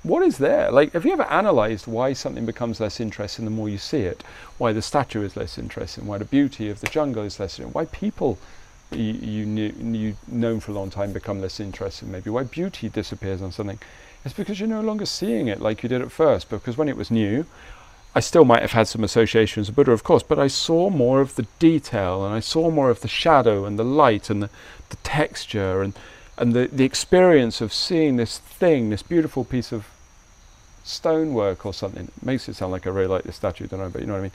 what 0.04 0.24
is 0.24 0.39
there? 0.39 0.72
Like, 0.72 0.94
have 0.94 1.06
you 1.06 1.14
ever 1.14 1.28
analysed 1.30 1.88
why 1.88 2.14
something 2.14 2.46
becomes 2.46 2.80
less 2.80 3.00
interesting 3.00 3.46
the 3.46 3.52
more 3.52 3.70
you 3.70 3.78
see 3.78 4.00
it? 4.00 4.24
Why 4.58 4.74
the 4.74 4.82
statue 4.82 5.24
is 5.24 5.38
less 5.38 5.58
interesting? 5.58 6.08
Why 6.08 6.18
the 6.18 6.26
beauty 6.26 6.70
of 6.70 6.82
the 6.82 6.88
jungle 6.88 7.24
is 7.24 7.39
less 7.39 7.60
interesting? 7.60 7.74
Why 7.74 7.86
people 7.86 8.39
you, 8.92 9.14
you 9.14 9.46
knew 9.46 9.74
you 9.80 10.18
known 10.28 10.60
for 10.60 10.72
a 10.72 10.74
long 10.74 10.89
time 10.89 11.14
become 11.14 11.39
less 11.39 11.60
interesting? 11.60 12.12
Maybe 12.12 12.32
why 12.32 12.44
beauty 12.44 12.89
disappears 12.89 13.42
on 13.44 13.52
something? 13.52 13.80
It's 14.26 14.34
because 14.34 14.60
you're 14.60 14.70
no 14.70 14.82
longer 14.82 15.06
seeing 15.06 15.48
it 15.48 15.62
like 15.62 15.84
you 15.84 15.89
did 15.89 16.02
at 16.02 16.12
first. 16.12 16.50
Because 16.50 16.78
when 16.78 16.89
it 16.89 16.98
was 16.98 17.12
new, 17.12 17.46
I 18.14 18.20
still 18.20 18.43
might 18.43 18.62
have 18.62 18.74
had 18.74 18.88
some 18.88 19.03
associations 19.03 19.68
with 19.68 19.76
Buddha, 19.76 19.91
of 19.91 20.03
course, 20.03 20.24
but 20.24 20.38
I 20.38 20.47
saw 20.47 20.89
more 20.89 21.22
of 21.22 21.36
the 21.36 21.47
detail 21.59 22.26
and 22.26 22.36
I 22.36 22.41
saw 22.41 22.70
more 22.70 22.89
of 22.89 23.01
the 23.01 23.07
shadow 23.07 23.66
and 23.66 23.80
the 23.80 23.86
light 23.86 24.30
and 24.30 24.43
the, 24.43 24.49
the 24.89 24.97
texture 24.97 25.82
and 25.82 25.93
and 26.38 26.53
the, 26.53 26.68
the 26.68 26.86
experience 26.86 27.62
of 27.62 27.72
seeing 27.72 28.16
this 28.16 28.39
thing, 28.39 28.89
this 28.89 29.03
beautiful 29.03 29.43
piece 29.43 29.72
of 29.72 29.86
stonework 30.84 31.66
or 31.68 31.74
something, 31.74 32.05
it 32.05 32.26
makes 32.26 32.49
it 32.49 32.55
sound 32.55 32.72
like 32.72 32.88
I 32.88 32.89
really 32.89 33.07
like 33.07 33.24
this 33.24 33.36
statue, 33.36 33.68
don't 33.68 33.80
know, 33.80 33.89
but 33.89 34.01
you 34.01 34.07
know 34.07 34.14
what 34.14 34.20
I 34.20 34.24
mean. 34.24 34.32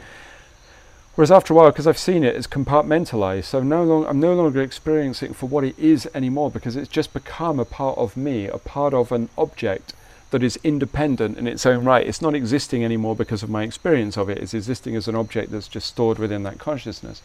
Whereas 1.16 1.32
after 1.32 1.52
a 1.52 1.56
while, 1.56 1.70
because 1.70 1.86
I've 1.86 1.98
seen 1.98 2.22
it, 2.22 2.36
it's 2.36 2.46
compartmentalized. 2.46 3.44
So 3.44 3.62
no 3.62 3.82
long, 3.82 4.06
I'm 4.06 4.20
no 4.20 4.34
longer 4.34 4.60
experiencing 4.62 5.30
it 5.30 5.36
for 5.36 5.46
what 5.46 5.64
it 5.64 5.76
is 5.78 6.08
anymore 6.14 6.50
because 6.50 6.76
it's 6.76 6.88
just 6.88 7.12
become 7.12 7.58
a 7.58 7.64
part 7.64 7.98
of 7.98 8.16
me, 8.16 8.46
a 8.46 8.58
part 8.58 8.94
of 8.94 9.10
an 9.10 9.28
object 9.36 9.94
that 10.30 10.42
is 10.42 10.58
independent 10.64 11.38
in 11.38 11.46
its 11.46 11.64
own 11.64 11.84
right. 11.84 12.06
It's 12.06 12.22
not 12.22 12.34
existing 12.34 12.84
anymore 12.84 13.14
because 13.14 13.42
of 13.42 13.50
my 13.50 13.62
experience 13.62 14.16
of 14.16 14.28
it. 14.28 14.38
It's 14.38 14.54
existing 14.54 14.96
as 14.96 15.08
an 15.08 15.14
object 15.14 15.52
that's 15.52 15.68
just 15.68 15.86
stored 15.86 16.18
within 16.18 16.42
that 16.42 16.58
consciousness. 16.58 17.22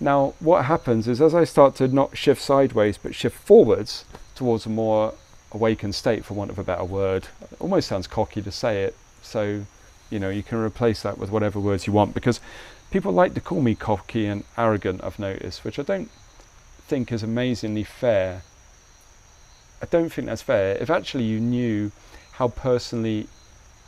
Now, 0.00 0.34
what 0.40 0.64
happens 0.64 1.06
is 1.06 1.20
as 1.20 1.34
I 1.34 1.44
start 1.44 1.74
to 1.76 1.88
not 1.88 2.16
shift 2.16 2.40
sideways 2.40 2.96
but 2.96 3.14
shift 3.14 3.36
forwards 3.36 4.06
towards 4.34 4.64
a 4.64 4.70
more 4.70 5.12
awakened 5.52 5.94
state, 5.94 6.24
for 6.24 6.34
want 6.34 6.50
of 6.50 6.58
a 6.58 6.64
better 6.64 6.84
word, 6.84 7.28
it 7.42 7.60
almost 7.60 7.88
sounds 7.88 8.06
cocky 8.06 8.40
to 8.40 8.50
say 8.50 8.84
it. 8.84 8.96
So, 9.20 9.66
you 10.08 10.18
know, 10.18 10.30
you 10.30 10.42
can 10.42 10.58
replace 10.58 11.02
that 11.02 11.18
with 11.18 11.30
whatever 11.30 11.60
words 11.60 11.86
you 11.86 11.92
want 11.92 12.14
because 12.14 12.40
people 12.90 13.12
like 13.12 13.34
to 13.34 13.40
call 13.40 13.60
me 13.60 13.74
cocky 13.74 14.26
and 14.26 14.44
arrogant, 14.56 15.04
I've 15.04 15.18
noticed, 15.18 15.64
which 15.64 15.78
I 15.78 15.82
don't 15.82 16.10
think 16.88 17.12
is 17.12 17.22
amazingly 17.22 17.84
fair. 17.84 18.42
I 19.82 19.86
don't 19.86 20.10
think 20.10 20.26
that's 20.26 20.42
fair. 20.42 20.76
If 20.76 20.88
actually 20.88 21.24
you 21.24 21.40
knew 21.40 21.92
how 22.40 22.48
personally 22.48 23.28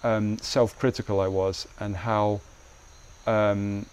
um, 0.04 0.36
self 0.36 0.78
critical 0.78 1.20
I 1.20 1.26
was 1.26 1.66
and 1.80 1.96
how 1.96 2.42
um, 3.26 3.86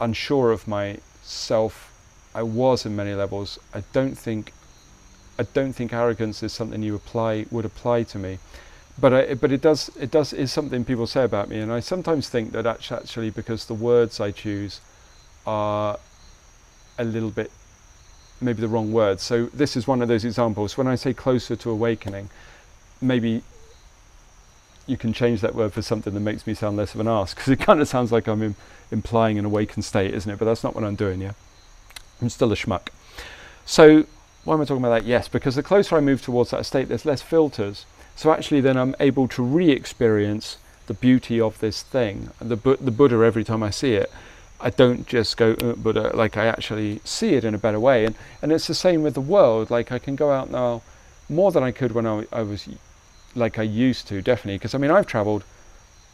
unsure 0.00 0.52
of 0.52 0.68
myself 0.68 1.92
I 2.32 2.44
was 2.44 2.86
in 2.86 2.94
many 2.94 3.12
levels. 3.12 3.58
I 3.74 3.82
don't 3.92 4.16
think 4.16 4.52
I 5.36 5.42
don't 5.52 5.72
think 5.72 5.92
arrogance 5.92 6.44
is 6.44 6.52
something 6.52 6.80
you 6.80 6.94
apply 6.94 7.46
would 7.50 7.64
apply 7.64 8.04
to 8.04 8.20
me, 8.20 8.38
but 9.00 9.12
I, 9.12 9.34
but 9.34 9.50
it 9.50 9.62
does 9.62 9.90
it 9.98 10.12
does 10.12 10.32
is 10.32 10.52
something 10.52 10.84
people 10.84 11.08
say 11.08 11.24
about 11.24 11.48
me, 11.48 11.58
and 11.58 11.72
I 11.72 11.80
sometimes 11.80 12.28
think 12.28 12.52
that 12.52 12.66
actually 12.66 13.30
because 13.30 13.66
the 13.66 13.74
words 13.74 14.20
I 14.20 14.30
choose 14.30 14.80
are 15.44 15.98
a 17.00 17.04
little 17.04 17.30
bit 17.32 17.50
maybe 18.40 18.60
the 18.60 18.68
wrong 18.68 18.92
words. 18.92 19.24
So 19.24 19.46
this 19.46 19.76
is 19.76 19.88
one 19.88 20.02
of 20.02 20.06
those 20.08 20.24
examples. 20.24 20.78
When 20.78 20.86
I 20.86 20.94
say 20.94 21.12
closer 21.12 21.56
to 21.56 21.70
awakening, 21.70 22.30
maybe 23.00 23.42
you 24.86 24.96
can 24.96 25.12
change 25.12 25.40
that 25.40 25.54
word 25.54 25.72
for 25.72 25.82
something 25.82 26.14
that 26.14 26.20
makes 26.20 26.46
me 26.46 26.54
sound 26.54 26.76
less 26.76 26.94
of 26.94 27.00
an 27.00 27.08
ass 27.08 27.34
because 27.34 27.48
it 27.48 27.60
kind 27.60 27.80
of 27.80 27.88
sounds 27.88 28.12
like 28.12 28.26
I'm 28.26 28.42
Im- 28.42 28.56
implying 28.90 29.38
an 29.38 29.44
awakened 29.44 29.84
state, 29.84 30.14
isn't 30.14 30.30
it? 30.30 30.38
But 30.38 30.44
that's 30.44 30.62
not 30.62 30.74
what 30.74 30.84
I'm 30.84 30.94
doing, 30.94 31.20
yeah. 31.20 31.32
I'm 32.20 32.28
still 32.28 32.52
a 32.52 32.56
schmuck. 32.56 32.88
So 33.64 34.06
why 34.44 34.54
am 34.54 34.60
I 34.60 34.64
talking 34.64 34.84
about 34.84 35.00
that? 35.00 35.04
Yes, 35.04 35.26
because 35.28 35.56
the 35.56 35.62
closer 35.62 35.96
I 35.96 36.00
move 36.00 36.22
towards 36.22 36.50
that 36.50 36.64
state, 36.64 36.88
there's 36.88 37.04
less 37.04 37.20
filters. 37.20 37.84
So 38.14 38.32
actually, 38.32 38.60
then 38.60 38.76
I'm 38.76 38.94
able 39.00 39.26
to 39.28 39.42
re-experience 39.42 40.56
the 40.86 40.94
beauty 40.94 41.40
of 41.40 41.58
this 41.58 41.82
thing, 41.82 42.30
the 42.38 42.56
the 42.56 42.92
Buddha. 42.92 43.16
Every 43.16 43.42
time 43.42 43.62
I 43.62 43.70
see 43.70 43.94
it, 43.94 44.10
I 44.60 44.70
don't 44.70 45.06
just 45.06 45.36
go 45.36 45.52
uh, 45.52 45.72
Buddha. 45.74 46.12
Like 46.14 46.36
I 46.36 46.46
actually 46.46 47.00
see 47.04 47.34
it 47.34 47.44
in 47.44 47.54
a 47.54 47.58
better 47.58 47.80
way, 47.80 48.04
and 48.04 48.14
and 48.40 48.52
it's 48.52 48.68
the 48.68 48.74
same 48.74 49.02
with 49.02 49.14
the 49.14 49.20
world. 49.20 49.68
Like 49.68 49.90
I 49.90 49.98
can 49.98 50.16
go 50.16 50.30
out 50.30 50.50
now 50.50 50.82
more 51.28 51.50
than 51.50 51.64
I 51.64 51.72
could 51.72 51.92
when 51.92 52.06
I, 52.06 52.24
I 52.32 52.42
was 52.42 52.68
like 53.36 53.58
I 53.58 53.62
used 53.62 54.08
to, 54.08 54.22
definitely. 54.22 54.56
Because 54.56 54.74
I 54.74 54.78
mean, 54.78 54.90
I've 54.90 55.06
travelled 55.06 55.44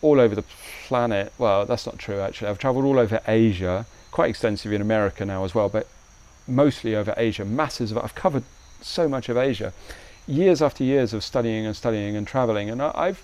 all 0.03 0.21
over 0.21 0.35
the 0.35 0.45
planet. 0.87 1.33
Well, 1.39 1.65
that's 1.65 1.87
not 1.87 1.99
true 1.99 2.21
actually. 2.21 2.49
I've 2.49 2.59
travelled 2.59 2.85
all 2.85 2.99
over 2.99 3.21
Asia, 3.27 3.87
quite 4.11 4.29
extensively 4.31 4.75
in 4.75 4.83
America 4.83 5.25
now 5.25 5.45
as 5.45 5.55
well, 5.55 5.69
but 5.69 5.87
mostly 6.47 6.95
over 6.95 7.15
Asia. 7.17 7.45
Masses 7.45 7.93
of 7.93 7.99
I've 7.99 8.15
covered 8.15 8.43
so 8.81 9.09
much 9.09 9.29
of 9.29 9.37
Asia, 9.37 9.73
years 10.27 10.61
after 10.61 10.83
years 10.85 11.15
of 11.15 11.23
studying 11.23 11.65
and 11.65 11.77
studying 11.77 12.17
and 12.17 12.27
travelling, 12.27 12.69
and 12.69 12.83
I've 12.83 13.23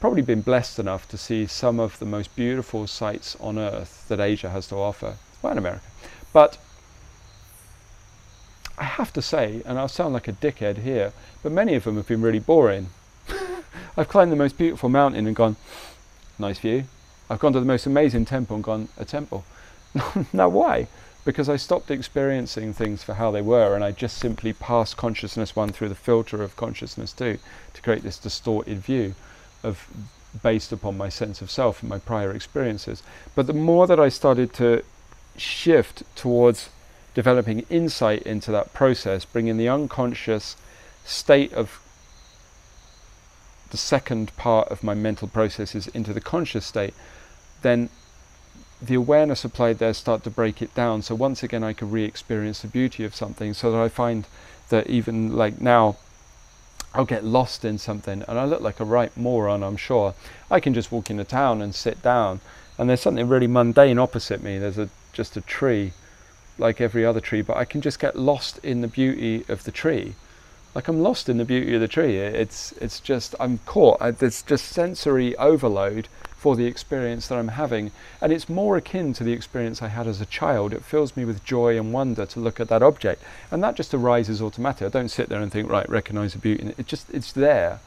probably 0.00 0.22
been 0.22 0.42
blessed 0.42 0.78
enough 0.78 1.08
to 1.08 1.18
see 1.18 1.46
some 1.46 1.80
of 1.80 1.98
the 1.98 2.06
most 2.06 2.34
beautiful 2.36 2.86
sights 2.86 3.36
on 3.40 3.58
earth 3.58 4.06
that 4.08 4.20
Asia 4.20 4.50
has 4.50 4.66
to 4.68 4.76
offer. 4.76 5.16
Well, 5.42 5.52
in 5.52 5.58
America, 5.58 5.84
but 6.32 6.56
I 8.78 8.84
have 8.84 9.12
to 9.14 9.22
say, 9.22 9.62
and 9.66 9.78
I'll 9.78 9.88
sound 9.88 10.14
like 10.14 10.28
a 10.28 10.32
dickhead 10.32 10.78
here, 10.78 11.12
but 11.42 11.52
many 11.52 11.74
of 11.74 11.84
them 11.84 11.96
have 11.96 12.06
been 12.06 12.22
really 12.22 12.38
boring. 12.38 12.90
I've 13.96 14.08
climbed 14.08 14.32
the 14.32 14.36
most 14.36 14.56
beautiful 14.56 14.88
mountain 14.88 15.26
and 15.26 15.36
gone, 15.36 15.56
nice 16.38 16.58
view. 16.58 16.84
I've 17.28 17.38
gone 17.38 17.52
to 17.52 17.60
the 17.60 17.66
most 17.66 17.86
amazing 17.86 18.24
temple 18.24 18.56
and 18.56 18.64
gone, 18.64 18.88
a 18.96 19.04
temple. 19.04 19.44
now, 20.32 20.48
why? 20.48 20.88
Because 21.24 21.48
I 21.48 21.56
stopped 21.56 21.90
experiencing 21.90 22.72
things 22.72 23.02
for 23.02 23.14
how 23.14 23.30
they 23.30 23.42
were 23.42 23.74
and 23.74 23.84
I 23.84 23.92
just 23.92 24.16
simply 24.16 24.52
passed 24.54 24.96
consciousness 24.96 25.54
one 25.54 25.70
through 25.70 25.90
the 25.90 25.94
filter 25.94 26.42
of 26.42 26.56
consciousness 26.56 27.12
two 27.12 27.38
to 27.74 27.82
create 27.82 28.02
this 28.02 28.18
distorted 28.18 28.78
view 28.78 29.14
of 29.62 29.86
based 30.42 30.72
upon 30.72 30.96
my 30.96 31.10
sense 31.10 31.42
of 31.42 31.50
self 31.50 31.82
and 31.82 31.90
my 31.90 31.98
prior 31.98 32.32
experiences. 32.32 33.02
But 33.34 33.46
the 33.46 33.52
more 33.52 33.86
that 33.86 34.00
I 34.00 34.08
started 34.08 34.54
to 34.54 34.82
shift 35.36 36.02
towards 36.16 36.70
developing 37.14 37.60
insight 37.68 38.22
into 38.22 38.50
that 38.52 38.72
process, 38.72 39.26
bringing 39.26 39.58
the 39.58 39.68
unconscious 39.68 40.56
state 41.04 41.52
of 41.52 41.82
the 43.72 43.78
second 43.78 44.36
part 44.36 44.68
of 44.68 44.84
my 44.84 44.94
mental 44.94 45.26
processes 45.26 45.88
into 45.88 46.12
the 46.12 46.20
conscious 46.20 46.66
state, 46.66 46.94
then 47.62 47.88
the 48.80 48.94
awareness 48.94 49.44
applied 49.44 49.78
there 49.78 49.94
start 49.94 50.22
to 50.24 50.30
break 50.30 50.60
it 50.60 50.74
down. 50.74 51.00
So 51.00 51.14
once 51.14 51.42
again, 51.42 51.64
I 51.64 51.72
can 51.72 51.90
re-experience 51.90 52.60
the 52.60 52.68
beauty 52.68 53.02
of 53.04 53.14
something. 53.14 53.54
So 53.54 53.72
that 53.72 53.80
I 53.80 53.88
find 53.88 54.26
that 54.68 54.88
even 54.88 55.34
like 55.36 55.60
now, 55.60 55.96
I'll 56.94 57.06
get 57.06 57.24
lost 57.24 57.64
in 57.64 57.78
something, 57.78 58.22
and 58.28 58.38
I 58.38 58.44
look 58.44 58.60
like 58.60 58.78
a 58.78 58.84
right 58.84 59.16
moron. 59.16 59.62
I'm 59.62 59.78
sure. 59.78 60.14
I 60.50 60.60
can 60.60 60.74
just 60.74 60.92
walk 60.92 61.10
into 61.10 61.24
town 61.24 61.62
and 61.62 61.74
sit 61.74 62.02
down, 62.02 62.40
and 62.76 62.90
there's 62.90 63.00
something 63.00 63.26
really 63.26 63.46
mundane 63.46 63.98
opposite 63.98 64.42
me. 64.42 64.58
There's 64.58 64.78
a 64.78 64.90
just 65.14 65.36
a 65.38 65.40
tree, 65.40 65.92
like 66.58 66.82
every 66.82 67.06
other 67.06 67.20
tree, 67.20 67.40
but 67.40 67.56
I 67.56 67.64
can 67.64 67.80
just 67.80 67.98
get 67.98 68.16
lost 68.16 68.58
in 68.62 68.82
the 68.82 68.88
beauty 68.88 69.44
of 69.48 69.64
the 69.64 69.72
tree 69.72 70.14
like 70.74 70.88
I'm 70.88 71.02
lost 71.02 71.28
in 71.28 71.38
the 71.38 71.44
beauty 71.44 71.74
of 71.74 71.80
the 71.80 71.88
tree. 71.88 72.18
It's 72.18 72.72
it's 72.72 73.00
just 73.00 73.34
I'm 73.38 73.58
caught. 73.66 74.18
There's 74.18 74.42
just 74.42 74.66
sensory 74.66 75.36
overload 75.36 76.08
for 76.36 76.56
the 76.56 76.66
experience 76.66 77.28
that 77.28 77.38
I'm 77.38 77.48
having, 77.48 77.92
and 78.20 78.32
it's 78.32 78.48
more 78.48 78.76
akin 78.76 79.12
to 79.14 79.22
the 79.24 79.32
experience 79.32 79.80
I 79.80 79.88
had 79.88 80.08
as 80.08 80.20
a 80.20 80.26
child. 80.26 80.72
It 80.72 80.84
fills 80.84 81.16
me 81.16 81.24
with 81.24 81.44
joy 81.44 81.78
and 81.78 81.92
wonder 81.92 82.26
to 82.26 82.40
look 82.40 82.58
at 82.58 82.68
that 82.68 82.82
object, 82.82 83.22
and 83.50 83.62
that 83.62 83.76
just 83.76 83.94
arises 83.94 84.42
automatically. 84.42 84.86
I 84.86 84.90
don't 84.90 85.08
sit 85.08 85.28
there 85.28 85.40
and 85.40 85.52
think, 85.52 85.70
right, 85.70 85.88
recognize 85.88 86.32
the 86.32 86.40
beauty. 86.40 86.74
It 86.76 86.86
just 86.86 87.10
it's 87.10 87.32
there 87.32 87.80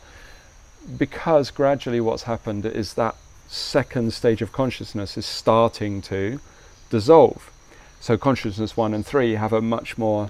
because 0.97 1.51
gradually 1.51 1.99
what's 1.99 2.23
happened 2.23 2.65
is 2.65 2.93
that 2.93 3.15
second 3.47 4.13
stage 4.13 4.41
of 4.41 4.51
consciousness 4.51 5.17
is 5.17 5.25
starting 5.25 6.01
to 6.03 6.39
dissolve. 6.89 7.51
So 7.99 8.17
consciousness 8.17 8.77
one 8.77 8.93
and 8.93 9.05
three 9.05 9.33
have 9.33 9.51
a 9.51 9.61
much 9.61 9.97
more 9.97 10.29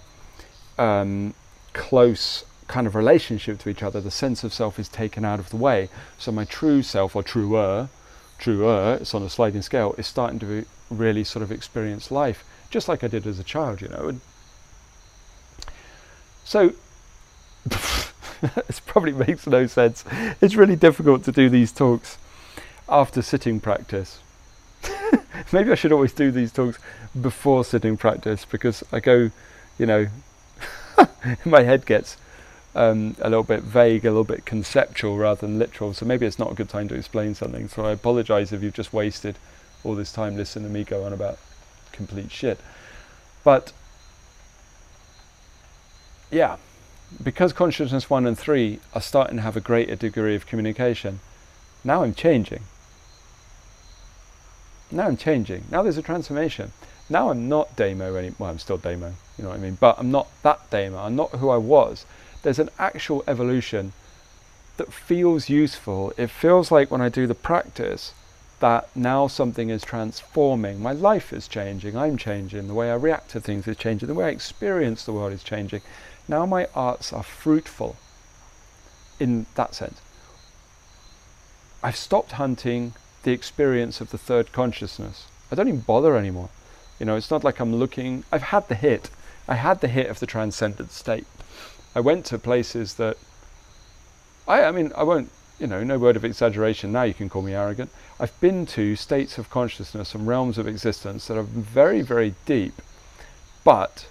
um, 0.78 1.34
close 1.76 2.46
kind 2.68 2.88
of 2.88 2.96
relationship 2.96 3.60
to 3.60 3.70
each 3.70 3.84
other, 3.84 4.02
the 4.02 4.10
sense 4.10 4.44
of 4.44 4.54
self 4.54 4.80
is 4.80 4.90
taken 4.90 5.24
out 5.24 5.40
of 5.40 5.50
the 5.50 5.58
way. 5.58 5.90
So 6.18 6.32
my 6.32 6.46
true 6.46 6.82
self, 6.82 7.16
or 7.16 7.22
truer, 7.22 7.90
truer, 8.40 8.98
it's 9.00 9.14
on 9.14 9.22
a 9.22 9.30
sliding 9.30 9.62
scale, 9.62 9.94
is 9.98 10.08
starting 10.08 10.40
to 10.40 10.66
really 10.90 11.24
sort 11.24 11.44
of 11.44 11.52
experience 11.52 12.10
life, 12.10 12.44
just 12.72 12.88
like 12.88 13.04
I 13.04 13.08
did 13.08 13.28
as 13.28 13.38
a 13.38 13.44
child, 13.44 13.82
you 13.82 13.90
know. 13.90 14.08
And 14.08 14.22
so 16.44 16.74
this 17.66 18.80
probably 18.86 19.14
makes 19.14 19.46
no 19.46 19.68
sense. 19.68 20.04
It's 20.42 20.56
really 20.56 20.76
difficult 20.76 21.24
to 21.26 21.32
do 21.32 21.50
these 21.50 21.72
talks 21.72 22.18
after 22.88 23.22
sitting 23.22 23.60
practice. 23.60 24.20
Maybe 25.52 25.72
I 25.72 25.76
should 25.76 25.92
always 25.92 26.14
do 26.14 26.32
these 26.32 26.52
talks 26.52 26.80
before 27.20 27.64
sitting 27.64 27.98
practice 27.98 28.46
because 28.46 28.84
I 28.92 29.00
go, 29.00 29.32
you 29.78 29.86
know, 29.86 30.08
my 31.46 31.64
head 31.64 31.86
gets 31.86 32.18
um, 32.76 33.16
a 33.22 33.30
little 33.30 33.44
bit 33.44 33.62
vague, 33.62 34.06
a 34.06 34.10
little 34.10 34.24
bit 34.24 34.46
conceptual 34.46 35.18
rather 35.18 35.42
than 35.42 35.58
literal. 35.58 35.94
So 35.94 36.06
maybe 36.06 36.26
it's 36.26 36.40
not 36.40 36.52
a 36.52 36.56
good 36.56 36.70
time 36.70 36.88
to 36.90 36.96
explain 36.96 37.34
something. 37.36 37.68
So 37.68 37.86
I 37.86 37.92
apologize 37.92 38.52
if 38.52 38.62
you've 38.62 38.74
just 38.74 38.94
wasted 38.94 39.38
all 39.84 39.96
this 39.96 40.12
time 40.12 40.36
listening 40.36 40.68
to 40.68 40.74
me 40.74 40.84
go 40.84 41.04
on 41.04 41.14
about 41.14 41.38
complete 41.92 42.32
shit. 42.32 42.60
But 43.44 43.72
yeah, 46.32 46.58
because 47.24 47.54
consciousness 47.54 48.10
one 48.10 48.26
and 48.26 48.38
three 48.38 48.80
are 48.94 49.02
starting 49.02 49.38
to 49.38 49.42
have 49.44 49.56
a 49.56 49.62
greater 49.62 49.96
degree 49.96 50.36
of 50.36 50.46
communication, 50.46 51.20
now 51.84 52.04
I'm 52.04 52.14
changing. 52.14 52.64
Now 54.92 55.08
I'm 55.08 55.18
changing. 55.18 55.66
Now 55.72 55.84
there's 55.84 55.98
a 55.98 56.02
transformation. 56.02 56.72
Now 57.10 57.30
I'm 57.30 57.48
not 57.48 57.76
Damo 57.76 58.16
anymore. 58.16 58.36
Well, 58.40 58.50
I'm 58.50 58.60
still 58.60 58.78
Damo, 58.78 59.14
you 59.38 59.44
know 59.44 59.50
what 59.50 59.60
I 59.60 59.62
mean? 59.62 59.78
But 59.80 60.00
I'm 60.00 60.12
not 60.12 60.28
that 60.44 60.70
Damo. 60.70 60.98
I'm 60.98 61.16
not 61.16 61.32
who 61.32 61.50
I 61.50 61.58
was. 61.58 62.06
There's 62.42 62.60
an 62.60 62.70
actual 62.80 63.24
evolution 63.28 63.94
that 64.78 64.92
feels 64.92 65.50
useful. 65.50 66.14
It 66.18 66.30
feels 66.30 66.72
like 66.72 66.92
when 66.92 67.02
I 67.02 67.10
do 67.10 67.28
the 67.28 67.36
practice 67.36 68.14
that 68.60 68.94
now 68.96 69.28
something 69.28 69.70
is 69.70 69.84
transforming. 69.84 70.82
My 70.82 70.94
life 70.94 71.34
is 71.34 71.48
changing. 71.48 71.98
I'm 71.98 72.18
changing. 72.18 72.68
The 72.68 72.74
way 72.74 72.90
I 72.90 72.96
react 72.96 73.30
to 73.32 73.42
things 73.42 73.68
is 73.68 73.78
changing. 73.78 74.08
The 74.08 74.14
way 74.14 74.26
I 74.26 74.30
experience 74.30 75.04
the 75.04 75.14
world 75.14 75.34
is 75.34 75.44
changing. 75.44 75.82
Now 76.28 76.46
my 76.46 76.68
arts 76.74 77.14
are 77.14 77.24
fruitful 77.24 77.98
in 79.20 79.46
that 79.56 79.76
sense. 79.76 80.02
I've 81.84 81.96
stopped 81.96 82.34
hunting 82.34 82.94
the 83.24 83.32
experience 83.32 84.02
of 84.02 84.12
the 84.12 84.18
third 84.18 84.52
consciousness. 84.52 85.28
I 85.52 85.56
don't 85.56 85.68
even 85.68 85.82
bother 85.82 86.16
anymore. 86.16 86.50
You 87.00 87.06
know, 87.06 87.16
it's 87.16 87.32
not 87.32 87.44
like 87.44 87.60
I'm 87.60 87.76
looking. 87.76 88.24
I've 88.32 88.44
had 88.44 88.68
the 88.68 88.76
hit. 88.76 89.10
I 89.48 89.56
had 89.56 89.82
the 89.82 89.88
hit 89.88 90.08
of 90.08 90.20
the 90.20 90.26
transcendent 90.26 90.92
state. 90.92 91.28
I 91.94 92.00
went 92.00 92.26
to 92.28 92.40
places 92.40 92.96
that. 92.96 93.18
I, 94.48 94.64
I 94.64 94.72
mean, 94.72 94.92
I 94.96 95.04
won't. 95.04 95.32
You 95.60 95.68
know, 95.68 95.84
no 95.84 95.98
word 95.98 96.18
of 96.18 96.26
exaggeration. 96.26 96.92
Now 96.92 97.04
you 97.04 97.14
can 97.14 97.30
call 97.30 97.42
me 97.42 97.54
arrogant. 97.54 97.90
I've 98.20 98.38
been 98.42 98.66
to 98.68 98.96
states 98.96 99.38
of 99.38 99.50
consciousness 99.50 100.14
and 100.14 100.28
realms 100.28 100.58
of 100.58 100.68
existence 100.68 101.28
that 101.28 101.38
are 101.38 101.44
very, 101.44 102.02
very 102.02 102.36
deep, 102.46 102.82
but 103.64 104.08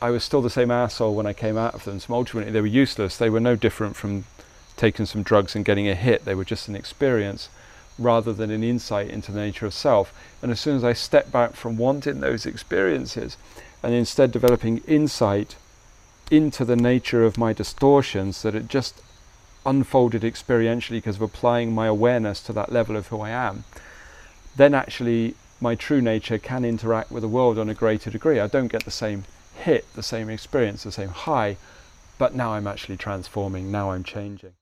I 0.00 0.10
was 0.10 0.24
still 0.24 0.42
the 0.42 0.50
same 0.50 0.70
asshole 0.70 1.14
when 1.14 1.26
I 1.26 1.32
came 1.32 1.56
out 1.56 1.74
of 1.74 1.84
them. 1.84 2.00
So 2.00 2.12
ultimately, 2.12 2.52
they 2.52 2.60
were 2.60 2.66
useless. 2.66 3.16
They 3.16 3.30
were 3.30 3.40
no 3.40 3.56
different 3.56 3.96
from 3.96 4.24
taking 4.76 5.06
some 5.06 5.22
drugs 5.22 5.56
and 5.56 5.64
getting 5.64 5.88
a 5.88 5.94
hit. 5.94 6.26
They 6.26 6.34
were 6.34 6.44
just 6.44 6.68
an 6.68 6.76
experience 6.76 7.48
rather 7.98 8.32
than 8.32 8.50
an 8.50 8.62
insight 8.62 9.10
into 9.10 9.32
the 9.32 9.40
nature 9.40 9.66
of 9.66 9.74
self. 9.74 10.12
And 10.42 10.52
as 10.52 10.60
soon 10.60 10.76
as 10.76 10.84
I 10.84 10.92
step 10.92 11.32
back 11.32 11.54
from 11.54 11.76
wanting 11.76 12.20
those 12.20 12.46
experiences 12.46 13.36
and 13.82 13.94
instead 13.94 14.32
developing 14.32 14.78
insight 14.86 15.56
into 16.30 16.64
the 16.64 16.76
nature 16.76 17.24
of 17.24 17.38
my 17.38 17.52
distortions, 17.52 18.42
that 18.42 18.54
it 18.54 18.68
just 18.68 19.00
unfolded 19.64 20.22
experientially 20.22 20.98
because 20.98 21.16
of 21.16 21.22
applying 21.22 21.72
my 21.72 21.86
awareness 21.86 22.40
to 22.40 22.52
that 22.52 22.72
level 22.72 22.96
of 22.96 23.08
who 23.08 23.20
I 23.20 23.30
am, 23.30 23.64
then 24.56 24.74
actually 24.74 25.34
my 25.60 25.74
true 25.74 26.00
nature 26.00 26.38
can 26.38 26.64
interact 26.64 27.10
with 27.10 27.22
the 27.22 27.28
world 27.28 27.58
on 27.58 27.68
a 27.68 27.74
greater 27.74 28.10
degree. 28.10 28.40
I 28.40 28.46
don't 28.46 28.68
get 28.68 28.84
the 28.84 28.90
same 28.90 29.24
hit, 29.54 29.86
the 29.94 30.02
same 30.02 30.28
experience, 30.28 30.82
the 30.82 30.92
same 30.92 31.08
high, 31.08 31.56
but 32.18 32.34
now 32.34 32.52
I'm 32.52 32.66
actually 32.66 32.96
transforming, 32.96 33.70
now 33.70 33.90
I'm 33.90 34.04
changing. 34.04 34.55